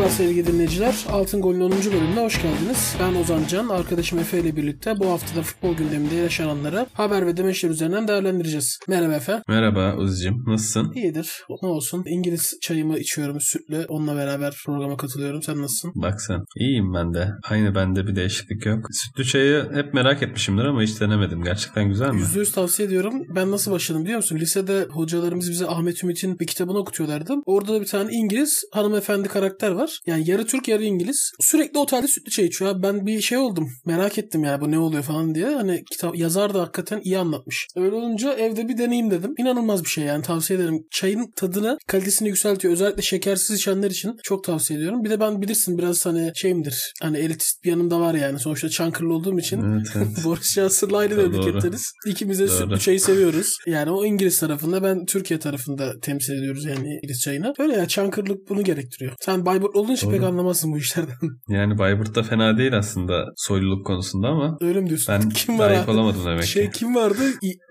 Merhabalar 0.00 0.18
sevgili 0.18 0.46
dinleyiciler. 0.46 0.94
Altın 1.10 1.40
Gol'ün 1.40 1.60
10. 1.60 1.70
bölümüne 1.70 2.20
hoş 2.20 2.42
geldiniz. 2.42 2.96
Ben 3.00 3.14
Ozan 3.14 3.42
Can, 3.48 3.68
arkadaşım 3.68 4.18
Efe 4.18 4.40
ile 4.40 4.56
birlikte 4.56 4.98
bu 4.98 5.06
haftada 5.10 5.42
futbol 5.42 5.74
gündeminde 5.74 6.14
yaşananları 6.14 6.86
haber 6.92 7.26
ve 7.26 7.36
demeçler 7.36 7.70
üzerinden 7.70 8.08
değerlendireceğiz. 8.08 8.78
Merhaba 8.88 9.14
Efe. 9.14 9.42
Merhaba 9.48 9.96
Uzicim, 9.96 10.44
nasılsın? 10.46 10.92
İyidir. 10.94 11.42
Ne 11.62 11.68
olsun. 11.68 12.04
İngiliz 12.06 12.58
çayımı 12.62 12.98
içiyorum 12.98 13.40
sütlü. 13.40 13.86
Onunla 13.88 14.16
beraber 14.16 14.54
programa 14.66 14.96
katılıyorum. 14.96 15.42
Sen 15.42 15.62
nasılsın? 15.62 15.92
Bak 15.94 16.22
sen. 16.22 16.44
İyiyim 16.56 16.94
ben 16.94 17.14
de. 17.14 17.28
Aynı 17.50 17.74
bende 17.74 18.06
bir 18.06 18.16
değişiklik 18.16 18.66
yok. 18.66 18.86
Sütlü 18.92 19.24
çayı 19.24 19.70
hep 19.74 19.94
merak 19.94 20.22
etmişimdir 20.22 20.64
ama 20.64 20.82
hiç 20.82 21.00
denemedim. 21.00 21.42
Gerçekten 21.42 21.88
güzel 21.88 22.10
mi? 22.10 22.20
%100 22.20 22.52
tavsiye 22.52 22.88
ediyorum. 22.88 23.14
Ben 23.34 23.50
nasıl 23.50 23.72
başladım 23.72 24.04
biliyor 24.04 24.16
musun? 24.16 24.36
Lisede 24.36 24.86
hocalarımız 24.90 25.50
bize 25.50 25.66
Ahmet 25.66 26.04
Ümit'in 26.04 26.38
bir 26.38 26.46
kitabını 26.46 26.78
okutuyorlardı. 26.78 27.34
Orada 27.46 27.74
da 27.74 27.80
bir 27.80 27.86
tane 27.86 28.12
İngiliz 28.12 28.64
hanımefendi 28.72 29.28
karakter 29.28 29.70
var. 29.70 29.89
Yani 30.06 30.30
yarı 30.30 30.46
Türk 30.46 30.68
yarı 30.68 30.84
İngiliz. 30.84 31.32
Sürekli 31.40 31.78
otelde 31.78 32.08
sütlü 32.08 32.30
çay 32.30 32.44
içiyor. 32.44 32.70
Abi 32.70 32.82
Ben 32.82 33.06
bir 33.06 33.20
şey 33.20 33.38
oldum. 33.38 33.68
Merak 33.86 34.18
ettim 34.18 34.44
yani 34.44 34.60
bu 34.60 34.70
ne 34.70 34.78
oluyor 34.78 35.02
falan 35.02 35.34
diye. 35.34 35.46
Hani 35.46 35.84
kitap 35.84 36.16
yazar 36.16 36.54
da 36.54 36.60
hakikaten 36.60 37.00
iyi 37.04 37.18
anlatmış. 37.18 37.66
Öyle 37.76 37.94
olunca 37.94 38.34
evde 38.34 38.68
bir 38.68 38.78
deneyim 38.78 39.10
dedim. 39.10 39.34
İnanılmaz 39.38 39.84
bir 39.84 39.88
şey 39.88 40.04
yani 40.04 40.22
tavsiye 40.22 40.58
ederim. 40.58 40.86
Çayın 40.90 41.32
tadını, 41.36 41.78
kalitesini 41.86 42.28
yükseltiyor. 42.28 42.74
Özellikle 42.74 43.02
şekersiz 43.02 43.56
içenler 43.56 43.90
için 43.90 44.16
çok 44.22 44.44
tavsiye 44.44 44.78
ediyorum. 44.78 45.04
Bir 45.04 45.10
de 45.10 45.20
ben 45.20 45.42
bilirsin 45.42 45.78
biraz 45.78 46.06
hani 46.06 46.32
şeyimdir. 46.34 46.92
Hani 47.02 47.18
elitist 47.18 47.64
bir 47.64 47.70
yanımda 47.70 48.00
var 48.00 48.14
yani. 48.14 48.38
Sonuçta 48.38 48.68
Çankırılı 48.68 49.14
olduğum 49.14 49.38
için. 49.38 49.62
Evet, 49.62 49.86
evet. 49.96 50.24
Boris 50.24 50.54
Johnson'la 50.54 50.98
aynı 50.98 51.16
Doğru. 51.16 51.30
memleketteniz. 51.30 51.92
İkimiz 52.06 52.38
de 52.38 52.48
sütlü 52.48 52.78
çayı 52.78 53.00
seviyoruz. 53.00 53.58
Yani 53.66 53.90
o 53.90 54.04
İngiliz 54.04 54.40
tarafında 54.40 54.82
ben 54.82 55.06
Türkiye 55.06 55.40
tarafında 55.40 56.00
temsil 56.00 56.32
ediyoruz 56.32 56.64
yani 56.64 56.88
İngiliz 56.96 57.20
çayını. 57.20 57.54
Öyle 57.58 57.72
ya 57.72 57.88
Çankırılık 57.88 58.48
bunu 58.48 58.64
gerektiriyor. 58.64 59.12
Sen 59.20 59.46
Bayburt 59.46 59.76
olduğun 59.80 59.92
için 59.92 60.06
Doğru. 60.06 60.16
pek 60.16 60.24
anlamazsın 60.24 60.72
bu 60.72 60.78
işlerden. 60.78 61.14
Yani 61.48 61.78
Bayburt 61.78 62.14
da 62.14 62.22
fena 62.22 62.58
değil 62.58 62.78
aslında 62.78 63.24
soyluluk 63.36 63.86
konusunda 63.86 64.28
ama 64.28 64.56
Öyle 64.60 64.80
mi 64.80 64.88
diyorsun? 64.88 65.14
ben 65.14 65.28
kim 65.34 65.58
var 65.58 65.70
layık 65.70 65.88
olamadım 65.88 66.20
demek 66.26 66.44
Şey 66.44 66.64
ki. 66.70 66.78
kim 66.78 66.94
vardı? 66.94 67.22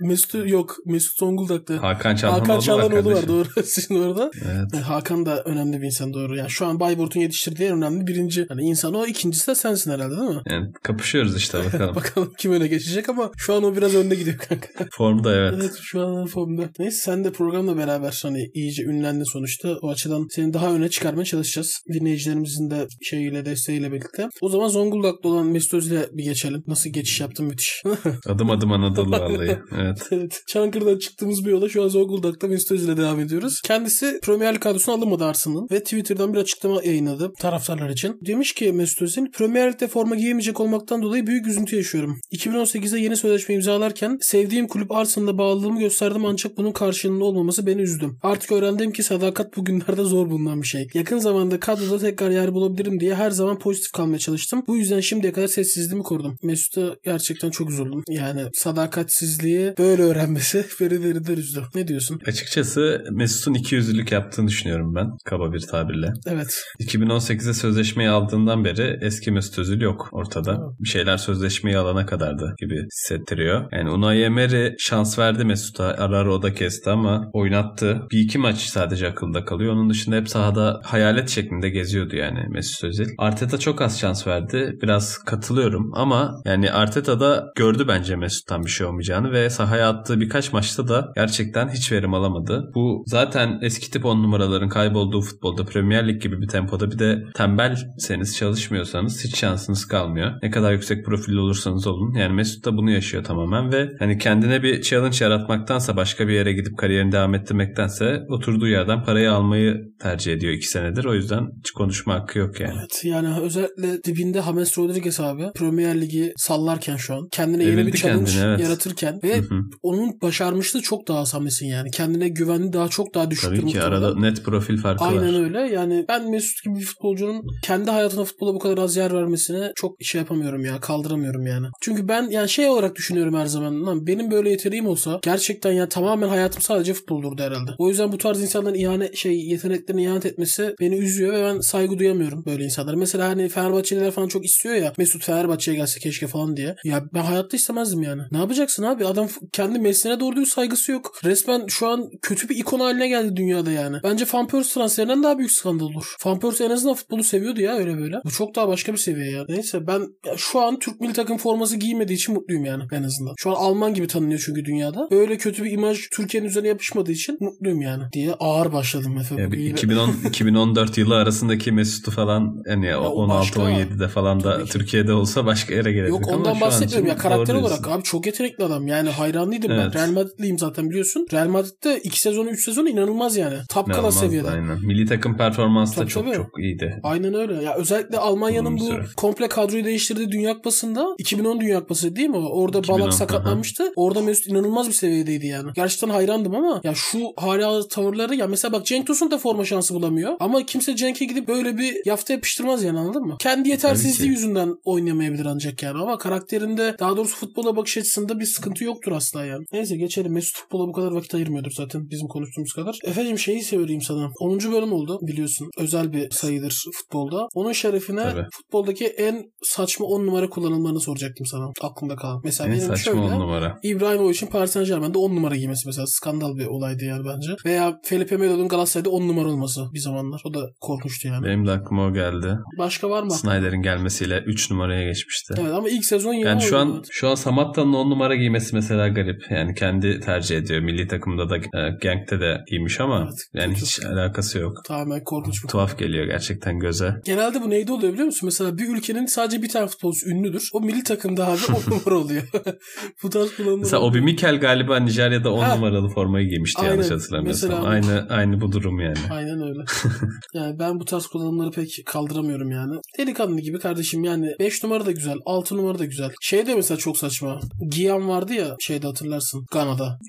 Mesut 0.02 0.50
yok. 0.50 0.76
Mesut 0.86 1.20
Zonguldak'ta. 1.20 1.84
Hakan 1.84 2.16
Çalhanoğlu 2.16 2.42
Hakan 2.42 2.60
Çalhanoğlu 2.60 3.12
var 3.14 3.28
doğru. 3.28 3.48
Sizin 3.64 3.96
orada. 3.96 4.32
Evet. 4.46 4.68
Yani 4.74 4.84
Hakan 4.84 5.26
da 5.26 5.44
önemli 5.44 5.82
bir 5.82 5.86
insan 5.86 6.14
doğru. 6.14 6.36
Yani 6.36 6.50
şu 6.50 6.66
an 6.66 6.80
Bayburt'un 6.80 7.20
yetiştirdiği 7.20 7.70
en 7.70 7.78
önemli 7.78 8.08
birinci 8.08 8.46
hani 8.50 8.62
insan 8.62 8.94
o. 8.94 9.06
ikincisi 9.06 9.48
de 9.48 9.56
sensin 9.56 9.92
herhalde 9.92 10.18
değil 10.18 10.30
mi? 10.30 10.42
Yani 10.50 10.68
kapışıyoruz 10.84 11.38
işte 11.38 11.58
bakalım. 11.66 11.96
Bakalım 11.96 12.34
kim 12.38 12.52
öne 12.52 12.68
geçecek 12.68 13.10
ama 13.10 13.32
şu 13.38 13.54
an 13.54 13.64
o 13.64 13.76
biraz 13.76 13.96
önde 13.96 14.16
gidiyor 14.16 14.38
kanka. 14.38 14.68
Formda 14.92 15.36
evet. 15.36 15.54
Evet 15.58 15.72
şu 15.82 16.02
an 16.02 16.26
formda. 16.26 16.70
Neyse 16.80 16.98
sen 16.98 17.24
de 17.24 17.32
programla 17.32 17.78
beraber 17.78 18.20
hani 18.24 18.50
iyice 18.54 18.84
ünlendin 18.84 19.24
sonuçta. 19.34 19.70
O 19.82 19.90
açıdan 19.90 20.28
seni 20.30 20.54
daha 20.54 20.74
öne 20.74 20.90
çıkarmaya 20.90 21.26
çalışacağız. 21.26 21.82
Dinleyicilerimizin 22.00 22.70
de 22.70 22.88
şeyiyle 23.02 23.46
desteğiyle 23.46 23.92
birlikte. 23.92 24.30
O 24.42 24.50
zaman 24.50 24.68
Zonguldak'ta 24.68 25.30
olan 25.30 25.48
Mesut 25.48 25.74
Özil'e 25.74 26.10
bir 26.14 26.24
geçelim. 26.24 26.64
Nasıl 26.68 26.90
geçiş 26.90 27.22
yaptın 27.22 27.46
müthiş. 27.46 27.84
Adım 28.28 28.50
adım 28.50 28.72
Anadolu 28.72 29.12
vallahi. 29.12 29.58
Evet. 29.78 29.98
evet. 30.12 30.42
Çankırı'dan 30.48 30.98
çıktığımız 30.98 31.46
bir 31.46 31.52
yola 31.52 31.70
şu 31.70 31.84
an 31.84 31.88
Zonguldak'ta 31.88 32.48
Mesut 32.48 32.72
Özil'e 32.72 32.98
devam 32.98 33.20
ediyoruz. 33.20 33.62
Kendisi 33.62 34.20
Premier 34.24 34.56
Lig 34.56 34.62
kadrosuna 34.62 34.96
alınmadı 34.96 35.26
Arsenal'ın 35.26 35.68
ve 35.72 35.80
Twitter'dan 35.84 36.34
bir 36.34 36.40
açıklama 36.40 36.84
yayınladı 36.84 37.34
taraftarlar 37.40 37.90
için. 37.90 38.18
Demiş 38.26 38.54
ki 38.54 38.72
Mesut 38.72 39.02
Özil 39.02 39.32
Premier 39.32 39.72
Lig'de 39.72 39.88
forma 39.88 40.16
giyemeyecek 40.16 40.60
olmaktan 40.60 41.02
dolayı 41.02 41.28
büyük 41.28 41.48
üzüntü 41.48 41.76
yaşıyorum. 41.76 42.20
2018'de 42.32 43.00
yeni 43.00 43.16
sözleşme 43.16 43.56
imzalarken 43.56 44.18
sevdiğim 44.22 44.68
kulüp 44.68 44.92
Arsenal'da 44.92 45.38
bağlılığımı 45.38 45.80
gösterdim 45.80 46.26
ancak 46.26 46.58
bunun 46.58 46.72
karşılığında 46.72 47.26
olmaması 47.26 47.68
beni 47.68 47.82
üzdü. 47.82 48.10
Artık 48.24 48.52
öğrendim 48.52 48.92
ki 48.92 49.04
sadakat 49.04 49.58
bugünlerde 49.58 50.04
zor 50.04 50.30
bulunan 50.30 50.62
bir 50.62 50.68
şey. 50.68 50.88
Yakın 50.94 51.18
zamanda 51.18 51.60
kadroda 51.90 52.10
tekrar 52.10 52.30
yer 52.30 52.54
bulabilirim 52.54 53.00
diye 53.00 53.16
her 53.16 53.32
zaman 53.32 53.60
pozitif 53.60 53.92
kalmaya 53.92 54.20
çalıştım. 54.20 54.64
Bu 54.68 54.78
yüzden 54.78 55.00
şimdiye 55.00 55.34
kadar 55.34 55.48
sessizliğimi 55.48 56.04
korudum. 56.04 56.38
Mesut'a 56.44 56.96
gerçekten 57.04 57.50
çok 57.50 57.70
üzüldüm. 57.70 58.04
Yani 58.10 58.42
sadakatsizliği 58.54 59.74
böyle 59.78 60.02
öğrenmesi 60.02 60.66
beni 60.82 61.04
derinden 61.04 61.34
üzdü. 61.34 61.64
Ne 61.76 61.88
diyorsun? 61.88 62.20
Açıkçası 62.28 63.04
Mesut'un 63.12 63.54
iki 63.54 63.76
yüzlülük 63.76 64.12
yaptığını 64.12 64.48
düşünüyorum 64.48 64.96
ben. 64.96 65.08
Kaba 65.26 65.54
bir 65.54 65.60
tabirle. 65.60 66.08
Evet. 66.28 66.64
2018'de 66.80 67.54
sözleşmeyi 67.54 68.10
aldığından 68.10 68.66
beri 68.66 68.98
eski 69.02 69.32
Mesut 69.32 69.60
Özil 69.60 69.82
yok 69.82 70.10
ortada. 70.12 70.58
Bir 70.80 70.90
şeyler 70.90 71.18
sözleşmeyi 71.18 71.78
alana 71.78 72.06
kadardı 72.06 72.56
gibi 72.60 72.86
hissettiriyor. 72.86 73.68
Yani 73.72 73.90
Unai 73.90 74.22
Emery 74.22 74.76
şans 74.80 75.20
verdi 75.20 75.46
Mesut'a. 75.46 75.84
Ara 75.84 76.18
ara 76.18 76.34
o 76.34 76.42
da 76.42 76.54
kesti 76.54 76.90
ama 76.90 77.30
oynattı. 77.34 78.02
Bir 78.12 78.20
iki 78.20 78.38
maç 78.38 78.58
sadece 78.58 79.08
akılda 79.08 79.46
kalıyor. 79.46 79.74
Onun 79.74 79.90
dışında 79.90 80.16
hep 80.16 80.30
sahada 80.30 80.82
hayalet 80.84 81.30
şeklinde 81.30 81.70
geziyordu 81.80 82.16
yani 82.16 82.40
Mesut 82.50 82.84
Özil. 82.84 83.08
Arteta 83.18 83.58
çok 83.58 83.82
az 83.82 84.00
şans 84.00 84.28
verdi. 84.28 84.78
Biraz 84.82 85.18
katılıyorum 85.18 85.92
ama 85.94 86.42
yani 86.46 86.72
Arteta 86.72 87.20
da 87.20 87.52
gördü 87.56 87.86
bence 87.88 88.16
Mesut'tan 88.16 88.64
bir 88.64 88.70
şey 88.70 88.88
olmayacağını 88.88 89.32
ve 89.32 89.50
sahaya 89.50 89.90
attığı 89.90 90.20
birkaç 90.20 90.54
maçta 90.54 90.88
da 90.88 91.12
gerçekten 91.16 91.70
hiç 91.70 91.92
verim 91.92 92.14
alamadı. 92.14 92.72
Bu 92.76 93.04
zaten 93.06 93.60
eski 93.62 93.92
tip 93.92 94.06
10 94.06 94.24
numaraların 94.24 94.70
kaybolduğu 94.70 95.22
futbolda 95.22 95.66
Premier 95.66 96.08
Lig 96.08 96.22
gibi 96.22 96.42
bir 96.42 96.48
tempoda 96.48 96.92
bir 96.92 97.00
de 97.00 97.24
tembelseniz 97.36 98.38
çalışmıyorsanız 98.38 99.24
hiç 99.26 99.38
şansınız 99.38 99.86
kalmıyor. 99.86 100.32
Ne 100.44 100.52
kadar 100.52 100.72
yüksek 100.74 101.06
profilli 101.06 101.40
olursanız 101.40 101.88
olun. 101.88 102.14
Yani 102.14 102.34
Mesut 102.34 102.66
da 102.66 102.78
bunu 102.78 102.92
yaşıyor 102.92 103.24
tamamen 103.24 103.74
ve 103.74 103.90
hani 104.00 104.18
kendine 104.18 104.64
bir 104.64 104.82
challenge 104.82 105.18
yaratmaktansa 105.22 105.98
başka 105.98 106.28
bir 106.28 106.34
yere 106.34 106.54
gidip 106.54 106.78
kariyerini 106.78 107.12
devam 107.12 107.36
ettirmektense 107.36 108.26
oturduğu 108.30 108.68
yerden 108.68 109.04
parayı 109.04 109.32
almayı 109.32 109.90
tercih 110.02 110.34
ediyor 110.34 110.54
2 110.54 110.68
senedir. 110.68 111.06
O 111.06 111.14
yüzden 111.14 111.48
hiç 111.70 111.74
konuşma 111.74 112.14
hakkı 112.14 112.40
yok 112.40 112.60
yani. 112.60 112.74
Evet 112.80 113.02
yani 113.04 113.40
özellikle 113.42 114.04
dibinde 114.04 114.42
James 114.42 114.78
Rodriguez 114.78 115.20
abi 115.20 115.52
Premier 115.56 116.02
Ligi 116.02 116.34
sallarken 116.38 116.96
şu 116.96 117.16
an 117.16 117.28
kendine 117.32 117.64
yeni 117.64 117.88
bir 117.88 117.98
challenge 117.98 118.32
kendini, 118.32 118.46
evet. 118.46 118.60
yaratırken 118.60 119.20
ve 119.24 119.38
Hı 119.38 119.42
hı. 119.42 119.62
onun 119.82 120.22
başarmışlığı 120.22 120.82
çok 120.82 121.08
daha 121.08 121.26
Sames'in 121.26 121.68
yani. 121.68 121.92
Kendine 121.92 122.30
güveni 122.30 122.74
daha 122.74 122.88
çok 122.88 123.16
daha 123.16 123.32
düşüktür 123.32 123.50
Tabii 123.50 123.60
ki 123.60 123.66
muhtemelen. 123.66 123.92
arada 123.92 124.20
net 124.20 124.46
profil 124.46 124.78
farkı 124.78 125.04
Aynen 125.04 125.34
var. 125.34 125.44
öyle. 125.44 125.60
Yani 125.74 126.06
ben 126.10 126.32
Mesut 126.32 126.64
gibi 126.64 126.76
bir 126.76 126.86
futbolcunun 126.86 127.44
kendi 127.64 127.92
hayatına 127.92 128.24
futbola 128.24 128.54
bu 128.54 128.60
kadar 128.60 128.78
az 128.78 128.96
yer 128.98 129.14
vermesine 129.14 129.72
çok 129.76 129.96
şey 130.02 130.22
yapamıyorum 130.22 130.66
ya. 130.66 130.80
Kaldıramıyorum 130.80 131.46
yani. 131.48 131.68
Çünkü 131.82 132.08
ben 132.08 132.30
yani 132.30 132.50
şey 132.50 132.70
olarak 132.70 132.96
düşünüyorum 132.96 133.34
her 133.36 133.46
zaman. 133.46 133.86
Lan 133.86 134.08
benim 134.08 134.32
böyle 134.32 134.50
yeteneğim 134.50 134.88
olsa 134.88 135.20
gerçekten 135.24 135.72
ya 135.72 135.90
tamamen 135.90 136.30
hayatım 136.30 136.62
sadece 136.62 136.94
futbol 136.94 137.20
olurdu 137.20 137.42
herhalde. 137.42 137.72
O 137.78 137.90
yüzden 137.90 138.12
bu 138.12 138.18
tarz 138.18 138.42
insanların 138.42 138.76
ihanet 138.76 139.16
şey 139.16 139.40
yeteneklerine 139.40 140.04
ihanet 140.04 140.26
etmesi 140.26 140.76
beni 140.80 140.96
üzüyor 140.96 141.34
ve 141.34 141.44
ben 141.44 141.59
saygı 141.62 142.00
duyamıyorum 142.00 142.44
böyle 142.46 142.64
insanlara. 142.64 142.96
Mesela 142.96 143.28
hani 143.30 143.50
Fenerbahçeliler 143.50 144.12
falan 144.12 144.28
çok 144.28 144.46
istiyor 144.46 144.76
ya 144.76 144.94
Mesut 144.98 145.24
Fenerbahçe'ye 145.26 145.78
gelse 145.78 146.00
keşke 146.00 146.28
falan 146.28 146.58
diye. 146.58 146.76
Ya 146.84 147.04
ben 147.14 147.22
hayatta 147.24 147.58
istemezdim 147.58 148.02
yani. 148.04 148.22
Ne 148.32 148.38
yapacaksın 148.38 148.84
abi? 148.84 149.06
Adam 149.06 149.28
kendi 149.52 149.80
mesleğine 149.80 150.20
doğru 150.20 150.36
düz 150.36 150.50
saygısı 150.50 150.92
yok. 150.92 151.20
Resmen 151.24 151.66
şu 151.68 151.88
an 151.88 152.10
kötü 152.22 152.50
bir 152.50 152.56
ikon 152.56 152.80
haline 152.80 153.08
geldi 153.08 153.36
dünyada 153.36 153.72
yani. 153.72 153.98
Bence 154.04 154.26
Van 154.34 154.48
Persie 154.48 154.74
transferinden 154.74 155.24
daha 155.24 155.38
büyük 155.38 155.52
skandal 155.52 155.86
olur. 155.86 156.16
Van 156.26 156.40
Persie 156.40 156.66
en 156.66 156.72
azından 156.72 156.96
futbolu 156.96 157.24
seviyordu 157.24 157.62
ya 157.62 157.76
öyle 157.78 157.98
böyle. 157.98 158.16
Bu 158.26 158.32
çok 158.32 158.56
daha 158.56 158.68
başka 158.68 158.94
bir 158.94 158.98
seviye 158.98 159.32
ya. 159.32 159.46
Neyse 159.50 159.88
ben 159.88 160.00
ya 160.26 160.34
şu 160.38 160.60
an 160.62 160.80
Türk 160.80 161.02
milli 161.02 161.14
takım 161.14 161.38
forması 161.38 161.78
giymediği 161.78 162.16
için 162.18 162.34
mutluyum 162.36 162.66
yani 162.66 162.84
en 162.92 163.04
azından. 163.04 163.34
Şu 163.38 163.50
an 163.52 163.56
Alman 163.56 163.94
gibi 163.94 164.08
tanınıyor 164.08 164.42
çünkü 164.46 164.66
dünyada. 164.66 165.08
Böyle 165.12 165.38
kötü 165.38 165.64
bir 165.64 165.72
imaj 165.72 166.00
Türkiye'nin 166.12 166.48
üzerine 166.48 166.68
yapışmadığı 166.68 167.12
için 167.12 167.38
mutluyum 167.40 167.82
yani 167.82 168.04
diye 168.14 168.34
ağır 168.40 168.74
başladım 168.74 169.18
Efe. 169.18 169.42
Ya 169.42 169.48
Bu 169.48 169.52
bir 169.52 169.58
iyi- 169.58 169.72
2010 169.72 170.14
2014 170.30 170.98
yılı 170.98 171.16
arasındaki 171.50 171.72
Mesut'u 171.72 172.12
falan 172.12 172.64
başka. 172.66 173.60
16-17'de 173.62 174.08
falan 174.08 174.44
da. 174.44 174.66
Türkiye'de 174.66 175.14
olsa 175.14 175.46
başka 175.46 175.74
yere 175.74 175.92
gelecek 175.92 176.10
Yok 176.10 176.28
ondan 176.28 176.62
bahsetmiyorum 176.62 177.08
ya 177.08 177.18
karakter 177.18 177.54
olarak 177.56 177.88
abi 177.88 178.04
çok 178.04 178.26
yetenekli 178.26 178.64
adam 178.64 178.88
yani 178.88 179.10
hayranlıydım 179.10 179.72
Evet. 179.72 179.86
ben 179.86 179.94
Real 179.94 180.12
Madrid'liyim 180.12 180.60
zaten 180.60 180.90
biliyorsun 180.90 181.28
Real 181.34 181.48
Madrid'de 181.48 182.00
2 182.00 182.22
sezonu 182.22 182.50
3 182.50 182.64
sezonu 182.64 182.90
inanılmaz 182.90 183.38
yani 183.38 183.56
top 183.70 183.88
İnanılmaz, 183.88 184.20
seviyede 184.20 184.50
Aynen. 184.50 184.86
Milli 184.86 185.06
takım 185.06 185.38
performansı 185.38 186.02
da 186.02 186.08
çok 186.08 186.26
tabii. 186.26 186.36
çok 186.36 186.60
iyiydi. 186.60 187.00
Aynen 187.04 187.34
öyle. 187.34 187.64
Ya 187.64 187.76
özellikle 187.76 188.18
Almanya'nın 188.18 188.78
bu 188.80 188.84
süre. 188.84 189.06
komple 189.18 189.48
kadroyu 189.48 189.86
değiştirdiği 189.86 190.32
Dünya 190.32 190.54
Kupası'nda 190.54 191.08
2010 191.18 191.62
Dünya 191.62 191.80
Kupası 191.80 192.16
değil 192.16 192.30
mi? 192.30 192.38
Orada 192.38 192.80
2010, 192.80 193.00
Balak 193.00 193.14
sakatlanmıştı. 193.14 193.92
Orada 193.96 194.22
Mesut 194.22 194.48
inanılmaz 194.48 194.88
bir 194.88 194.94
seviyedeydi 194.94 195.48
yani. 195.48 195.72
Gerçekten 195.76 196.10
hayrandım 196.10 196.56
ama 196.56 196.82
ya 196.84 196.94
şu 196.96 197.20
hala 197.38 197.88
tavırları 197.88 198.36
ya 198.36 198.48
mesela 198.48 198.72
bak 198.72 198.86
Cenk 198.86 199.08
Tosun 199.08 199.32
da 199.32 199.38
forma 199.38 199.66
şansı 199.66 199.94
bulamıyor. 199.94 200.34
Ama 200.40 200.66
kimse 200.66 200.96
Cenk'e 200.96 201.26
gidip 201.30 201.48
böyle 201.48 201.78
bir 201.78 201.98
yafta 202.06 202.34
yapıştırmaz 202.34 202.84
yani 202.84 203.00
anladın 203.00 203.24
mı? 203.24 203.36
Kendi 203.40 203.70
yetersizliği 203.70 204.30
ki. 204.30 204.34
yüzünden 204.36 204.76
oynayamayabilir 204.84 205.46
ancak 205.46 205.84
yani 205.84 205.98
ama 206.02 206.18
karakterinde 206.18 206.96
daha 207.00 207.18
doğrusu 207.18 207.36
futbola 207.36 207.76
bakış 207.76 207.98
açısında 207.98 208.40
bir 208.40 208.46
sıkıntı 208.46 208.84
yoktur 208.84 209.12
asla 209.12 209.46
yani. 209.46 209.66
Neyse 209.74 209.98
geçelim. 209.98 210.34
Mesut 210.34 210.56
futbola 210.58 210.88
bu 210.88 210.92
kadar 210.92 211.12
vakit 211.12 211.36
ayırmıyordur 211.36 211.72
zaten 211.72 212.10
bizim 212.10 212.28
konuştuğumuz 212.28 212.74
kadar. 212.74 213.00
Efendim 213.04 213.40
şeyi 213.40 213.64
söyleyeyim 213.64 214.02
sana. 214.02 214.30
10. 214.40 214.60
bölüm 214.60 214.94
oldu 214.94 215.20
biliyorsun. 215.22 215.70
Özel 215.78 216.14
bir 216.14 216.32
sayıdır 216.32 216.84
futbolda. 216.94 217.48
Onun 217.54 217.72
şerefine 217.72 218.24
Tabii. 218.24 218.46
futboldaki 218.52 219.06
en 219.08 219.46
saçma 219.64 220.06
10 220.06 220.26
numara 220.28 220.50
kullanılmalarını 220.50 221.00
soracaktım 221.00 221.46
sana. 221.46 221.72
Aklımda 221.82 222.16
kalan. 222.16 222.42
Mesela 222.44 222.70
En 222.74 222.80
benim 222.82 222.98
şöyle. 222.98 223.20
on 223.20 223.40
numara. 223.40 223.80
İbrahimovic'in 223.84 224.48
Paris 224.48 224.72
Saint 224.72 224.88
Germain'de 224.88 225.18
10 225.18 225.36
numara 225.36 225.56
giymesi 225.56 225.88
mesela 225.88 226.08
skandal 226.08 226.56
bir 226.58 226.66
olaydı 226.66 227.06
yani 227.06 227.26
bence. 227.26 227.56
Veya 227.66 228.00
Felipe 228.04 228.38
Melo'nun 228.38 228.68
Galatasaray'da 228.68 229.10
10 229.10 229.28
numara 229.28 229.50
olması 229.50 229.86
bir 229.94 230.00
zamanlar. 230.00 230.42
O 230.46 230.54
da 230.54 230.60
korkunç 230.82 231.19
olmuştu 231.20 231.28
yani. 231.28 231.46
Benim 231.46 231.68
de 231.68 231.72
aklıma 231.72 232.06
o 232.06 232.14
geldi. 232.14 232.58
Başka 232.78 233.10
var 233.10 233.24
mı? 233.24 233.32
Snyder'in 233.32 233.82
gelmesiyle 233.82 234.44
3 234.46 234.72
numaraya 234.72 235.04
geçmişti. 235.08 235.54
Evet 235.62 235.74
ama 235.74 235.90
ilk 235.90 236.06
sezon 236.06 236.34
yine 236.34 236.48
Yani 236.48 236.62
şu 236.62 236.78
an 236.78 236.92
oynadı. 236.92 237.08
şu 237.12 237.30
an 237.30 237.36
Samatta'nın 237.36 237.94
10 237.94 238.10
numara 238.10 238.36
giymesi 238.36 238.76
mesela 238.76 239.08
garip. 239.08 239.42
Yani 239.52 239.76
kendi 239.76 240.20
tercih 240.20 240.58
ediyor. 240.58 240.82
Milli 240.82 241.08
takımda 241.08 241.50
da 241.50 241.58
e, 241.58 241.62
Genk'te 242.02 242.40
de 242.40 242.62
giymiş 242.70 243.00
ama 243.00 243.20
Evet, 243.24 243.40
yani 243.54 243.76
hiç 243.76 244.00
alakası 244.06 244.60
yok. 244.60 244.78
tamamen 244.86 245.24
korkunç 245.24 245.64
bir 245.64 245.68
Tuhaf 245.68 246.00
geliyor 246.00 246.26
gerçekten 246.26 246.80
göze. 246.80 247.16
Genelde 247.26 247.62
bu 247.62 247.70
neyde 247.70 247.92
oluyor 247.92 248.14
biliyor 248.14 248.26
musun? 248.26 248.48
Mesela 248.48 248.78
bir 248.78 248.96
ülkenin 248.98 249.26
sadece 249.26 249.62
bir 249.62 249.70
tane 249.70 249.88
futbolcusu 249.88 250.30
ünlüdür. 250.30 250.70
O 250.74 250.82
milli 250.82 251.04
takımda 251.04 251.48
abi 251.48 251.60
o 251.70 251.92
numara 251.92 252.16
oluyor. 252.24 252.44
bu 253.24 253.30
tarz 253.30 253.56
kullanımlar. 253.56 253.80
Mesela 253.80 254.02
Obi 254.02 254.22
Mikel 254.22 254.60
galiba 254.60 255.00
Nijerya'da 255.00 255.54
10 255.54 255.60
Ha. 255.64 255.76
numaralı 255.76 256.10
formayı 256.10 256.50
giymişti 256.50 256.82
Aynen. 256.82 256.92
yanlış 256.92 257.12
hatırlamıyorsam. 257.12 257.70
Mesela- 257.70 257.90
Aynı 257.90 258.28
aynı 258.30 258.62
bu 258.62 258.72
durum 258.72 259.00
yani. 259.00 259.18
Aynen 259.32 259.62
öyle. 259.62 259.80
yani 260.54 260.80
ben 260.80 261.00
bu 261.00 261.06
tarz 261.10 261.28
kullanımları 261.28 261.72
pek 261.72 262.04
kaldıramıyorum 262.06 262.72
yani. 262.72 263.00
Delikanlı 263.18 263.62
gibi 263.62 263.80
kardeşim 263.80 264.24
yani 264.24 264.56
5 264.60 264.84
numara 264.84 265.06
da 265.06 265.12
güzel, 265.12 265.38
6 265.46 265.78
numara 265.78 266.00
da 266.00 266.06
güzel. 266.06 266.32
Şey 266.42 266.68
de 266.68 266.76
mesela 266.76 266.98
çok 266.98 267.18
saçma. 267.18 267.60
Giyan 267.92 268.30
vardı 268.30 268.54
ya 268.54 268.76
şeyde 268.80 269.08
hatırlarsın 269.08 269.66
Gana'da. 269.72 270.20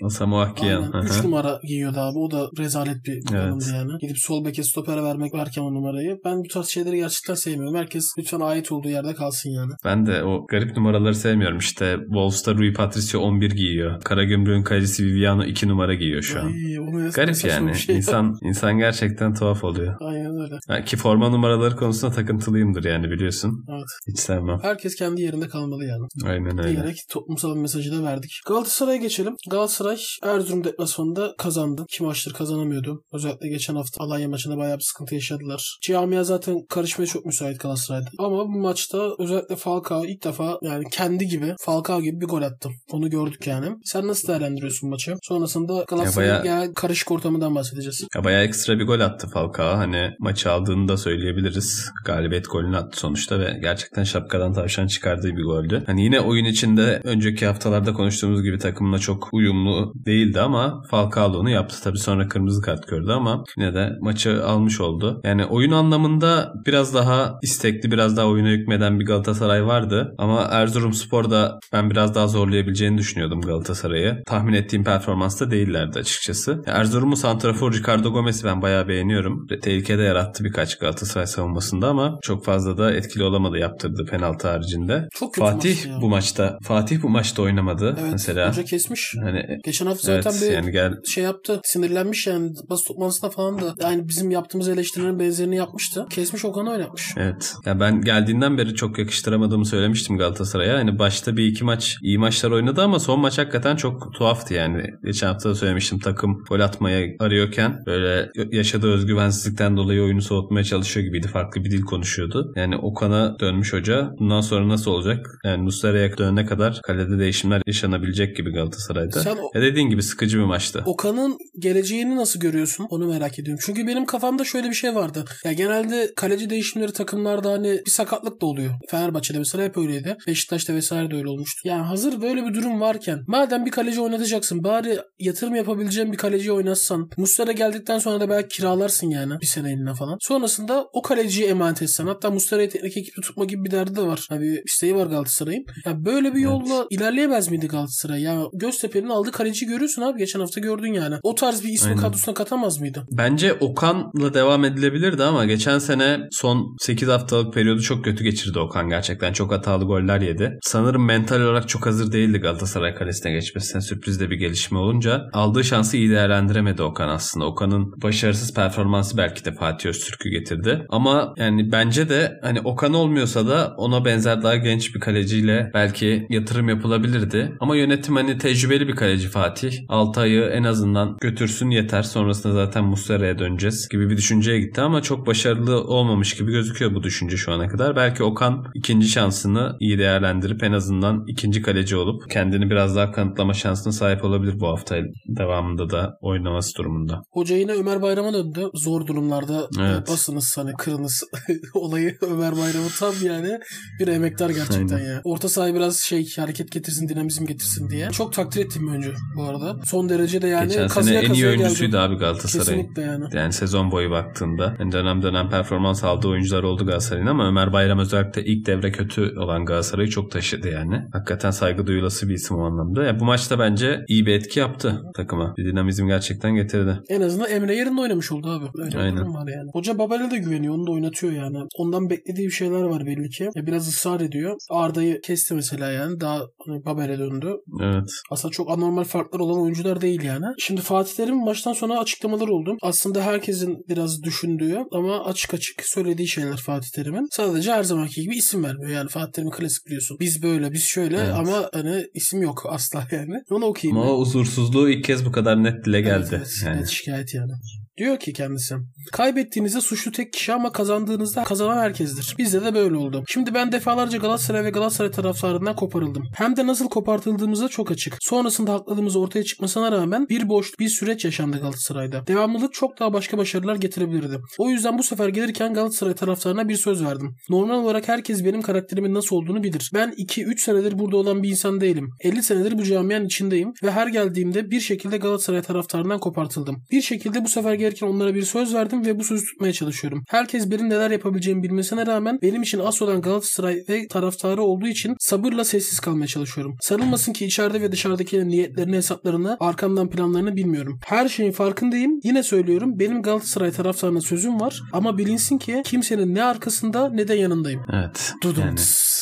Aynen. 0.78 0.92
Hı 0.92 1.04
3 1.04 1.10
hı. 1.10 1.26
numara 1.26 1.60
giyiyordu 1.68 1.98
abi. 2.00 2.18
O 2.18 2.30
da 2.30 2.48
rezalet 2.58 3.06
bir 3.06 3.20
kullanımdı 3.24 3.64
Evet. 3.68 3.74
yani. 3.76 3.92
Gidip 4.00 4.18
sol 4.18 4.44
beke 4.44 4.62
stopere 4.62 5.02
vermek 5.02 5.34
varken 5.34 5.62
o 5.62 5.74
numarayı. 5.74 6.16
Ben 6.24 6.38
bu 6.38 6.48
tarz 6.48 6.68
şeyleri 6.68 6.96
gerçekten 6.96 7.34
sevmiyorum. 7.34 7.74
Herkes 7.78 8.04
lütfen 8.18 8.40
ait 8.40 8.72
olduğu 8.72 8.88
yerde 8.88 9.14
kalsın 9.14 9.50
yani. 9.50 9.72
Ben 9.84 10.06
de 10.06 10.24
o 10.24 10.46
garip 10.46 10.76
numaraları 10.76 11.14
sevmiyorum. 11.14 11.58
İşte 11.58 11.96
Wolves'ta 12.04 12.54
Rui 12.54 12.72
Patricio 12.72 13.20
11 13.20 13.50
giyiyor. 13.50 14.00
Karagümrük'ün 14.00 14.62
kalecisi 14.62 15.04
Viviano 15.06 15.44
2 15.44 15.68
numara 15.68 15.94
giyiyor 15.94 16.22
şu 16.22 16.40
an. 16.40 16.46
Ay, 16.46 17.10
Garip 17.10 17.44
yani. 17.44 17.74
şey. 17.74 17.96
İnsan 17.96 18.38
insan 18.42 18.78
gerçekten 18.78 19.34
tuhaf 19.34 19.64
oluyor. 19.64 19.94
Aynen 20.00 20.40
öyle. 20.40 20.54
Ki 20.86 20.96
forma 20.96 21.28
numaraları 21.28 21.76
konusunda 21.76 22.14
takıntılıyımdır 22.14 22.84
yani 22.84 23.10
biliyorsun. 23.10 23.64
Evet. 23.68 23.86
Hiç 24.08 24.18
sevmem. 24.18 24.58
Herkes 24.62 24.94
kendi 24.94 25.22
yerinde 25.22 25.48
kalmalı 25.48 25.84
yani. 25.84 26.06
Aynen 26.24 26.58
öyle. 26.58 26.70
diyerek 26.72 26.96
toplumsal 27.10 27.54
bir 27.56 27.60
mesajı 27.60 27.92
da 27.92 28.02
verdik. 28.04 28.30
Galatasaray'a 28.48 28.96
geçelim. 28.96 29.34
Galatasaray 29.50 29.98
Erzurum 30.22 30.64
deplasmanında 30.64 31.34
kazandı. 31.38 31.84
İki 31.92 32.02
maçtır 32.02 32.32
kazanamıyordu. 32.32 33.02
Özellikle 33.12 33.48
geçen 33.48 33.74
hafta 33.74 34.04
Alanya 34.04 34.28
maçında 34.28 34.56
bayağı 34.56 34.76
bir 34.78 34.82
sıkıntı 34.82 35.14
yaşadılar. 35.14 35.78
Camia 35.82 36.24
zaten 36.24 36.56
karışmaya 36.68 37.06
çok 37.06 37.26
müsait 37.26 37.60
Galatasaray'da. 37.60 38.06
Ama 38.18 38.38
bu 38.38 38.58
maçta 38.60 39.10
özellikle 39.18 39.56
Falcao 39.56 40.04
ilk 40.04 40.24
defa 40.24 40.58
yani 40.62 40.84
kendi 40.92 41.26
gibi 41.26 41.54
Falcao 41.60 42.00
gibi 42.02 42.20
bir 42.20 42.26
gol 42.26 42.42
attı. 42.42 42.68
Onu 42.92 43.10
gördük 43.10 43.46
yani. 43.46 43.66
Sen 43.84 44.06
nasıl 44.06 44.28
değerlendiriyorsun 44.28 44.90
maçı? 44.90 45.14
Sonrasında 45.22 45.84
Galatasaray'ın 45.88 46.32
Ya 46.34 46.42
bayağı- 46.42 46.62
genel 46.62 46.74
karışık 46.74 47.10
ortamından 47.10 47.54
bahsedeceğiz. 47.54 48.04
Ya 48.16 48.24
bayağı 48.24 48.42
ekstra 48.44 48.78
bir 48.78 48.86
gol 48.86 49.00
attı 49.00 49.28
Falcao. 49.34 49.76
Hani 49.76 50.10
maçı 50.18 50.50
aldığını 50.60 50.88
da 50.88 50.96
söyleyebiliriz. 50.96 51.90
Galibiyet 52.04 52.50
golünü 52.50 52.76
attı 52.76 53.00
sonuçta 53.00 53.40
ve 53.40 53.58
gerçekten 53.62 54.04
şapkadan 54.04 54.52
tavşan 54.52 54.86
çıkardığı 54.86 55.36
bir 55.36 55.42
goldü. 55.42 55.82
Hani 55.86 56.04
yine 56.04 56.20
oyun 56.20 56.44
içinde 56.44 57.00
önceki 57.04 57.46
haftalarda 57.46 57.92
konuştuğumuz 57.92 58.42
gibi 58.42 58.58
takımla 58.58 58.98
çok 58.98 59.28
uyumlu 59.32 59.92
değildi 59.94 60.40
ama 60.40 60.82
Falcao 60.90 61.44
da 61.44 61.50
yaptı. 61.50 61.76
Tabii 61.84 61.98
sonra 61.98 62.28
kırmızı 62.28 62.62
kart 62.62 62.88
gördü 62.88 63.12
ama 63.12 63.44
yine 63.58 63.74
de 63.74 63.90
maçı 64.00 64.44
almış 64.44 64.80
oldu. 64.80 65.20
Yani 65.24 65.44
oyun 65.44 65.72
anlamında 65.72 66.52
biraz 66.66 66.94
daha 66.94 67.38
istekli, 67.42 67.90
biraz 67.90 68.16
daha 68.16 68.26
oyuna 68.26 68.48
hükmeden 68.48 69.00
bir 69.00 69.06
Galatasaray 69.06 69.66
vardı. 69.66 70.14
Ama 70.18 70.42
Erzurumspor'da 70.42 71.58
ben 71.72 71.90
biraz 71.90 72.14
daha 72.14 72.26
zorlayabileceğini 72.26 72.98
düşünüyordum 72.98 73.40
Galatasaray'ı. 73.40 74.22
Tahmin 74.26 74.52
ettiğim 74.52 74.84
performansta 74.84 75.50
değillerdi 75.50 75.98
açıkçası. 75.98 76.62
Erzurum'un 76.66 77.14
santrafor 77.14 77.72
Ricardo 77.72 78.12
Gomez'i 78.12 78.44
ben 78.44 78.62
bayağı 78.62 78.88
beğeniyorum. 78.88 79.46
Tehlike 79.62 79.98
de 79.98 80.02
yarattı 80.02 80.44
birkaç 80.50 80.78
Galatasaray 80.78 81.26
savunmasında 81.26 81.88
ama 81.88 82.18
çok 82.22 82.44
fazla 82.44 82.78
da 82.78 82.92
etkili 82.92 83.24
olamadı 83.24 83.58
yaptırdığı 83.58 84.04
penaltı 84.04 84.48
haricinde. 84.48 85.08
Çok 85.14 85.36
Fatih 85.36 85.86
ya. 85.86 85.98
bu 86.00 86.08
maçta 86.08 86.58
Fatih 86.62 87.02
bu 87.02 87.08
maçta 87.08 87.42
oynamadı 87.42 87.96
Evet. 88.00 88.12
mesela. 88.12 88.48
Hoca 88.48 88.64
kesmiş. 88.64 89.14
Hani 89.22 89.42
Geçen 89.64 89.86
hafta 89.86 90.12
evet 90.12 90.24
zaten 90.24 90.40
bir 90.40 90.54
yani 90.54 90.72
gel 90.72 90.92
şey 91.06 91.24
yaptı. 91.24 91.60
Sinirlenmiş 91.64 92.26
yani. 92.26 92.50
Basın 92.70 92.84
toplantısında 92.86 93.30
falan 93.30 93.60
da. 93.60 93.74
Yani 93.82 94.08
bizim 94.08 94.30
yaptığımız 94.30 94.68
eleştirilerin 94.68 95.18
benzerini 95.18 95.56
yapmıştı. 95.56 96.06
Kesmiş 96.10 96.44
Okan'ı 96.44 96.70
oynatmış. 96.70 97.14
Evet. 97.16 97.54
Ya 97.66 97.80
ben 97.80 98.00
geldiğinden 98.00 98.58
beri 98.58 98.74
çok 98.74 98.98
yakıştıramadığımı 98.98 99.66
söylemiştim 99.66 100.18
Galatasaray'a. 100.18 100.78
Hani 100.78 100.98
başta 100.98 101.36
bir 101.36 101.46
iki 101.46 101.64
maç 101.64 101.96
iyi 102.02 102.18
maçlar 102.18 102.50
oynadı 102.50 102.82
ama 102.82 102.98
son 102.98 103.20
maç 103.20 103.38
hakikaten 103.38 103.76
çok 103.76 104.14
tuhaftı 104.14 104.54
yani. 104.54 104.82
Geçen 105.04 105.26
hafta 105.26 105.50
da 105.50 105.54
söylemiştim 105.54 105.98
takım 105.98 106.44
gol 106.48 106.60
atmaya 106.60 107.06
arıyorken 107.20 107.82
böyle 107.86 108.30
yaşadığı 108.52 108.92
özgüvensizlikten 108.92 109.76
dolayı 109.76 110.02
oyunu 110.02 110.22
soğutmaya 110.40 110.64
çalışıyor 110.64 111.06
gibiydi. 111.06 111.28
Farklı 111.28 111.64
bir 111.64 111.70
dil 111.70 111.80
konuşuyordu. 111.82 112.52
Yani 112.56 112.76
Okan'a 112.76 113.36
dönmüş 113.40 113.72
hoca. 113.72 114.10
Bundan 114.18 114.40
sonra 114.40 114.68
nasıl 114.68 114.90
olacak? 114.90 115.26
Yani 115.44 115.62
Muslera'ya 115.62 116.18
dönene 116.18 116.46
kadar 116.46 116.80
kalede 116.82 117.18
değişimler 117.18 117.62
yaşanabilecek 117.66 118.36
gibi 118.36 118.50
Galatasaray'da. 118.52 119.20
Sen 119.20 119.36
o- 119.36 119.50
Ya 119.54 119.62
dediğin 119.62 119.88
gibi 119.90 120.02
sıkıcı 120.02 120.38
bir 120.38 120.44
maçtı. 120.44 120.82
Okan'ın 120.86 121.38
geleceğini 121.58 122.16
nasıl 122.16 122.40
görüyorsun? 122.40 122.86
Onu 122.90 123.06
merak 123.06 123.38
ediyorum. 123.38 123.62
Çünkü 123.66 123.86
benim 123.86 124.06
kafamda 124.06 124.44
şöyle 124.44 124.68
bir 124.68 124.74
şey 124.74 124.94
vardı. 124.94 125.24
Ya 125.44 125.52
genelde 125.52 126.12
kaleci 126.16 126.50
değişimleri 126.50 126.92
takımlarda 126.92 127.50
hani 127.52 127.80
bir 127.86 127.90
sakatlık 127.90 128.40
da 128.40 128.46
oluyor. 128.46 128.70
Fenerbahçe'de 128.90 129.38
mesela 129.38 129.64
hep 129.64 129.78
öyleydi. 129.78 130.16
Beşiktaş'ta 130.26 130.74
vesaire 130.74 131.10
de 131.10 131.16
öyle 131.16 131.28
olmuştu. 131.28 131.60
Yani 131.68 131.82
hazır 131.82 132.22
böyle 132.22 132.46
bir 132.46 132.54
durum 132.54 132.80
varken 132.80 133.18
madem 133.26 133.66
bir 133.66 133.70
kaleci 133.70 134.00
oynatacaksın 134.00 134.64
bari 134.64 134.98
yatırım 135.18 135.54
yapabileceğin 135.54 136.12
bir 136.12 136.16
kaleciyi 136.16 136.52
oynatsan. 136.52 137.10
Muslera 137.16 137.52
geldikten 137.52 137.98
sonra 137.98 138.20
da 138.20 138.28
belki 138.28 138.56
kiralarsın 138.56 139.10
yani 139.10 139.32
bir 139.40 139.46
sene 139.46 139.68
eline 139.72 139.94
falan. 139.94 140.18
Sonrasında 140.30 140.86
o 140.92 141.02
kaleciyi 141.02 141.48
emanet 141.48 141.82
etsen. 141.82 142.06
Hatta 142.06 142.30
Muslera'yı 142.30 142.70
teknik 142.70 142.96
ekiple 142.96 143.22
tutma 143.22 143.44
gibi 143.44 143.64
bir 143.64 143.70
derdi 143.70 143.96
de 143.96 144.02
var. 144.02 144.28
Bir 144.30 144.62
isteği 144.64 144.94
var 144.94 145.06
Galatasaray'ın. 145.06 145.64
Ya 145.86 146.04
böyle 146.04 146.34
bir 146.34 146.40
yolla 146.40 146.86
ilerleyemez 146.90 147.50
miydi 147.50 147.68
Galatasaray? 147.68 148.22
Ya 148.22 148.42
Göztepe'nin 148.52 149.08
aldığı 149.08 149.32
kaleciyi 149.32 149.70
görüyorsun 149.70 150.02
abi. 150.02 150.18
Geçen 150.18 150.40
hafta 150.40 150.60
gördün 150.60 150.92
yani. 150.92 151.14
O 151.22 151.34
tarz 151.34 151.64
bir 151.64 151.68
ismi 151.68 151.88
Aynen. 151.88 152.00
kadrosuna 152.00 152.34
katamaz 152.34 152.80
mıydı? 152.80 153.06
Bence 153.12 153.52
Okan'la 153.52 154.34
devam 154.34 154.64
edilebilirdi 154.64 155.22
ama 155.22 155.44
geçen 155.44 155.78
sene 155.78 156.18
son 156.30 156.76
8 156.80 157.08
haftalık 157.08 157.54
periyodu 157.54 157.80
çok 157.80 158.04
kötü 158.04 158.24
geçirdi 158.24 158.58
Okan 158.58 158.88
gerçekten. 158.88 159.32
Çok 159.32 159.52
hatalı 159.52 159.84
goller 159.84 160.20
yedi. 160.20 160.58
Sanırım 160.62 161.06
mental 161.06 161.40
olarak 161.40 161.68
çok 161.68 161.86
hazır 161.86 162.12
değildi 162.12 162.38
Galatasaray 162.38 162.94
kalesine 162.94 163.32
geçmesine. 163.32 163.80
Sürpriz 163.80 164.20
de 164.20 164.30
bir 164.30 164.36
gelişme 164.36 164.78
olunca 164.78 165.22
aldığı 165.32 165.64
şansı 165.64 165.96
iyi 165.96 166.10
değerlendiremedi 166.10 166.82
Okan 166.82 167.08
aslında. 167.08 167.46
Okan'ın 167.46 167.92
başarısız 168.02 168.54
performansı 168.54 169.16
belki 169.16 169.44
de 169.44 169.52
Fatih 169.54 169.90
Öztürk'ü 170.20 170.30
getirdi. 170.30 170.86
Ama 170.88 171.34
yani 171.36 171.72
bence 171.72 172.08
de 172.08 172.38
hani 172.42 172.60
Okan 172.60 172.94
olmuyorsa 172.94 173.46
da 173.46 173.74
ona 173.76 174.04
benzer 174.04 174.42
daha 174.42 174.56
genç 174.56 174.94
bir 174.94 175.00
kaleciyle 175.00 175.70
belki 175.74 176.26
yatırım 176.30 176.68
yapılabilirdi. 176.68 177.52
Ama 177.60 177.76
yönetim 177.76 178.16
hani 178.16 178.38
tecrübeli 178.38 178.88
bir 178.88 178.96
kaleci 178.96 179.28
Fatih. 179.28 179.72
Altay'ı 179.88 180.42
en 180.42 180.64
azından 180.64 181.16
götürsün 181.20 181.70
yeter. 181.70 182.02
Sonrasında 182.02 182.52
zaten 182.52 182.84
Muslera'ya 182.84 183.38
döneceğiz 183.38 183.88
gibi 183.88 184.10
bir 184.10 184.16
düşünceye 184.16 184.60
gitti 184.60 184.80
ama 184.80 185.02
çok 185.02 185.26
başarılı 185.26 185.84
olmamış 185.84 186.36
gibi 186.36 186.52
gözüküyor 186.52 186.94
bu 186.94 187.02
düşünce 187.02 187.36
şu 187.36 187.52
ana 187.52 187.68
kadar. 187.68 187.96
Belki 187.96 188.24
Okan 188.24 188.64
ikinci 188.74 189.08
şansını 189.08 189.76
iyi 189.80 189.98
değerlendirip 189.98 190.62
en 190.62 190.72
azından 190.72 191.24
ikinci 191.26 191.62
kaleci 191.62 191.96
olup 191.96 192.30
kendini 192.30 192.70
biraz 192.70 192.96
daha 192.96 193.12
kanıtlama 193.12 193.54
şansına 193.54 193.92
sahip 193.92 194.24
olabilir 194.24 194.60
bu 194.60 194.68
hafta 194.68 194.96
devamında 195.28 195.90
da 195.90 196.18
oynaması 196.20 196.78
durumunda. 196.78 197.22
Hoca 197.30 197.56
yine 197.56 197.72
Ömer 197.72 198.02
Bayram'a 198.02 198.32
döndü. 198.32 198.60
Zor 198.74 199.06
durumlarda 199.06 199.68
Evet. 199.80 199.99
E, 200.08 200.12
basınız 200.12 200.56
hani 200.58 200.72
kırınız 200.72 201.24
olayı 201.74 202.18
Ömer 202.22 202.56
Bayram'ı 202.56 202.88
tam 202.98 203.14
yani 203.22 203.58
bir 204.00 204.08
emektar 204.08 204.50
gerçekten 204.50 204.96
Aynen. 204.96 205.08
ya. 205.14 205.20
Orta 205.24 205.48
sahayı 205.48 205.74
biraz 205.74 205.96
şey 205.96 206.34
hareket 206.36 206.72
getirsin 206.72 207.08
dinamizm 207.08 207.46
getirsin 207.46 207.90
diye. 207.90 208.10
Çok 208.10 208.32
takdir 208.32 208.80
bir 208.80 208.90
oyuncu 208.90 209.12
bu 209.36 209.42
arada. 209.44 209.76
Son 209.84 210.08
derece 210.08 210.42
de 210.42 210.48
yani 210.48 210.68
Geçen 210.68 210.88
sene 210.88 211.18
en 211.18 211.32
iyi 211.32 211.46
oyuncusuydu 211.46 211.92
geldi. 211.92 211.98
abi 211.98 212.16
Galatasaray'ın. 212.16 212.82
Kesinlikle 212.82 213.02
yani. 213.02 213.24
Yani 213.32 213.52
sezon 213.52 213.90
boyu 213.90 214.10
baktığında 214.10 214.76
yani 214.78 214.92
dönem 214.92 215.22
dönem 215.22 215.50
performans 215.50 216.04
aldığı 216.04 216.28
oyuncular 216.28 216.62
oldu 216.62 216.86
Galatasaray'ın 216.86 217.26
ama 217.26 217.48
Ömer 217.48 217.72
Bayram 217.72 217.98
özellikle 217.98 218.44
ilk 218.44 218.66
devre 218.66 218.92
kötü 218.92 219.38
olan 219.38 219.64
Galatasaray'ı 219.64 220.08
çok 220.10 220.30
taşıdı 220.30 220.68
yani. 220.68 221.02
Hakikaten 221.12 221.50
saygı 221.50 221.86
duyulası 221.86 222.28
bir 222.28 222.34
isim 222.34 222.56
o 222.56 222.64
anlamda. 222.64 223.04
Ya 223.04 223.20
bu 223.20 223.24
maçta 223.24 223.58
bence 223.58 224.04
iyi 224.08 224.26
bir 224.26 224.32
etki 224.32 224.60
yaptı 224.60 225.02
takıma. 225.16 225.54
Bir 225.56 225.64
dinamizm 225.64 226.06
gerçekten 226.06 226.54
getirdi. 226.54 227.00
En 227.08 227.20
azından 227.20 227.50
Emre 227.50 227.76
yerinde 227.76 228.00
oynamış 228.00 228.32
oldu 228.32 228.48
abi. 228.50 228.82
Öyle 228.84 228.98
Aynen. 228.98 229.34
var 229.34 229.48
yani. 229.48 229.70
Hoca 229.72 229.89
Babel'e 229.98 230.30
de 230.30 230.38
güveniyor. 230.38 230.74
Onu 230.74 230.86
da 230.86 230.90
oynatıyor 230.92 231.32
yani. 231.32 231.58
Ondan 231.78 232.10
beklediği 232.10 232.46
bir 232.46 232.52
şeyler 232.52 232.82
var 232.82 233.06
belli 233.06 233.28
ki. 233.28 233.48
Ya 233.54 233.66
biraz 233.66 233.88
ısrar 233.88 234.20
ediyor. 234.20 234.56
Arda'yı 234.70 235.20
kesti 235.20 235.54
mesela 235.54 235.90
yani. 235.90 236.20
Daha 236.20 236.40
hani 236.66 236.84
Babel'e 236.84 237.18
döndü. 237.18 237.54
Evet. 237.82 238.10
Aslında 238.30 238.52
çok 238.52 238.70
anormal 238.70 239.04
farklar 239.04 239.40
olan 239.40 239.60
oyuncular 239.62 240.00
değil 240.00 240.22
yani. 240.22 240.46
Şimdi 240.58 240.80
Fatih 240.80 241.14
Terim'in 241.14 241.44
maçtan 241.44 241.72
sonra 241.72 241.98
açıklamaları 241.98 242.52
oldu. 242.52 242.76
Aslında 242.82 243.22
herkesin 243.22 243.78
biraz 243.88 244.22
düşündüğü 244.22 244.78
ama 244.92 245.24
açık 245.24 245.54
açık 245.54 245.82
söylediği 245.84 246.28
şeyler 246.28 246.56
Fatih 246.56 246.88
Terim'in. 246.88 247.28
Sadece 247.30 247.72
her 247.72 247.82
zamanki 247.82 248.22
gibi 248.22 248.36
isim 248.36 248.64
vermiyor. 248.64 248.90
Yani 248.90 249.08
Fatih 249.08 249.32
Terim'in 249.32 249.52
klasik 249.52 249.86
biliyorsun. 249.86 250.16
Biz 250.20 250.42
böyle, 250.42 250.72
biz 250.72 250.82
şöyle 250.84 251.16
Evet. 251.16 251.34
ama 251.34 251.70
hani 251.72 252.04
isim 252.14 252.42
yok 252.42 252.62
asla 252.68 253.06
yani. 253.12 253.34
Onu 253.50 253.64
okuyayım. 253.64 253.98
Ama 253.98 254.06
ben. 254.08 254.14
o 254.14 254.18
huzursuzluğu 254.20 254.90
ilk 254.90 255.04
kez 255.04 255.24
bu 255.26 255.32
kadar 255.32 255.64
net 255.64 255.84
dile 255.84 256.00
geldi. 256.00 256.26
Evet, 256.30 256.32
evet. 256.32 256.62
Yani. 256.66 256.80
Net 256.80 256.88
şikayet 256.88 257.34
yani. 257.34 257.52
Diyor 257.98 258.18
ki 258.18 258.32
kendisi. 258.32 258.74
Kaybettiğinizde 259.12 259.80
suçlu 259.80 260.12
tek 260.12 260.32
kişi 260.32 260.52
ama 260.52 260.72
kazandığınızda 260.72 261.44
kazanan 261.44 261.76
herkestir. 261.76 262.34
Bizde 262.38 262.64
de 262.64 262.74
böyle 262.74 262.96
oldu. 262.96 263.24
Şimdi 263.28 263.54
ben 263.54 263.72
defalarca 263.72 264.18
Galatasaray 264.18 264.64
ve 264.64 264.70
Galatasaray 264.70 265.10
taraftarından 265.10 265.76
koparıldım. 265.76 266.22
Hem 266.36 266.56
de 266.56 266.66
nasıl 266.66 266.88
kopartıldığımıza 266.88 267.68
çok 267.68 267.90
açık. 267.90 268.16
Sonrasında 268.20 268.72
hakladığımız 268.72 269.16
ortaya 269.16 269.44
çıkmasına 269.44 269.92
rağmen 269.92 270.28
bir 270.28 270.48
boş 270.48 270.78
bir 270.78 270.88
süreç 270.88 271.24
yaşandı 271.24 271.58
Galatasaray'da. 271.60 272.26
Devamlılık 272.26 272.72
çok 272.72 273.00
daha 273.00 273.12
başka 273.12 273.38
başarılar 273.38 273.76
getirebilirdi. 273.76 274.38
O 274.58 274.70
yüzden 274.70 274.98
bu 274.98 275.02
sefer 275.02 275.28
gelirken 275.28 275.74
Galatasaray 275.74 276.14
taraftarına 276.14 276.68
bir 276.68 276.76
söz 276.76 277.04
verdim. 277.04 277.36
Normal 277.48 277.74
olarak 277.74 278.08
herkes 278.08 278.44
benim 278.44 278.62
karakterimin 278.62 279.14
nasıl 279.14 279.36
olduğunu 279.36 279.62
bilir. 279.62 279.90
Ben 279.94 280.10
2-3 280.10 280.58
senedir 280.58 280.98
burada 280.98 281.16
olan 281.16 281.42
bir 281.42 281.48
insan 281.48 281.80
değilim. 281.80 282.10
50 282.20 282.42
senedir 282.42 282.78
bu 282.78 282.82
camianın 282.82 283.26
içindeyim 283.26 283.72
ve 283.82 283.90
her 283.90 284.06
geldiğimde 284.06 284.70
bir 284.70 284.80
şekilde 284.80 285.16
Galatasaray 285.16 285.62
taraftarından 285.62 286.18
kopartıldım. 286.18 286.76
Bir 286.90 287.02
şekilde 287.02 287.44
bu 287.44 287.48
sefer 287.48 287.74
gelirken 287.80 288.06
onlara 288.06 288.34
bir 288.34 288.42
söz 288.42 288.74
verdim 288.74 289.06
ve 289.06 289.18
bu 289.18 289.24
sözü 289.24 289.44
tutmaya 289.46 289.72
çalışıyorum. 289.72 290.24
Herkes 290.28 290.70
benim 290.70 290.90
neler 290.90 291.10
yapabileceğimi 291.10 291.62
bilmesine 291.62 292.06
rağmen 292.06 292.38
benim 292.42 292.62
için 292.62 292.78
asıl 292.78 293.06
olan 293.06 293.20
Galatasaray 293.20 293.84
ve 293.88 294.08
taraftarı 294.08 294.62
olduğu 294.62 294.86
için 294.86 295.16
sabırla 295.18 295.64
sessiz 295.64 296.00
kalmaya 296.00 296.26
çalışıyorum. 296.26 296.76
Sarılmasın 296.80 297.32
ki 297.32 297.46
içeride 297.46 297.80
ve 297.80 297.92
dışarıdakilerin 297.92 298.48
niyetlerini, 298.48 298.96
hesaplarını, 298.96 299.56
arkamdan 299.60 300.10
planlarını 300.10 300.56
bilmiyorum. 300.56 301.00
Her 301.06 301.28
şeyin 301.28 301.52
farkındayım. 301.52 302.20
Yine 302.24 302.42
söylüyorum 302.42 302.98
benim 302.98 303.22
Galatasaray 303.22 303.70
taraftarına 303.70 304.20
sözüm 304.20 304.60
var 304.60 304.82
ama 304.92 305.18
bilinsin 305.18 305.58
ki 305.58 305.82
kimsenin 305.84 306.34
ne 306.34 306.44
arkasında 306.44 307.08
ne 307.08 307.28
de 307.28 307.34
yanındayım. 307.34 307.82
Evet. 307.92 308.32
Dudum. 308.42 308.62
Yani 308.62 308.78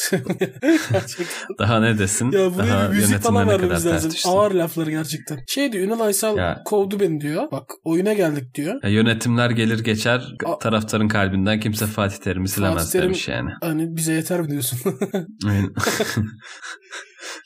daha 1.59 1.81
ne 1.81 1.99
desin? 1.99 2.31
Ya 2.31 2.55
buraya 2.55 2.69
daha 2.69 2.93
bir 2.93 2.97
müzik 2.97 3.19
falan 3.19 3.49
vermemiz 3.49 3.87
lazım. 3.87 4.13
Ağır 4.25 4.51
laflar 4.53 4.87
gerçekten. 4.87 5.39
Şey 5.49 5.73
diyor 5.73 5.85
Ünal 5.85 6.01
Aysal 6.01 6.37
Ya. 6.37 6.63
kovdu 6.65 7.01
beni 7.01 7.21
diyor. 7.21 7.51
Bak 7.53 7.71
oyuna 7.85 8.13
geldik 8.13 8.48
diyor. 8.55 8.83
Ya 8.83 8.89
yönetimler 8.91 9.51
gelir 9.51 9.85
geçer 9.85 10.35
A- 10.47 10.59
taraftarın 10.59 11.09
kalbinden 11.09 11.61
kimse 11.61 11.87
Fatih 11.87 12.17
Terim'i 12.17 12.49
silemez 12.49 12.91
Terim- 12.95 13.03
demiş 13.05 13.29
yani. 13.29 13.51
Hani 13.61 13.97
bize 13.97 14.13
yeter 14.13 14.41
mi 14.41 14.49
diyorsun? 14.51 14.79
Aynen. 15.47 15.71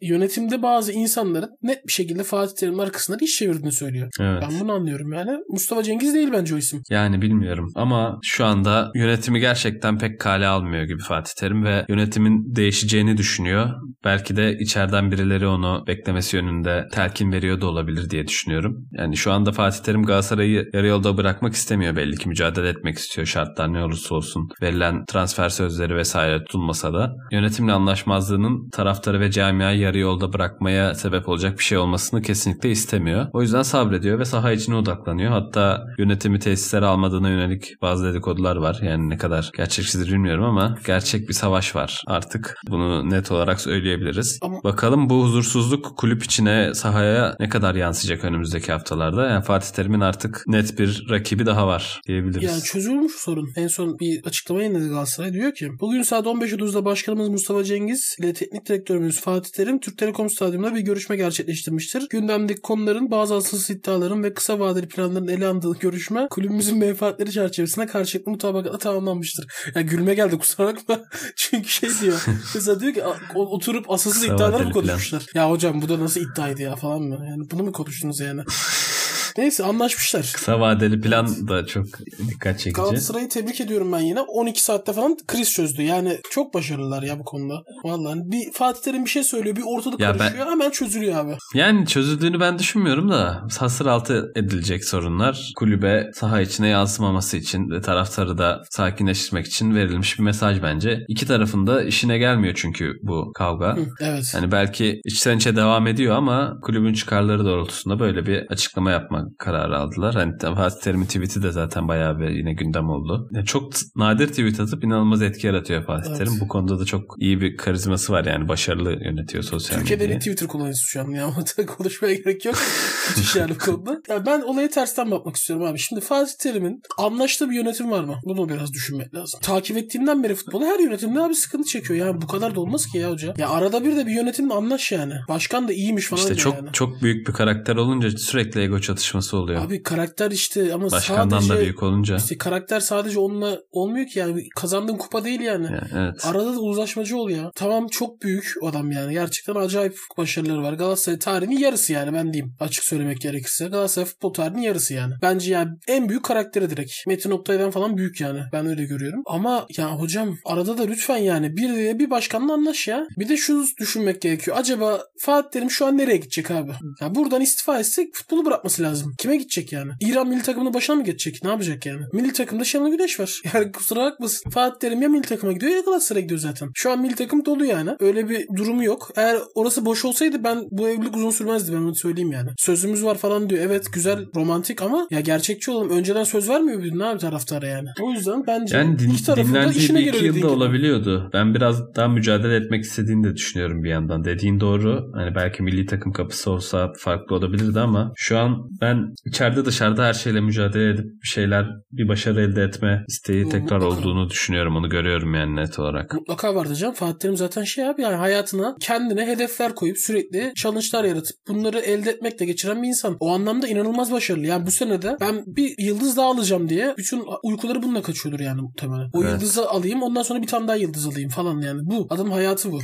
Yönetimde 0.02 0.62
bazı 0.62 0.92
insanların 0.92 1.50
net 1.62 1.86
bir 1.86 1.92
şekilde 1.92 2.22
Fatih 2.24 2.54
Terim'in 2.56 2.78
arkasından 2.78 3.18
iş 3.22 3.36
çevirdiğini 3.36 3.72
söylüyor. 3.72 4.10
evet. 4.20 4.42
Ben 4.42 4.60
bunu 4.60 4.72
anlıyorum 4.72 5.12
yani. 5.12 5.30
Mustafa 5.48 5.82
Cengiz 5.82 6.14
değil 6.14 6.28
bence 6.32 6.54
o 6.54 6.58
isim. 6.58 6.82
Yani 6.90 7.22
bilmiyorum 7.22 7.72
ama 7.74 8.18
şu 8.22 8.44
anda 8.44 8.90
yönetimi 8.94 9.40
gerçekten 9.40 9.98
pek 9.98 10.20
kale 10.20 10.46
almıyor 10.46 10.84
gibi 10.84 11.02
Fatih 11.02 11.32
Terim 11.36 11.64
ve 11.64 11.84
yönetimin 11.88 12.56
değişeceğini 12.56 13.16
düşünüyor. 13.16 13.70
Belki 14.04 14.36
de 14.36 14.58
içeriden 14.58 15.12
birileri 15.12 15.46
onu 15.46 15.84
beklemesi 15.86 16.36
yönünde 16.36 16.88
telkin 16.92 17.32
veriyor 17.32 17.60
da 17.60 17.66
olabilir 17.66 18.10
diye 18.10 18.26
düşünüyorum. 18.26 18.88
Yani 18.92 19.16
şu 19.16 19.32
anda 19.32 19.52
Fatih 19.52 19.78
Terim 19.78 20.02
Galatasaray'ı 20.02 20.70
yarı 20.72 20.86
yolda 20.86 21.16
bırakmak 21.16 21.54
istemiyor 21.54 21.96
belli 21.96 22.16
ki 22.16 22.28
mücadele 22.28 22.68
etmek 22.68 22.98
istiyor 22.98 23.26
şartlar 23.26 23.72
ne 23.72 23.84
olursa 23.84 24.14
olsun. 24.14 24.48
Verilen 24.62 25.04
transfer 25.04 25.48
sözleri 25.48 25.96
vesaire 25.96 26.44
tutulmasa 26.44 26.92
da 26.92 27.12
yönetimle 27.32 27.72
anlaşmazlığının 27.72 28.70
taraftarı 28.70 29.20
ve 29.20 29.30
camiayı 29.72 29.80
yarı 29.80 29.98
yolda 29.98 30.32
bırakmaya 30.32 30.94
sebep 30.94 31.28
olacak 31.28 31.58
bir 31.58 31.64
şey 31.64 31.78
olmasını 31.78 32.22
kesinlikle 32.22 32.70
istemiyor. 32.70 33.26
O 33.32 33.42
yüzden 33.42 33.62
sabrediyor 33.62 34.18
ve 34.18 34.24
saha 34.24 34.52
içine 34.52 34.74
odaklanıyor. 34.74 35.30
Hatta 35.30 35.86
yönetimi 35.98 36.38
tesislere 36.38 36.86
almadığına 36.86 37.28
yönelik 37.30 37.82
bazı 37.82 38.04
dedikodular 38.04 38.56
var. 38.56 38.78
Yani 38.82 39.08
ne 39.10 39.16
kadar 39.18 39.50
gerçekçidir 39.56 40.06
bilmiyorum 40.12 40.44
ama 40.44 40.78
gerçek 40.86 41.28
bir 41.28 41.34
savaş 41.34 41.76
var 41.76 42.02
artık. 42.06 42.56
Bunu 42.68 43.10
net 43.10 43.32
olarak 43.32 43.60
söyleyebiliriz. 43.60 44.38
Ama- 44.42 44.62
Bakalım 44.64 45.10
bu 45.10 45.22
huzursuzluk 45.22 45.96
kulüp 45.96 46.24
içine 46.24 46.74
sahaya 46.74 47.36
ne 47.40 47.48
kadar 47.48 47.74
yansıyacak 47.74 48.24
önümüzdeki 48.24 48.72
haftalarda. 48.72 49.28
Yani 49.28 49.44
Fatih 49.44 49.68
Terim'in 49.68 50.00
artık 50.00 50.44
net 50.46 50.78
bir 50.78 51.06
rakibi 51.10 51.46
daha 51.46 51.66
var 51.66 52.00
diyebiliriz. 52.08 52.42
Yani 52.42 52.62
çözülmüş 52.62 53.12
sorun. 53.12 53.48
En 53.56 53.68
son 53.68 53.98
bir 53.98 54.24
açıklama 54.24 54.60
yayınladı 54.62 54.88
Galatasaray. 54.88 55.32
Diyor 55.32 55.54
ki 55.54 55.68
bugün 55.80 56.02
saat 56.02 56.26
15.30'da 56.26 56.84
başkanımız 56.84 57.28
Mustafa 57.28 57.64
Cengiz 57.64 58.16
ile 58.20 58.32
teknik 58.32 58.66
direktörümüz 58.68 59.20
Fatih 59.20 59.50
Terim 59.52 59.80
Türk 59.80 59.98
Telekom 59.98 60.30
Stadyumunda 60.30 60.74
bir 60.74 60.80
görüşme 60.80 61.16
gerçekleştirmiştir. 61.16 62.08
Gündemdeki 62.10 62.60
konuların 62.60 63.10
bazı 63.10 63.34
asılsız 63.34 63.70
iddiaların 63.70 64.24
ve 64.24 64.34
kısa 64.34 64.58
vadeli 64.58 64.88
planların 64.88 65.28
ele 65.28 65.46
alındığı 65.46 65.78
görüşme 65.78 66.26
kulübümüzün 66.30 66.78
menfaatleri 66.78 67.32
çerçevesinde 67.32 67.86
karşılıklı 67.86 68.32
mutabakatla 68.32 68.78
tamamlanmıştır. 68.78 69.46
Ya 69.74 69.82
gülme 69.82 70.14
geldi 70.14 70.38
kusura 70.38 70.66
bakma. 70.66 71.00
Çünkü 71.36 71.68
şey 71.68 71.90
diyor. 72.02 72.24
mesela 72.54 72.80
diyor 72.80 72.94
ki 72.94 73.02
oturup 73.34 73.90
asılsız 73.90 74.20
Kısa 74.20 74.34
iddialar 74.34 74.48
mı 74.48 74.54
vadeli 74.54 74.72
plan. 74.72 74.86
konuşmuşlar? 74.86 75.26
Ya 75.34 75.50
hocam 75.50 75.82
bu 75.82 75.88
da 75.88 76.00
nasıl 76.00 76.20
iddiaydı 76.20 76.62
ya 76.62 76.76
falan 76.76 77.02
mı? 77.02 77.26
Yani 77.30 77.50
bunu 77.50 77.62
mu 77.62 77.72
konuştunuz 77.72 78.20
yani? 78.20 78.40
Neyse 79.38 79.64
anlaşmışlar. 79.64 80.30
Kısa 80.34 80.60
vadeli 80.60 81.00
plan 81.00 81.48
da 81.48 81.66
çok 81.66 81.86
dikkat 82.28 82.58
çekici. 82.58 82.72
Galatasaray'ı 82.72 83.28
tebrik 83.28 83.60
ediyorum 83.60 83.92
ben 83.92 84.00
yine. 84.00 84.20
12 84.20 84.62
saatte 84.64 84.92
falan 84.92 85.16
kriz 85.26 85.52
çözdü. 85.52 85.82
Yani 85.82 86.18
çok 86.30 86.54
başarılılar 86.54 87.02
ya 87.02 87.18
bu 87.18 87.24
konuda. 87.24 87.54
Vallahi 87.84 88.18
bir 88.24 88.52
Fatih 88.52 88.82
Terim 88.82 89.04
bir 89.04 89.10
şey 89.10 89.24
söylüyor. 89.24 89.56
Bir 89.56 89.62
ortalık 89.66 90.00
Ya 90.00 90.12
ben- 90.12 90.18
karışıyor. 90.18 90.46
Hemen 90.46 90.70
çözülüyor 90.70 91.16
abi. 91.24 91.36
Yani 91.54 91.86
çözüldüğünü 91.86 92.40
ben 92.40 92.58
düşünmüyorum 92.58 93.10
da 93.10 93.42
hasır 93.58 93.86
altı 93.86 94.32
edilecek 94.36 94.84
sorunlar 94.84 95.52
kulübe 95.56 96.10
saha 96.14 96.40
içine 96.40 96.68
yansımaması 96.68 97.36
için 97.36 97.70
ve 97.70 97.80
taraftarı 97.80 98.38
da 98.38 98.62
sakinleştirmek 98.70 99.46
için 99.46 99.74
verilmiş 99.74 100.18
bir 100.18 100.24
mesaj 100.24 100.62
bence. 100.62 101.04
İki 101.08 101.26
tarafın 101.26 101.66
da 101.66 101.82
işine 101.84 102.18
gelmiyor 102.18 102.54
çünkü 102.56 102.92
bu 103.02 103.32
kavga. 103.34 103.76
Hı, 103.76 103.86
evet. 104.00 104.32
Yani 104.34 104.52
belki 104.52 105.00
içten 105.04 105.36
içe 105.36 105.56
devam 105.56 105.86
ediyor 105.86 106.16
ama 106.16 106.58
kulübün 106.62 106.94
çıkarları 106.94 107.44
doğrultusunda 107.44 107.98
böyle 107.98 108.26
bir 108.26 108.46
açıklama 108.48 108.90
yapma 109.22 109.36
kararı 109.38 109.78
aldılar. 109.78 110.14
Hani 110.14 110.38
Fatih 110.54 110.80
Terim'in 110.80 111.04
tweet'i 111.06 111.42
de 111.42 111.50
zaten 111.52 111.88
bayağı 111.88 112.18
bir 112.18 112.28
yine 112.28 112.52
gündem 112.52 112.90
oldu. 112.90 113.28
Yani 113.32 113.46
çok 113.46 113.72
nadir 113.96 114.28
tweet 114.28 114.60
atıp 114.60 114.84
inanılmaz 114.84 115.22
etki 115.22 115.46
yaratıyor 115.46 115.84
Fatih 115.86 116.08
Evet. 116.08 116.18
Terim. 116.18 116.32
Bu 116.40 116.48
konuda 116.48 116.78
da 116.80 116.84
çok 116.84 117.14
iyi 117.18 117.40
bir 117.40 117.56
karizması 117.56 118.12
var 118.12 118.24
yani 118.24 118.48
başarılı 118.48 118.90
yönetiyor 119.04 119.44
sosyal 119.44 119.78
Türkiye'de 119.78 120.02
medyayı. 120.04 120.16
en 120.16 120.20
Twitter 120.20 120.48
kullanıcısı 120.48 120.86
şu 120.86 121.00
an 121.00 121.10
ya. 121.10 121.30
Konuşmaya 121.78 122.14
gerek 122.14 122.44
yok. 122.44 122.54
Müthiş 123.08 123.36
yani 123.36 123.50
bu 123.54 123.58
konuda. 123.58 124.02
Ya 124.08 124.26
ben 124.26 124.40
olaya 124.40 124.70
tersten 124.70 125.10
bakmak 125.10 125.36
istiyorum 125.36 125.66
abi. 125.66 125.78
Şimdi 125.78 126.00
Fatih 126.00 126.32
Terim'in 126.40 126.82
anlaştığı 126.98 127.50
bir 127.50 127.54
yönetim 127.56 127.90
var 127.90 128.04
mı? 128.04 128.16
Bunu 128.24 128.48
biraz 128.48 128.72
düşünmek 128.72 129.14
lazım. 129.14 129.40
Takip 129.42 129.76
ettiğimden 129.76 130.22
beri 130.22 130.34
futbolu 130.34 130.64
her 130.64 130.78
yönetimde 130.78 131.20
abi 131.20 131.34
sıkıntı 131.34 131.64
çekiyor. 131.68 132.06
Yani 132.06 132.22
bu 132.22 132.26
kadar 132.26 132.54
da 132.54 132.60
olmaz 132.60 132.86
ki 132.86 132.98
ya 132.98 133.10
hoca. 133.10 133.34
Ya 133.38 133.48
arada 133.48 133.84
bir 133.84 133.96
de 133.96 134.06
bir 134.06 134.12
yönetimle 134.12 134.54
anlaş 134.54 134.92
yani. 134.92 135.14
Başkan 135.28 135.68
da 135.68 135.72
iyiymiş 135.72 136.06
falan 136.06 136.22
İşte 136.22 136.34
çok 136.34 136.54
yani. 136.54 136.68
çok 136.72 137.02
büyük 137.02 137.28
bir 137.28 137.32
karakter 137.32 137.76
olunca 137.76 138.10
sürekli 138.10 138.60
ego 138.60 138.78
çatışması 138.78 139.11
oluyor. 139.34 139.64
Abi 139.64 139.82
karakter 139.82 140.30
işte 140.30 140.74
ama 140.74 140.90
Başkandan 140.90 141.38
sadece 141.38 141.54
da 141.54 141.60
büyük 141.60 141.82
olunca. 141.82 142.16
işte 142.16 142.38
karakter 142.38 142.80
sadece 142.80 143.18
onunla 143.18 143.58
olmuyor 143.70 144.06
ki 144.06 144.18
yani 144.18 144.48
kazandığın 144.56 144.96
kupa 144.96 145.24
değil 145.24 145.40
yani. 145.40 145.64
Yani 145.64 145.78
evet. 145.94 146.26
Arada 146.26 146.54
da 146.54 146.60
uzlaşmacı 146.60 147.16
ol 147.16 147.30
ya. 147.30 147.50
Tamam 147.54 147.86
çok 147.88 148.22
büyük 148.22 148.54
adam 148.62 148.90
yani. 148.90 149.12
Gerçekten 149.12 149.54
acayip 149.54 149.96
başarıları 150.18 150.62
var. 150.62 150.72
Galatasaray 150.72 151.18
tarihinin 151.18 151.58
yarısı 151.58 151.92
yani 151.92 152.12
ben 152.12 152.32
diyeyim. 152.32 152.54
Açık 152.60 152.84
söylemek 152.84 153.20
gerekirse. 153.20 153.68
Galatasaray 153.68 154.06
futbol 154.06 154.32
tarihinin 154.32 154.62
yarısı 154.62 154.94
yani. 154.94 155.14
Bence 155.22 155.52
yani 155.52 155.70
en 155.88 156.08
büyük 156.08 156.22
karakteri 156.24 156.70
direkt. 156.70 156.92
Metin 157.06 157.30
Oktay'dan 157.30 157.70
falan 157.70 157.96
büyük 157.96 158.20
yani. 158.20 158.40
Ben 158.52 158.66
öyle 158.66 158.84
görüyorum. 158.84 159.22
Ama 159.26 159.66
ya 159.76 159.92
hocam 159.92 160.36
arada 160.44 160.78
da 160.78 160.82
lütfen 160.82 161.16
yani 161.16 161.56
bir 161.56 161.98
bir 161.98 162.10
başkanla 162.10 162.52
anlaş 162.52 162.88
ya. 162.88 163.06
Bir 163.18 163.28
de 163.28 163.36
şu 163.36 163.64
düşünmek 163.80 164.22
gerekiyor. 164.22 164.56
Acaba 164.60 165.00
Fatih 165.18 165.50
Terim 165.50 165.70
şu 165.70 165.86
an 165.86 165.98
nereye 165.98 166.16
gidecek 166.16 166.50
abi? 166.50 166.70
Ya 167.00 167.14
buradan 167.14 167.40
istifa 167.40 167.78
etsek 167.78 168.14
futbolu 168.14 168.44
bırakması 168.44 168.82
lazım. 168.82 169.01
Kime 169.18 169.36
gidecek 169.36 169.72
yani? 169.72 169.92
İran 170.00 170.28
milli 170.28 170.42
takımının 170.42 170.74
başına 170.74 170.96
mı 170.96 171.04
geçecek? 171.04 171.44
Ne 171.44 171.50
yapacak 171.50 171.86
yani? 171.86 172.02
Milli 172.12 172.32
takımda 172.32 172.64
Şenol 172.64 172.90
Güneş 172.90 173.20
var. 173.20 173.42
Yani 173.54 173.72
kusura 173.72 174.00
bakmasın. 174.04 174.50
Fatih 174.50 174.78
Terim 174.78 175.02
ya 175.02 175.08
milli 175.08 175.22
takıma 175.22 175.52
gidiyor 175.52 175.72
ya 175.72 175.80
Galatasaray'a 175.80 176.22
gidiyor 176.22 176.40
zaten. 176.40 176.70
Şu 176.74 176.90
an 176.90 177.00
milli 177.00 177.14
takım 177.14 177.44
dolu 177.44 177.64
yani. 177.64 177.90
Öyle 178.00 178.28
bir 178.28 178.46
durumu 178.56 178.84
yok. 178.84 179.10
Eğer 179.16 179.38
orası 179.54 179.84
boş 179.84 180.04
olsaydı 180.04 180.44
ben 180.44 180.64
bu 180.70 180.88
evlilik 180.88 181.16
uzun 181.16 181.30
sürmezdi 181.30 181.72
ben 181.72 181.76
onu 181.78 181.94
söyleyeyim 181.94 182.32
yani. 182.32 182.50
Sözümüz 182.58 183.04
var 183.04 183.18
falan 183.18 183.50
diyor. 183.50 183.64
Evet 183.66 183.92
güzel 183.92 184.26
romantik 184.36 184.82
ama 184.82 185.06
ya 185.10 185.20
gerçekçi 185.20 185.70
olalım. 185.70 185.90
Önceden 185.90 186.24
söz 186.24 186.48
vermiyor 186.48 186.82
ne 186.98 187.04
abi 187.04 187.18
taraftara 187.18 187.66
yani. 187.66 187.88
O 188.02 188.10
yüzden 188.12 188.44
bence 188.46 188.76
Yani 188.76 188.98
din, 188.98 189.10
iki 189.10 189.24
tarafın 189.24 189.42
da 189.44 189.48
dinlendiği 189.48 189.84
işine 189.84 190.00
iki 190.02 190.24
yılda 190.24 190.38
gibi. 190.38 190.46
olabiliyordu. 190.46 191.30
Ben 191.32 191.54
biraz 191.54 191.94
daha 191.96 192.08
mücadele 192.08 192.56
etmek 192.56 192.84
istediğini 192.84 193.24
de 193.24 193.36
düşünüyorum 193.36 193.82
bir 193.84 193.90
yandan. 193.90 194.24
Dediğin 194.24 194.60
doğru. 194.60 195.10
Hani 195.14 195.34
belki 195.34 195.62
milli 195.62 195.86
takım 195.86 196.12
kapısı 196.12 196.50
olsa 196.50 196.92
farklı 196.98 197.36
olabilirdi 197.36 197.80
ama 197.80 198.12
şu 198.16 198.38
an 198.38 198.68
ben 198.80 198.91
içeride 199.26 199.64
dışarıda 199.64 200.04
her 200.04 200.12
şeyle 200.14 200.40
mücadele 200.40 200.90
edip 200.90 201.04
bir 201.22 201.28
şeyler 201.28 201.66
bir 201.92 202.08
başarı 202.08 202.40
elde 202.40 202.62
etme 202.62 203.04
isteği 203.08 203.48
tekrar 203.48 203.78
mutlaka. 203.78 203.86
olduğunu 204.00 204.30
düşünüyorum. 204.30 204.76
Onu 204.76 204.88
görüyorum 204.88 205.34
yani 205.34 205.56
net 205.56 205.78
olarak. 205.78 206.14
Mutlaka 206.14 206.54
vardı 206.54 206.74
canım. 206.74 206.94
Fatih 206.94 207.18
Terim 207.18 207.36
zaten 207.36 207.64
şey 207.64 207.88
abi 207.88 208.02
yani 208.02 208.14
hayatına 208.16 208.76
kendine 208.80 209.26
hedefler 209.26 209.74
koyup 209.74 209.98
sürekli 209.98 210.52
challenge'lar 210.56 211.04
yaratıp 211.04 211.36
bunları 211.48 211.78
elde 211.78 212.10
etmekle 212.10 212.46
geçiren 212.46 212.82
bir 212.82 212.88
insan. 212.88 213.16
O 213.20 213.30
anlamda 213.34 213.68
inanılmaz 213.68 214.12
başarılı. 214.12 214.46
Yani 214.46 214.66
bu 214.66 214.70
senede 214.70 215.16
ben 215.20 215.44
bir 215.46 215.74
yıldız 215.78 216.16
daha 216.16 216.26
alacağım 216.30 216.68
diye 216.68 216.94
bütün 216.98 217.22
uykuları 217.42 217.82
bununla 217.82 218.02
kaçıyordur 218.02 218.40
yani 218.40 218.60
muhtemelen. 218.62 219.10
O 219.12 219.22
Evet. 219.22 219.32
yıldızı 219.32 219.68
alayım 219.70 220.02
ondan 220.02 220.22
sonra 220.22 220.42
bir 220.42 220.46
tane 220.46 220.68
daha 220.68 220.76
yıldız 220.76 221.06
alayım 221.06 221.30
falan 221.30 221.60
yani. 221.60 221.80
Bu 221.84 222.06
adam 222.10 222.30
hayatı 222.30 222.72
bu. 222.72 222.78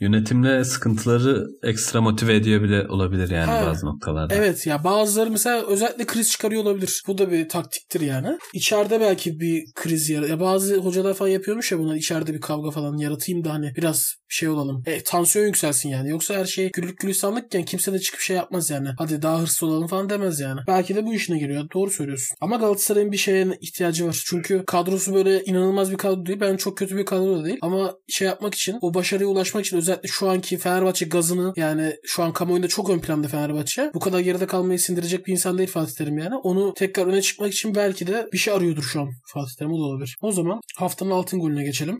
Yönetimle 0.00 0.64
sıkıntıları 0.64 1.46
ekstra 1.62 2.00
motive 2.00 2.34
ediyor 2.34 2.62
bile 2.62 2.86
olabilir 2.88 3.30
yani 3.30 3.50
Ha. 3.50 3.66
bazı 3.66 3.86
noktalarda. 3.86 4.34
Evet 4.34 4.66
ya 4.66 4.84
bazıları 4.84 5.30
mesela 5.30 5.49
mesela 5.50 5.72
özellikle 5.72 6.06
kriz 6.06 6.30
çıkarıyor 6.30 6.62
olabilir. 6.62 7.02
Bu 7.06 7.18
da 7.18 7.30
bir 7.30 7.48
taktiktir 7.48 8.00
yani. 8.00 8.38
İçeride 8.54 9.00
belki 9.00 9.40
bir 9.40 9.64
kriz 9.74 10.10
yarat. 10.10 10.28
Ya 10.28 10.40
bazı 10.40 10.76
hocalar 10.76 11.14
falan 11.14 11.30
yapıyormuş 11.30 11.72
ya 11.72 11.78
bunlar 11.78 11.94
içeride 11.94 12.34
bir 12.34 12.40
kavga 12.40 12.70
falan 12.70 12.96
yaratayım 12.96 13.44
da 13.44 13.52
hani 13.52 13.72
biraz 13.76 14.14
şey 14.28 14.48
olalım. 14.48 14.82
E, 14.86 15.02
tansiyon 15.02 15.46
yükselsin 15.46 15.88
yani. 15.88 16.10
Yoksa 16.10 16.34
her 16.34 16.44
şey 16.44 16.70
güllük 16.72 16.98
gülistanlıkken 16.98 17.64
kimse 17.64 17.92
de 17.92 17.98
çıkıp 17.98 18.20
şey 18.20 18.36
yapmaz 18.36 18.70
yani. 18.70 18.88
Hadi 18.98 19.22
daha 19.22 19.40
hırslı 19.40 19.66
olalım 19.66 19.86
falan 19.86 20.10
demez 20.10 20.40
yani. 20.40 20.60
Belki 20.66 20.94
de 20.94 21.06
bu 21.06 21.14
işine 21.14 21.38
giriyor. 21.38 21.64
Doğru 21.74 21.90
söylüyorsun. 21.90 22.36
Ama 22.40 22.56
Galatasaray'ın 22.56 23.12
bir 23.12 23.16
şeye 23.16 23.58
ihtiyacı 23.60 24.06
var. 24.06 24.22
Çünkü 24.26 24.64
kadrosu 24.66 25.14
böyle 25.14 25.44
inanılmaz 25.44 25.92
bir 25.92 25.96
kadro 25.96 26.26
değil. 26.26 26.40
Ben 26.40 26.56
çok 26.56 26.78
kötü 26.78 26.96
bir 26.96 27.04
kadro 27.04 27.38
da 27.38 27.44
değil. 27.44 27.58
Ama 27.62 27.94
şey 28.08 28.28
yapmak 28.28 28.54
için 28.54 28.78
o 28.80 28.94
başarıya 28.94 29.28
ulaşmak 29.28 29.66
için 29.66 29.76
özellikle 29.76 30.08
şu 30.08 30.30
anki 30.30 30.58
Fenerbahçe 30.58 31.06
gazını 31.06 31.52
yani 31.56 31.96
şu 32.04 32.22
an 32.22 32.32
kamuoyunda 32.32 32.68
çok 32.68 32.90
ön 32.90 32.98
planda 32.98 33.28
Fenerbahçe. 33.28 33.90
Bu 33.94 34.00
kadar 34.00 34.20
geride 34.20 34.46
kalmayı 34.46 34.78
sindirecek 34.78 35.26
bir 35.26 35.32
insan 35.40 35.58
değil 35.58 35.68
Fatih 35.70 35.94
Terim 35.94 36.18
yani. 36.18 36.36
Onu 36.36 36.74
tekrar 36.74 37.06
öne 37.06 37.22
çıkmak 37.22 37.52
için 37.52 37.74
belki 37.74 38.06
de 38.06 38.28
bir 38.32 38.38
şey 38.38 38.54
arıyordur 38.54 38.82
şu 38.82 39.00
an 39.00 39.08
Fatih 39.26 39.54
Terim. 39.58 39.72
O 39.72 39.78
da 39.78 39.82
olabilir. 39.82 40.16
O 40.22 40.32
zaman 40.32 40.60
haftanın 40.76 41.10
altın 41.10 41.40
golüne 41.40 41.64
geçelim. 41.64 41.98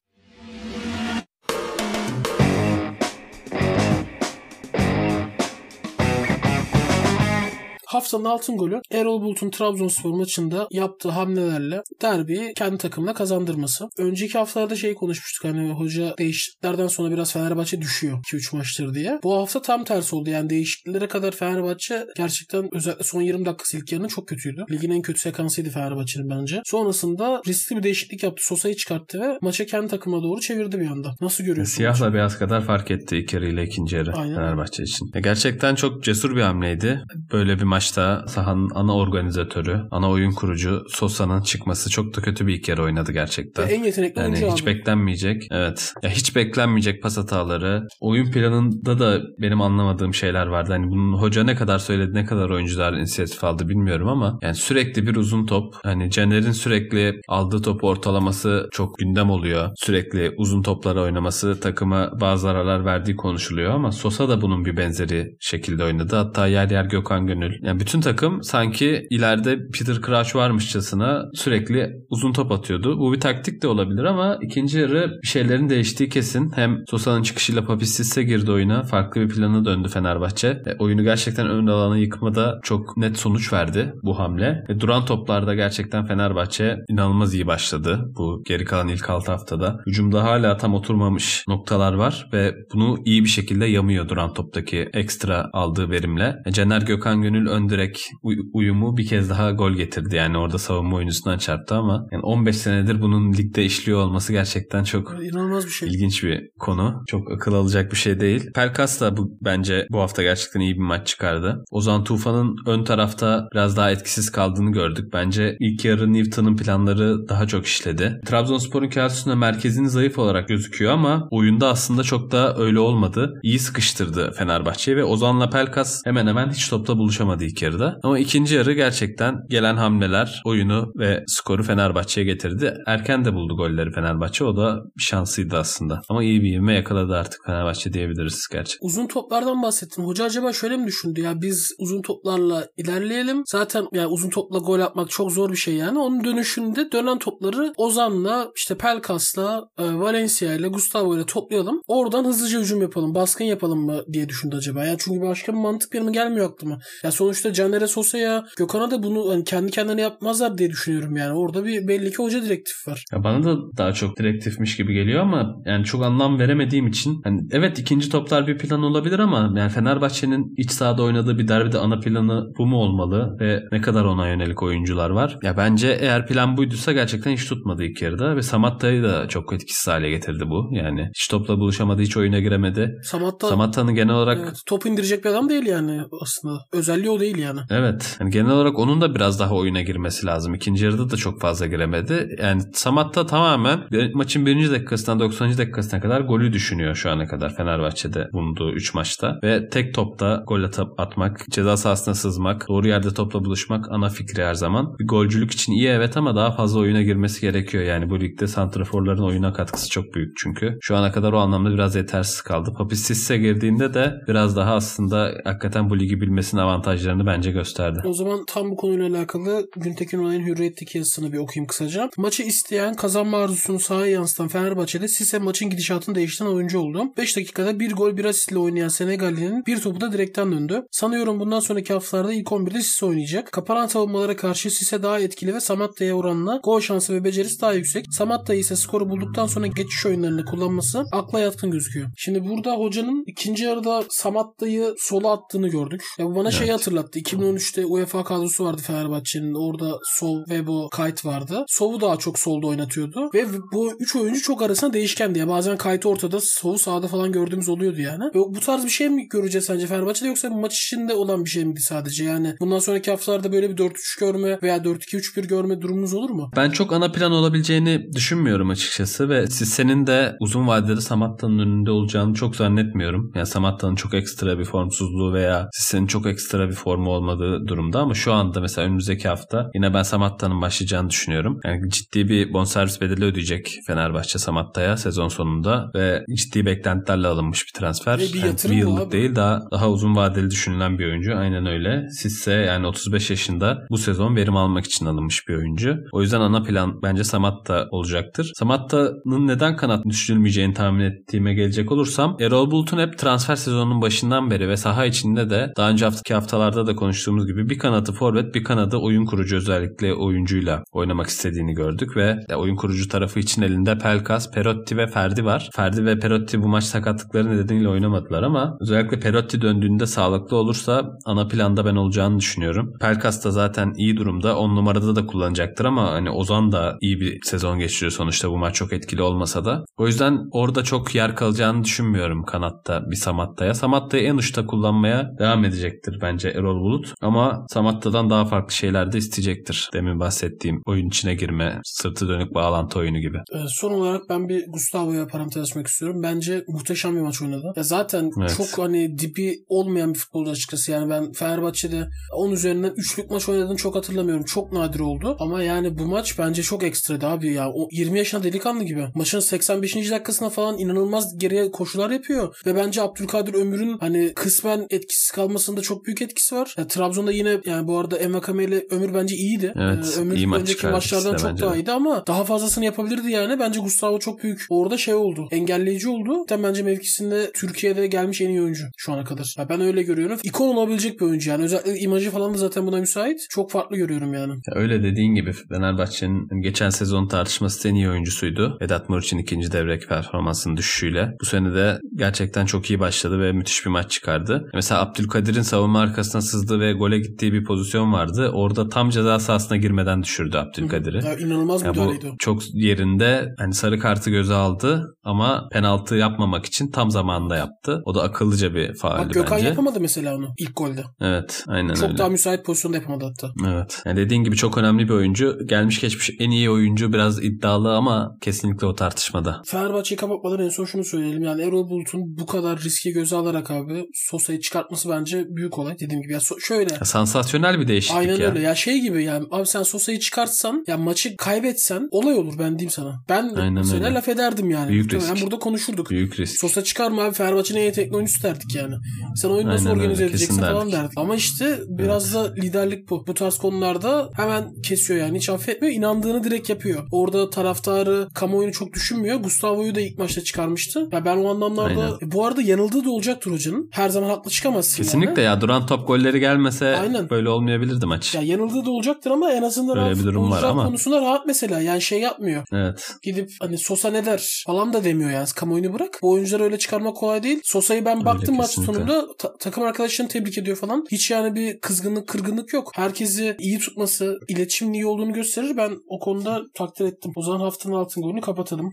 Haftanın 7.90 8.25
altın 8.25 8.56
golü 8.56 8.80
Erol 8.90 9.23
Bulut'un 9.23 9.50
Trabzonspor 9.50 10.11
maçında 10.11 10.68
yaptığı 10.70 11.09
hamlelerle 11.09 11.82
derbiyi 12.02 12.52
kendi 12.56 12.78
takımına 12.78 13.14
kazandırması. 13.14 13.88
Önceki 13.99 14.38
haftalarda 14.38 14.76
şey 14.76 14.94
konuşmuştuk 14.94 15.44
hani 15.44 15.70
hoca 15.70 16.14
değişikliklerden 16.18 16.87
sonra 16.87 17.11
biraz 17.11 17.32
Fenerbahçe 17.32 17.80
düşüyor 17.80 18.18
2-3 18.32 18.56
maçtır 18.56 18.94
diye. 18.94 19.18
Bu 19.23 19.37
hafta 19.37 19.62
tam 19.62 19.85
tersi 19.85 20.16
oldu. 20.16 20.30
Yani 20.30 20.50
değişikliklere 20.50 21.09
kadar 21.09 21.32
Fenerbahçe 21.32 22.06
gerçekten 22.16 22.75
özellikle 22.75 23.04
son 23.04 23.20
20 23.20 23.44
dakikası 23.44 23.76
ilk 23.76 23.92
yarının 23.92 24.09
çok 24.09 24.28
kötüydü. 24.28 24.64
Ligin 24.70 24.90
en 24.90 25.02
kötü 25.02 25.20
sekansıydı 25.20 25.70
Fenerbahçe'nin 25.70 26.30
bence. 26.30 26.62
Sonrasında 26.64 27.42
riskli 27.47 27.76
bir 27.76 27.82
değişiklik 27.82 28.23
yaptı. 28.23 28.44
Sosa'yı 28.47 28.76
çıkarttı 28.76 29.20
ve 29.20 29.38
maçı 29.42 29.66
kendi 29.66 29.88
takımına 29.88 30.23
doğru 30.23 30.40
çevirdi 30.40 30.80
bir 30.80 30.87
anda. 30.87 31.14
Nasıl 31.20 31.44
görüyorsun? 31.44 31.76
Siyahla 31.76 32.04
maçı? 32.04 32.14
beyaz 32.14 32.38
kadar 32.38 32.64
fark 32.64 32.90
etti 32.90 33.16
ilk 33.16 33.32
yarı 33.32 33.49
ile 33.49 33.64
ikinci 33.64 33.97
yarı 33.97 34.12
Aynen. 34.12 34.35
Fenerbahçe 34.35 34.82
için. 34.82 35.11
Ya 35.14 35.20
gerçekten 35.20 35.75
çok 35.75 36.04
cesur 36.04 36.37
bir 36.37 36.42
hamleydi. 36.42 37.04
Böyle 37.32 37.59
bir 37.59 37.64
maç 37.64 37.79
maçta 37.80 38.25
sahanın 38.26 38.70
ana 38.75 38.96
organizatörü, 38.96 39.80
ana 39.90 40.10
oyun 40.10 40.32
kurucu 40.32 40.84
Sosa'nın 40.88 41.42
çıkması 41.42 41.90
çok 41.90 42.16
da 42.16 42.20
kötü 42.20 42.46
bir 42.46 42.54
ilk 42.54 42.68
yarı 42.68 42.82
oynadı 42.82 43.12
gerçekten. 43.12 43.68
En 43.68 43.84
yetenekli 43.84 44.20
yani 44.20 44.37
hiç 44.37 44.62
abi. 44.62 44.66
beklenmeyecek. 44.66 45.46
Evet. 45.50 45.92
Ya 46.02 46.10
hiç 46.10 46.37
beklenmeyecek 46.37 47.02
pas 47.02 47.16
hataları. 47.16 47.87
Oyun 48.00 48.30
planında 48.30 48.99
da 48.99 49.20
benim 49.38 49.60
anlamadığım 49.60 50.14
şeyler 50.14 50.46
vardı. 50.46 50.72
Hani 50.72 50.90
bunun 50.90 51.18
hoca 51.18 51.44
ne 51.44 51.54
kadar 51.54 51.78
söyledi, 51.78 52.14
ne 52.14 52.25
kadar 52.25 52.50
oyuncular 52.50 52.92
inisiyatif 52.92 53.44
aldı 53.44 53.68
bilmiyorum 53.68 54.08
ama 54.08 54.38
yani 54.42 54.54
sürekli 54.54 55.06
bir 55.06 55.16
uzun 55.16 55.46
top. 55.46 55.75
Hani 55.82 56.10
Caner'in 56.10 56.52
sürekli 56.52 57.20
aldığı 57.28 57.62
topu 57.62 57.88
ortalaması 57.88 58.68
çok 58.72 58.99
gündem 58.99 59.30
oluyor. 59.30 59.68
Sürekli 59.76 60.34
uzun 60.37 60.62
toplara 60.62 61.02
oynaması 61.02 61.60
takıma 61.60 62.20
bazı 62.20 62.42
zararlar 62.42 62.84
verdiği 62.84 63.16
konuşuluyor 63.16 63.75
ama 63.75 63.92
Sosa 63.92 64.28
da 64.28 64.40
bunun 64.40 64.64
bir 64.64 64.76
benzeri 64.76 65.37
şekilde 65.40 65.84
oynadı. 65.84 66.16
Hatta 66.16 66.46
yer 66.46 66.70
yer 66.70 66.84
Gökhan 66.84 67.26
Gönül. 67.26 67.70
Yani 67.71 67.81
bütün 67.81 68.00
takım 68.00 68.43
sanki 68.43 69.07
ileride 69.11 69.59
Peter 69.69 69.95
Crouch 70.07 70.37
varmışçasına 70.37 71.25
sürekli 71.35 71.93
uzun 72.11 72.33
top 72.33 72.53
atıyordu. 72.53 72.99
Bu 72.99 73.12
bir 73.12 73.21
taktik 73.21 73.62
de 73.62 73.69
olabilir 73.69 74.05
ama 74.05 74.39
ikinci 74.43 74.79
yarı 74.79 75.19
bir 75.23 75.29
şeylerin 75.29 75.69
değiştiği 75.69 76.09
kesin. 76.09 76.53
Hem 76.55 76.85
Sosa'nın 76.89 77.23
çıkışıyla 77.23 77.65
Papis 77.65 77.95
Sisse 77.95 78.23
girdi 78.23 78.50
oyuna. 78.50 78.83
Farklı 78.83 79.21
bir 79.21 79.29
plana 79.29 79.65
döndü 79.65 79.89
Fenerbahçe. 79.89 80.49
E, 80.49 80.77
oyunu 80.79 81.03
gerçekten 81.03 81.47
ön 81.47 81.67
alana 81.67 81.97
yıkmada 81.97 82.59
çok 82.62 82.97
net 82.97 83.19
sonuç 83.19 83.53
verdi 83.53 83.93
bu 84.03 84.19
hamle. 84.19 84.65
E, 84.69 84.81
duran 84.81 85.05
toplarda 85.05 85.55
gerçekten 85.55 86.07
Fenerbahçe 86.07 86.77
inanılmaz 86.89 87.35
iyi 87.35 87.47
başladı. 87.47 88.11
Bu 88.19 88.43
geri 88.47 88.65
kalan 88.65 88.89
ilk 88.89 89.11
6 89.11 89.33
haftada. 89.33 89.80
Hücumda 89.87 90.23
hala 90.23 90.56
tam 90.56 90.75
oturmamış 90.75 91.45
noktalar 91.49 91.93
var 91.93 92.28
ve 92.33 92.54
bunu 92.75 92.99
iyi 93.04 93.25
bir 93.25 93.28
şekilde 93.28 93.67
yamıyor 93.67 94.09
duran 94.09 94.35
toptaki 94.35 94.89
ekstra 94.93 95.50
aldığı 95.52 95.91
verimle. 95.91 96.37
E, 96.47 96.52
Cener 96.52 96.83
Gökhan 96.83 97.23
Gönül 97.23 97.47
ön 97.47 97.59
direk 97.68 98.10
uyumu 98.52 98.96
bir 98.96 99.06
kez 99.06 99.30
daha 99.30 99.50
gol 99.50 99.73
getirdi. 99.73 100.16
Yani 100.16 100.38
orada 100.38 100.58
savunma 100.58 100.96
oyuncusundan 100.96 101.38
çarptı 101.38 101.75
ama 101.75 102.06
yani 102.12 102.23
15 102.23 102.56
senedir 102.56 103.00
bunun 103.00 103.32
ligde 103.32 103.64
işliyor 103.64 103.99
olması 103.99 104.32
gerçekten 104.32 104.84
çok 104.84 105.16
inanılmaz 105.23 105.66
bir 105.66 105.70
şey. 105.70 105.88
İlginç 105.88 106.25
bir 106.25 106.50
konu. 106.58 107.02
Çok 107.06 107.32
akıl 107.32 107.54
alacak 107.54 107.92
bir 107.92 107.96
şey 107.96 108.20
değil. 108.20 108.52
Pelkas 108.54 109.00
da 109.00 109.16
bu 109.16 109.38
bence 109.42 109.86
bu 109.90 110.00
hafta 110.00 110.23
gerçekten 110.23 110.60
iyi 110.60 110.75
bir 110.75 110.82
maç 110.82 111.06
çıkardı. 111.06 111.64
Ozan 111.70 112.04
Tufan'ın 112.04 112.56
ön 112.66 112.84
tarafta 112.84 113.49
biraz 113.54 113.76
daha 113.76 113.90
etkisiz 113.90 114.32
kaldığını 114.32 114.73
gördük. 114.73 115.12
Bence 115.12 115.56
ilk 115.60 115.84
yarı 115.84 116.12
Newton'un 116.12 116.56
planları 116.56 117.28
daha 117.28 117.46
çok 117.46 117.66
işledi. 117.66 118.20
Trabzonspor'un 118.26 118.88
kağıt 118.88 119.10
merkezini 119.26 119.90
zayıf 119.90 120.18
olarak 120.18 120.49
gözüküyor 120.49 120.92
ama 120.92 121.28
oyunda 121.30 121.68
aslında 121.68 122.02
çok 122.02 122.32
da 122.32 122.56
öyle 122.58 122.78
olmadı. 122.78 123.40
İyi 123.42 123.58
sıkıştırdı 123.58 124.32
Fenerbahçe'yi 124.38 124.96
ve 124.96 125.04
Ozan'la 125.04 125.50
Pelkas 125.50 126.02
hemen 126.04 126.26
hemen 126.26 126.50
hiç 126.50 126.68
topta 126.68 126.99
buluşamadı 126.99 127.44
ilk 127.50 127.63
yarıda. 127.63 127.99
Ama 128.02 128.19
ikinci 128.19 128.54
yarı 128.54 128.73
gerçekten 128.73 129.34
gelen 129.49 129.76
hamleler 129.76 130.43
oyunu 130.45 130.93
ve 130.99 131.25
skoru 131.26 131.63
Fenerbahçe'ye 131.63 132.26
getirdi. 132.26 132.75
Erken 132.86 133.25
de 133.25 133.34
buldu 133.34 133.56
golleri 133.56 133.93
Fenerbahçe. 133.93 134.45
O 134.45 134.56
da 134.56 134.82
şansıydı 134.99 135.56
aslında. 135.56 136.02
Ama 136.08 136.23
iyi 136.25 136.43
bir 136.43 136.56
ivme 136.56 136.75
yakaladı 136.75 137.15
artık 137.15 137.41
Fenerbahçe 137.47 137.93
diyebiliriz 137.93 138.49
gerçekten. 138.52 138.86
Uzun 138.86 139.06
toplardan 139.06 139.63
bahsettin. 139.63 140.02
Hoca 140.02 140.25
acaba 140.25 140.52
şöyle 140.52 140.76
mi 140.76 140.86
düşündü? 140.86 141.21
Ya 141.21 141.41
biz 141.41 141.73
uzun 141.78 142.02
toplarla 142.02 142.67
ilerleyelim. 142.76 143.43
Zaten 143.47 143.86
yani 143.93 144.06
uzun 144.06 144.30
topla 144.30 144.58
gol 144.58 144.80
atmak 144.80 145.10
çok 145.10 145.32
zor 145.32 145.50
bir 145.50 145.56
şey 145.56 145.75
yani. 145.75 145.99
Onun 145.99 146.25
dönüşünde 146.25 146.93
dönen 146.93 147.19
topları 147.19 147.73
Ozan'la 147.76 148.49
işte 148.56 148.76
Pelkas'la 148.76 149.65
e, 149.78 149.84
Valencia 149.84 150.54
ile 150.54 150.69
Gustavo 150.69 151.17
ile 151.17 151.26
toplayalım. 151.26 151.80
Oradan 151.86 152.25
hızlıca 152.25 152.60
hücum 152.60 152.82
yapalım. 152.82 153.15
Baskın 153.15 153.45
yapalım 153.45 153.86
mı 153.86 154.02
diye 154.13 154.28
düşündü 154.28 154.56
acaba. 154.56 154.84
Yani 154.84 154.97
çünkü 155.00 155.21
başka 155.21 155.52
bir 155.52 155.58
mantık 155.58 155.93
benim 155.93 156.13
gelmiyor 156.13 156.50
aklıma. 156.50 156.78
Ya 157.04 157.13
sonuçta 157.13 157.40
Caner'e 157.53 157.87
Sosa'ya 157.87 158.45
Gökhan'a 158.59 158.91
da 158.91 159.03
bunu 159.03 159.31
hani 159.31 159.45
kendi 159.45 159.71
kendine 159.71 160.00
yapmazlar 160.00 160.59
diye 160.59 160.71
düşünüyorum 160.71 161.17
yani. 161.17 161.33
Orada 161.33 161.65
bir 161.65 161.89
belli 161.89 162.11
ki 162.11 162.17
hoca 162.17 162.43
direktif 162.43 162.89
var. 162.89 163.05
Ya 163.13 163.25
bana 163.25 163.45
da 163.45 163.57
daha 163.76 163.93
çok 163.93 164.19
direktifmiş 164.19 164.76
gibi 164.76 164.95
geliyor 164.95 165.23
ama 165.23 165.57
yani 165.67 165.85
çok 165.85 166.05
anlam 166.05 166.39
veremediğim 166.39 166.87
için 166.87 167.21
hani 167.25 167.41
evet 167.50 167.79
ikinci 167.79 168.11
toplar 168.11 168.47
bir 168.47 168.59
plan 168.59 168.83
olabilir 168.83 169.19
ama 169.19 169.53
yani 169.57 169.71
Fenerbahçe'nin 169.71 170.55
iç 170.57 170.71
sahada 170.71 171.03
oynadığı 171.03 171.39
bir 171.39 171.49
derbide 171.49 171.79
ana 171.79 172.00
planı 172.00 172.47
bu 172.59 172.67
mu 172.67 172.76
olmalı 172.76 173.37
ve 173.41 173.63
ne 173.73 173.81
kadar 173.81 174.05
ona 174.05 174.29
yönelik 174.29 174.63
oyuncular 174.63 175.11
var? 175.11 175.39
Ya 175.43 175.57
bence 175.57 175.99
eğer 176.00 176.26
plan 176.26 176.57
buyduysa 176.57 176.93
gerçekten 176.93 177.33
hiç 177.33 177.49
tutmadı 177.49 177.85
ilk 177.85 178.03
yarıda 178.03 178.37
ve 178.37 178.43
Samatta'yı 178.43 179.03
da 179.03 179.29
çok 179.29 179.53
etkisiz 179.53 179.89
hale 179.89 180.11
getirdi 180.11 180.45
bu. 180.47 180.69
Yani 180.73 181.09
hiç 181.15 181.29
topla 181.29 181.59
buluşamadı, 181.59 182.03
hiç 182.03 182.17
oyuna 182.17 182.39
giremedi. 182.39 182.99
Samatta, 183.03 183.49
Samatta'nın 183.49 183.95
genel 183.95 184.15
olarak 184.15 184.39
evet, 184.45 184.57
top 184.67 184.87
indirecek 184.87 185.25
bir 185.25 185.31
adam 185.31 185.49
değil 185.49 185.67
yani 185.67 186.00
aslında. 186.23 186.59
Özelliği 186.73 187.11
o 187.11 187.20
değil 187.21 187.39
yani. 187.39 187.61
Evet. 187.71 188.17
Yani 188.21 188.30
genel 188.30 188.50
olarak 188.50 188.78
onun 188.78 189.00
da 189.00 189.15
biraz 189.15 189.41
daha 189.41 189.54
oyuna 189.54 189.83
girmesi 189.83 190.26
lazım. 190.26 190.54
İkinci 190.54 190.85
yarıda 190.85 191.11
da 191.11 191.17
çok 191.17 191.41
fazla 191.41 191.67
giremedi. 191.67 192.37
Yani 192.43 192.63
Samatta 192.73 193.26
tamamen 193.26 193.80
maçın 194.15 194.47
birinci 194.47 194.71
dakikasından 194.71 195.21
90. 195.21 195.59
dakikasına 195.59 196.00
kadar 196.00 196.21
golü 196.21 196.52
düşünüyor 196.52 196.95
şu 196.95 197.11
ana 197.11 197.26
kadar 197.26 197.56
Fenerbahçe'de 197.56 198.28
bulunduğu 198.33 198.73
3 198.73 198.95
maçta. 198.95 199.39
Ve 199.43 199.69
tek 199.69 199.95
topta 199.95 200.45
gol 200.47 200.63
atıp 200.63 201.00
atmak, 201.00 201.45
ceza 201.50 201.76
sahasına 201.76 202.15
sızmak, 202.15 202.69
doğru 202.69 202.89
yerde 202.89 203.15
topla 203.15 203.45
buluşmak 203.45 203.91
ana 203.91 204.09
fikri 204.09 204.45
her 204.45 204.54
zaman. 204.54 204.99
Bir 204.99 205.06
golcülük 205.06 205.50
için 205.50 205.73
iyi 205.73 205.89
evet 205.89 206.17
ama 206.17 206.37
daha 206.37 206.50
fazla 206.50 206.80
oyuna 206.80 207.02
girmesi 207.02 207.41
gerekiyor. 207.41 207.85
Yani 207.85 208.11
bu 208.11 208.21
ligde 208.21 208.47
santraforların 208.47 209.23
oyuna 209.23 209.52
katkısı 209.52 209.91
çok 209.91 210.15
büyük 210.15 210.37
çünkü. 210.37 210.78
Şu 210.80 210.97
ana 210.97 211.13
kadar 211.13 211.33
o 211.33 211.39
anlamda 211.39 211.71
biraz 211.75 211.95
yetersiz 211.97 212.43
kaldı. 212.43 212.75
Papis 212.78 213.02
Sisse 213.02 213.39
girdiğinde 213.39 213.95
de 213.95 214.15
biraz 214.28 214.56
daha 214.56 214.75
aslında 214.75 215.33
hakikaten 215.45 215.91
bu 215.91 215.99
ligi 215.99 216.21
bilmesinin 216.21 216.63
avantajlarını 217.10 217.26
bence 217.26 217.50
gösterdi. 217.50 218.00
O 218.04 218.12
zaman 218.12 218.44
tam 218.46 218.70
bu 218.70 218.76
konuyla 218.76 219.08
alakalı 219.08 219.68
Güntekin 219.76 220.18
Olay'ın 220.18 220.46
Hürriyet'teki 220.46 220.99
yazısını 220.99 221.32
bir 221.32 221.38
okuyayım 221.38 221.66
kısaca. 221.66 222.10
Maçı 222.16 222.42
isteyen, 222.42 222.94
kazanma 222.94 223.38
arzusunu 223.38 223.80
sahaya 223.80 224.12
yansıtan 224.12 224.49
Fenerbahçe'de 224.49 225.08
Sisse 225.08 225.38
maçın 225.38 225.70
gidişatını 225.70 226.14
değiştiren 226.14 226.49
oyuncu 226.49 226.78
oldu. 226.78 227.04
5 227.16 227.36
dakikada 227.36 227.80
bir 227.80 227.92
gol 227.92 228.16
bir 228.16 228.25
asistle 228.25 228.58
oynayan 228.58 228.88
Senegalli'nin 228.88 229.66
bir 229.66 229.80
topu 229.80 230.00
da 230.00 230.12
direkten 230.12 230.52
döndü. 230.52 230.82
Sanıyorum 230.90 231.40
bundan 231.40 231.60
sonraki 231.60 231.92
haftalarda 231.92 232.32
ilk 232.32 232.49
11'de 232.49 232.82
Sisse 232.82 233.06
oynayacak. 233.06 233.52
Kapanan 233.52 233.86
savunmalara 233.86 234.36
karşı 234.36 234.70
Sisse 234.70 235.02
daha 235.02 235.20
etkili 235.20 235.54
ve 235.54 235.60
Samatta'ya 235.60 236.14
oranla 236.14 236.60
gol 236.64 236.80
şansı 236.80 237.14
ve 237.14 237.25
becerisi 237.25 237.60
daha 237.60 237.73
yüksek. 237.73 238.06
Samatta 238.10 238.54
ise 238.54 238.76
skoru 238.76 239.10
bulduktan 239.10 239.46
sonra 239.46 239.66
geçiş 239.66 240.06
oyunlarını 240.06 240.44
kullanması 240.44 241.04
akla 241.12 241.40
yatkın 241.40 241.70
gözüküyor. 241.70 242.06
Şimdi 242.16 242.49
burada 242.49 242.73
hocanın 242.73 243.25
ikinci 243.26 243.64
yarıda 243.64 244.04
Samatta'yı 244.10 244.94
sola 244.99 245.32
attığını 245.32 245.68
gördük. 245.68 246.02
Ya 246.18 246.34
bana 246.34 246.49
evet. 246.49 246.58
şey 246.58 246.68
hatırlattı 246.68 247.00
hatırlattı. 247.00 247.19
2013'te 247.19 247.86
UEFA 247.86 248.25
kadrosu 248.25 248.65
vardı 248.65 248.82
Fenerbahçe'nin. 248.86 249.54
Orada 249.54 249.99
Sol, 250.04 250.45
Vebo, 250.50 250.89
Kayt 250.89 251.25
vardı. 251.25 251.65
Sov'u 251.69 252.00
daha 252.00 252.17
çok 252.17 252.39
solda 252.39 252.67
oynatıyordu. 252.67 253.30
Ve 253.34 253.47
bu 253.73 253.93
üç 253.99 254.17
oyuncu 254.17 254.43
çok 254.43 254.63
arasında 254.63 254.93
değişkendi. 254.93 255.39
Ya 255.39 255.49
bazen 255.49 255.76
Kayt'ı 255.76 256.08
ortada, 256.08 256.41
Sov'u 256.41 256.78
sağda 256.78 257.08
falan 257.08 257.32
gördüğümüz 257.32 257.69
oluyordu 257.69 258.00
yani. 258.00 258.25
Ve 258.25 258.39
bu 258.39 258.60
tarz 258.60 258.84
bir 258.84 258.91
şey 258.91 259.08
mi 259.08 259.28
göreceğiz 259.28 259.65
sence 259.65 259.86
Fenerbahçe'de 259.86 260.28
yoksa 260.28 260.50
maç 260.50 260.76
içinde 260.76 261.15
olan 261.15 261.45
bir 261.45 261.50
şey 261.50 261.65
miydi 261.65 261.80
sadece? 261.80 262.25
Yani 262.25 262.54
bundan 262.60 262.78
sonraki 262.78 263.10
haftalarda 263.10 263.52
böyle 263.52 263.71
bir 263.71 263.76
4-3 263.76 264.21
görme 264.21 264.58
veya 264.63 264.76
4-2-3-1 264.76 265.47
görme 265.47 265.80
durumunuz 265.80 266.15
olur 266.15 266.30
mu? 266.30 266.50
Ben 266.56 266.71
çok 266.71 266.93
ana 266.93 267.13
plan 267.13 267.32
olabileceğini 267.32 268.13
düşünmüyorum 268.13 268.71
açıkçası 268.71 269.28
ve 269.28 269.47
Sisse'nin 269.47 270.06
de 270.06 270.36
uzun 270.41 270.67
vadede 270.67 271.00
Samatta'nın 271.00 271.58
önünde 271.58 271.91
olacağını 271.91 272.34
çok 272.34 272.56
zannetmiyorum. 272.56 273.32
Yani 273.34 273.47
Samatta'nın 273.47 273.95
çok 273.95 274.15
ekstra 274.15 274.58
bir 274.58 274.65
formsuzluğu 274.65 275.32
veya 275.34 275.69
Sisse'nin 275.73 276.06
çok 276.06 276.26
ekstra 276.26 276.69
bir 276.69 276.75
formu 276.91 277.11
olmadığı 277.11 277.69
durumda 277.69 278.00
ama 278.00 278.15
şu 278.15 278.33
anda 278.33 278.61
mesela 278.61 278.87
önümüzdeki 278.87 279.29
hafta 279.29 279.71
yine 279.75 279.95
ben 279.95 280.03
Samatta'nın 280.03 280.63
başlayacağını 280.63 281.11
düşünüyorum. 281.11 281.61
Yani 281.65 281.91
ciddi 281.91 282.29
bir 282.29 282.53
bonservis 282.53 283.00
bedeli 283.00 283.25
ödeyecek 283.25 283.79
Fenerbahçe 283.87 284.39
Samatta'ya 284.39 284.97
sezon 284.97 285.29
sonunda 285.29 285.91
ve 285.95 286.25
ciddi 286.37 286.67
beklentilerle 286.67 287.26
alınmış 287.26 287.67
bir 287.67 287.79
transfer. 287.79 288.19
Ve 288.19 288.23
bir 288.23 288.41
Yani 288.43 288.57
bir 288.65 288.76
yıllık 288.76 289.03
abi. 289.03 289.13
değil 289.13 289.37
daha 289.37 289.61
daha 289.73 289.91
uzun 289.91 290.17
vadeli 290.17 290.50
düşünülen 290.50 290.99
bir 290.99 291.07
oyuncu. 291.07 291.37
Aynen 291.37 291.67
öyle. 291.67 292.09
Sisse 292.11 292.53
yani 292.53 292.87
35 292.87 293.31
yaşında 293.31 293.87
bu 293.91 293.99
sezon 293.99 294.37
verim 294.37 294.57
almak 294.57 294.85
için 294.85 295.07
alınmış 295.07 295.49
bir 295.49 295.55
oyuncu. 295.55 295.97
O 296.13 296.23
yüzden 296.23 296.41
ana 296.41 296.63
plan 296.63 297.03
bence 297.03 297.25
Samatta 297.25 297.89
olacaktır. 297.91 298.53
Samatta'nın 298.55 299.47
neden 299.47 299.76
kanat 299.76 300.05
düşürülmeyeceğini 300.05 300.75
tahmin 300.75 301.05
ettiğime 301.05 301.55
gelecek 301.55 301.93
olursam 301.93 302.37
Erol 302.41 302.71
Bulut'un 302.71 302.99
hep 302.99 303.19
transfer 303.19 303.57
sezonunun 303.57 304.03
başından 304.03 304.50
beri 304.50 304.69
ve 304.69 304.76
saha 304.76 305.07
içinde 305.07 305.50
de 305.50 305.73
daha 305.76 305.91
önce 305.91 306.05
haftaki 306.05 306.35
haftalarda 306.35 306.79
da 306.86 306.97
konuştuğumuz 306.97 307.47
gibi 307.47 307.71
bir 307.71 307.78
kanadı 307.78 308.12
forvet 308.12 308.54
bir 308.54 308.64
kanadı 308.64 308.97
oyun 308.97 309.25
kurucu 309.25 309.56
özellikle 309.56 310.14
oyuncuyla 310.14 310.84
oynamak 310.93 311.26
istediğini 311.26 311.73
gördük 311.75 312.16
ve 312.16 312.36
oyun 312.56 312.76
kurucu 312.76 313.08
tarafı 313.08 313.40
için 313.40 313.62
elinde 313.62 313.99
Pelkas, 313.99 314.50
Perotti 314.50 314.97
ve 314.97 315.06
Ferdi 315.06 315.45
var. 315.45 315.71
Ferdi 315.73 316.04
ve 316.04 316.19
Perotti 316.19 316.62
bu 316.62 316.69
maç 316.69 316.84
sakatlıkları 316.84 317.56
nedeniyle 317.56 317.88
oynamadılar 317.88 318.43
ama 318.43 318.76
özellikle 318.80 319.21
Perotti 319.21 319.62
döndüğünde 319.62 320.06
sağlıklı 320.06 320.56
olursa 320.56 321.19
ana 321.25 321.49
planda 321.49 321.84
ben 321.84 321.97
olacağını 321.97 322.38
düşünüyorum. 322.38 322.93
Pelkas 323.00 323.45
da 323.45 323.50
zaten 323.50 323.93
iyi 323.97 324.16
durumda. 324.16 324.56
10 324.56 324.76
numarada 324.76 325.16
da 325.16 325.26
kullanacaktır 325.26 325.84
ama 325.84 326.10
hani 326.10 326.30
Ozan 326.30 326.73
da 326.73 326.99
iyi 327.00 327.21
bir 327.21 327.38
sezon 327.43 327.78
geçiriyor 327.78 328.12
sonuçta 328.12 328.50
bu 328.50 328.58
maç 328.58 328.75
çok 328.75 328.93
etkili 328.93 329.23
olmasa 329.23 329.64
da. 329.64 329.84
O 329.97 330.06
yüzden 330.06 330.49
orada 330.52 330.84
çok 330.84 331.14
yer 331.14 331.36
kalacağını 331.36 331.84
düşünmüyorum 331.84 332.45
kanatta 332.45 333.10
bir 333.10 333.16
Samatta'ya. 333.16 333.75
Samatta'yı 333.75 334.23
en 334.23 334.36
uçta 334.36 334.66
kullanmaya 334.66 335.30
devam 335.38 335.64
edecektir 335.64 336.19
bence 336.23 336.49
Erol 336.49 336.70
Bulut. 336.75 337.15
Ama 337.21 337.67
Samatta'dan 337.69 338.30
daha 338.30 338.45
farklı 338.45 338.75
şeyler 338.75 339.13
de 339.13 339.19
isteyecektir. 339.19 339.91
Demin 339.93 340.21
bahsettiğim 340.21 340.83
oyun 340.87 341.09
içine 341.09 341.35
girme, 341.35 341.80
sırtı 341.85 342.28
dönük 342.28 342.54
bağlantı 342.54 342.99
oyunu 342.99 343.19
gibi. 343.19 343.39
Ee, 343.39 343.59
son 343.69 343.93
olarak 343.93 344.23
ben 344.28 344.49
bir 344.49 344.65
Gustavo'ya 344.69 345.26
parantez 345.26 345.63
açmak 345.63 345.87
istiyorum. 345.87 346.23
Bence 346.23 346.65
muhteşem 346.69 347.17
bir 347.17 347.21
maç 347.21 347.43
oynadı. 347.43 347.73
Ya 347.76 347.83
zaten 347.83 348.30
Evet. 348.41 348.54
çok 348.56 348.78
hani 348.78 349.19
dibi 349.19 349.54
olmayan 349.69 350.15
bir 350.15 350.19
futbolcu 350.19 350.50
açıkçası. 350.50 350.93
Yani 350.93 351.11
ben 351.11 351.33
Fenerbahçe'de 351.33 352.09
10 352.35 352.50
üzerinden 352.50 352.91
3'lük 352.91 353.30
maç 353.30 353.49
oynadığını 353.49 353.76
çok 353.76 353.97
hatırlamıyorum. 353.97 354.45
Çok 354.45 354.73
nadir 354.73 355.00
oldu. 355.00 355.37
Ama 355.41 355.63
yani 355.63 355.99
bu 355.99 356.06
maç 356.06 356.39
bence 356.39 356.63
çok 356.63 356.83
ekstraydı 356.83 357.26
abi 357.26 357.52
ya. 357.52 357.71
O 357.71 357.89
20 357.93 358.19
yaşında 358.19 358.43
delikanlı 358.43 358.85
gibi. 358.85 359.06
Maçın 359.15 359.41
85. 359.41 360.11
dakikasına 360.11 360.49
falan 360.50 360.78
inanılmaz 360.78 361.39
geriye 361.39 361.71
koşular 361.71 362.11
yapıyor. 362.11 362.56
Ve 362.67 362.76
bence 362.76 363.02
Abdülkadir 363.02 363.54
Ömür'ün 363.54 363.99
hani 363.99 364.33
kısmen 364.35 364.87
etkisiz 364.91 365.30
kalmasında 365.30 365.80
çok 365.80 366.06
büyük 366.06 366.23
etkisi 366.23 366.54
var. 366.54 366.59
Ya, 366.78 366.86
Trabzon'da 366.88 367.32
yine 367.32 367.60
yani 367.64 367.86
bu 367.86 367.99
arada 367.99 368.16
Envakame 368.18 368.64
ile 368.64 368.84
Ömür 368.90 369.14
bence 369.14 369.36
iyiydi. 369.36 369.73
Evet, 369.76 370.18
Ömür 370.20 370.36
iyi 370.36 370.46
maç 370.46 370.60
önceki 370.60 370.86
maçlardan 370.86 371.36
çok 371.36 371.60
daha 371.60 371.76
iyiydi 371.76 371.92
ama 371.92 372.26
daha 372.26 372.44
fazlasını 372.44 372.84
yapabilirdi 372.84 373.30
yani. 373.30 373.58
Bence 373.58 373.80
Gustavo 373.80 374.18
çok 374.18 374.42
büyük. 374.42 374.66
Orada 374.70 374.99
şey 374.99 375.14
oldu. 375.14 375.49
Engelleyici 375.50 376.08
oldu. 376.08 376.38
Zaten 376.38 376.62
bence 376.62 376.82
mevkisinde 376.82 377.50
Türkiye'de 377.52 378.06
gelmiş 378.06 378.40
en 378.40 378.49
iyi 378.49 378.62
oyuncu 378.62 378.84
şu 378.96 379.12
ana 379.12 379.25
kadar. 379.25 379.54
Ya 379.58 379.68
ben 379.68 379.80
öyle 379.80 380.02
görüyorum. 380.02 380.38
İkon 380.42 380.68
olabilecek 380.76 381.20
bir 381.20 381.25
oyuncu 381.25 381.50
yani. 381.50 381.64
Özellikle 381.64 381.99
imajı 381.99 382.30
falan 382.30 382.54
da 382.54 382.58
zaten 382.58 382.86
buna 382.86 382.96
müsait. 382.96 383.46
Çok 383.50 383.70
farklı 383.70 383.96
görüyorum 383.96 384.34
yani. 384.34 384.52
Ya 384.52 384.75
öyle 384.75 385.02
dediğin 385.02 385.34
gibi 385.34 385.52
Fenerbahçe'nin 385.52 386.62
geçen 386.62 386.90
sezon 386.90 387.28
tartışması 387.28 387.88
en 387.88 387.94
iyi 387.94 388.10
oyuncusuydu. 388.10 388.78
Vedat 388.80 389.08
Muriç'in 389.08 389.38
ikinci 389.38 389.73
devrek 389.73 390.08
performansının 390.08 390.76
düşüşüyle. 390.76 391.36
Bu 391.40 391.44
sene 391.44 391.75
de 391.75 391.99
gerçekten 392.16 392.66
çok 392.66 392.90
iyi 392.90 393.00
başladı 393.00 393.40
ve 393.40 393.52
müthiş 393.52 393.84
bir 393.86 393.90
maç 393.90 394.10
çıkardı. 394.10 394.70
Mesela 394.75 395.00
Abdülkadir'in 395.00 395.62
savunma 395.62 396.00
arkasına 396.00 396.42
sızdığı 396.50 396.80
ve 396.80 396.93
gole 396.93 397.19
gittiği 397.19 397.52
bir 397.52 397.65
pozisyon 397.65 398.13
vardı. 398.13 398.50
Orada 398.54 398.89
tam 398.89 399.10
ceza 399.10 399.39
sahasına 399.39 399.76
girmeden 399.76 400.23
düşürdü 400.23 400.56
Abdülkadir'i. 400.56 401.25
Ya 401.26 401.36
inanılmaz 401.39 401.82
Ya 401.82 401.89
bu 401.95 402.00
müdahaleydi 402.00 402.32
çok 402.39 402.63
yerinde 402.75 403.49
hani 403.58 403.75
sarı 403.75 403.99
kartı 403.99 404.30
göze 404.30 404.54
aldı 404.54 405.17
ama 405.25 405.69
penaltı 405.73 406.15
yapmamak 406.15 406.67
için 406.67 406.91
tam 406.91 407.10
zamanında 407.10 407.56
yaptı. 407.56 408.02
O 408.04 408.15
da 408.15 408.23
akıllıca 408.23 408.75
bir 408.75 408.89
Bak 408.89 408.97
faaldi 408.97 409.32
Gökhan 409.32 409.58
bence. 409.58 409.69
yapamadı 409.69 410.00
mesela 410.00 410.36
onu 410.36 410.49
ilk 410.58 410.76
golde. 410.76 411.04
Evet 411.21 411.65
aynen 411.69 411.95
Çok 411.95 412.08
öyle. 412.08 412.19
daha 412.19 412.28
müsait 412.28 412.65
pozisyonda 412.65 412.97
yapamadı 412.97 413.25
hatta. 413.25 413.52
Evet. 413.69 414.02
Yani 414.06 414.17
dediğin 414.17 414.45
gibi 414.45 414.56
çok 414.56 414.78
önemli 414.78 415.04
bir 415.08 415.15
oyuncu. 415.15 415.58
Gelmiş 415.67 416.00
geçmiş 416.00 416.30
en 416.39 416.50
iyi 416.50 416.71
oyuncu 416.71 417.13
biraz 417.13 417.45
iddialı 417.45 417.97
ama 417.97 418.36
kesinlikle 418.41 418.86
o 418.86 418.95
tartışmada. 418.95 419.63
Fenerbahçe'yi 419.67 420.19
kapatmadan 420.19 420.60
en 420.65 420.69
son 420.69 420.84
şunu 420.84 421.04
söyleyelim. 421.04 421.43
Yani 421.43 421.63
Erol 421.63 421.89
Bulut'un 421.91 422.21
bu 422.39 422.47
kadar 422.47 422.78
riski 422.78 423.10
göze 423.13 423.36
alarak 423.36 423.71
abi 423.71 424.06
Sosa'yı 424.15 424.60
çıkartması 424.60 425.08
bence 425.08 425.45
büyük 425.49 425.78
olay. 425.78 425.95
Dediğim 426.00 426.23
gibi 426.23 426.29
ya 426.30 426.38
so- 426.38 426.60
şöyle. 426.60 426.95
Ya, 426.95 427.04
sansasyonel 427.04 427.80
bir 427.80 427.88
değişiklik 427.88 428.19
Aynen 428.19 428.36
ya. 428.36 428.49
öyle. 428.49 428.60
Ya 428.60 428.75
şey 428.75 429.00
gibi 429.00 429.25
yani 429.25 429.47
abi 429.50 429.66
sen 429.66 429.82
Sosa'yı 429.82 430.19
çıkartsan 430.21 430.84
ya 430.86 430.97
maçı 430.97 431.36
kaybetsen 431.36 432.08
olay 432.10 432.34
olur 432.34 432.54
ben 432.58 432.78
diyeyim 432.78 432.90
sana. 432.90 433.23
Ben 433.28 433.49
Aynen 433.56 433.95
öyle. 433.95 434.14
laf 434.14 434.28
ederdim 434.28 434.71
yani. 434.71 434.88
Büyük 434.88 435.04
Muhtemelen 435.12 435.34
risk. 435.34 435.45
burada 435.45 435.58
konuşurduk. 435.58 436.10
Büyük 436.10 436.40
risk. 436.40 436.60
Sosa 436.60 436.84
çıkarma 436.84 437.23
abi 437.25 437.34
Fenerbahçe'nin 437.34 437.80
en 437.80 437.93
teknik 437.93 438.14
oyuncusu 438.14 438.43
derdik 438.43 438.75
yani. 438.75 438.95
Sen 439.36 439.49
oyunu 439.49 439.69
nasıl 439.71 439.86
Aynen 439.86 439.99
öyle, 439.99 440.02
organize 440.08 440.25
edeceksin 440.25 440.60
falan 440.60 440.75
derdik. 440.93 440.93
derdik. 440.93 441.19
Ama 441.19 441.34
işte 441.36 441.78
biraz 441.88 442.34
da 442.34 442.54
liderlik 442.54 443.10
bu. 443.10 443.26
Bu 443.26 443.34
tarz 443.34 443.58
konularda 443.58 444.30
hemen 444.36 444.82
kesiyor 444.82 445.21
yani. 445.21 445.38
Hiç 445.38 445.49
affetmiyor. 445.49 445.95
İnandığını 445.95 446.45
direkt 446.45 446.69
yapıyor. 446.71 447.06
Orada 447.12 447.50
taraftarı, 447.50 448.28
kamuoyunu 448.34 448.73
çok 448.73 448.93
düşünmüyor. 448.93 449.36
Gustavo'yu 449.36 449.95
da 449.95 450.00
ilk 450.00 450.19
maçta 450.19 450.40
çıkarmıştı. 450.45 451.08
Ya 451.12 451.25
ben 451.25 451.36
o 451.36 451.49
anlamlarda 451.50 452.00
Aynen. 452.04 452.26
E, 452.26 452.32
bu 452.32 452.47
arada 452.47 452.62
yanıldığı 452.62 453.04
da 453.04 453.10
olacaktır 453.10 453.50
hocanın. 453.50 453.88
Her 453.93 454.08
zaman 454.08 454.28
haklı 454.28 454.50
çıkamazsın 454.50 454.97
Kesinlikle 454.97 455.43
yani. 455.43 455.54
ya 455.54 455.60
duran 455.60 455.86
top 455.86 456.08
golleri 456.21 456.41
gelmese 456.41 456.97
Aynen. 456.97 457.30
böyle 457.30 457.49
olmayabilirdi 457.49 458.06
maç. 458.06 458.35
Ya 458.35 458.43
yanıldığı 458.43 458.87
da 458.87 458.91
olacaktır 458.91 459.30
ama 459.30 459.52
en 459.52 459.63
azından 459.63 459.97
Öyle 459.99 460.06
rahat 460.06 460.19
bir 460.19 460.25
durum 460.25 460.50
var 460.50 460.63
ama. 460.63 460.87
konusunda 460.87 461.21
rahat 461.21 461.47
mesela. 461.47 461.80
Yani 461.80 462.02
şey 462.02 462.21
yapmıyor. 462.21 462.65
Evet. 462.73 463.11
Gidip 463.23 463.50
hani 463.61 463.78
Sosa 463.78 464.11
ne 464.11 464.26
der 464.26 464.63
falan 464.67 464.93
da 464.93 465.04
demiyor 465.04 465.30
yani. 465.30 465.47
Kamuoyunu 465.56 465.93
bırak. 465.93 466.19
Bu 466.23 466.30
oyuncuları 466.30 466.63
öyle 466.65 466.78
çıkarmak 466.78 467.17
kolay 467.17 467.43
değil. 467.43 467.61
Sosa'yı 467.65 468.04
ben 468.04 468.25
baktım 468.25 468.56
maç 468.56 468.71
sonunda 468.71 469.26
ta- 469.39 469.56
takım 469.56 469.85
arkadaşlarını 469.85 470.30
tebrik 470.33 470.59
ediyor 470.59 470.76
falan. 470.76 471.04
Hiç 471.13 471.30
yani 471.30 471.54
bir 471.54 471.80
kızgınlık 471.80 472.28
kırgınlık 472.28 472.73
yok. 472.73 472.91
Herkesi 472.95 473.56
iyi 473.59 473.78
tutması, 473.78 474.39
iletişimin 474.49 474.93
iyi 474.93 475.06
olduğunu 475.06 475.33
gösterir. 475.33 475.76
Ben 475.76 475.91
o 476.09 476.19
konuda 476.19 476.63
takdir 476.75 477.04
ettim. 477.04 477.33
O 477.37 477.43
zaman 477.43 477.61
haftanın 477.61 477.95
altın 477.95 478.23
golünü 478.23 478.41
kapatalım. 478.41 478.93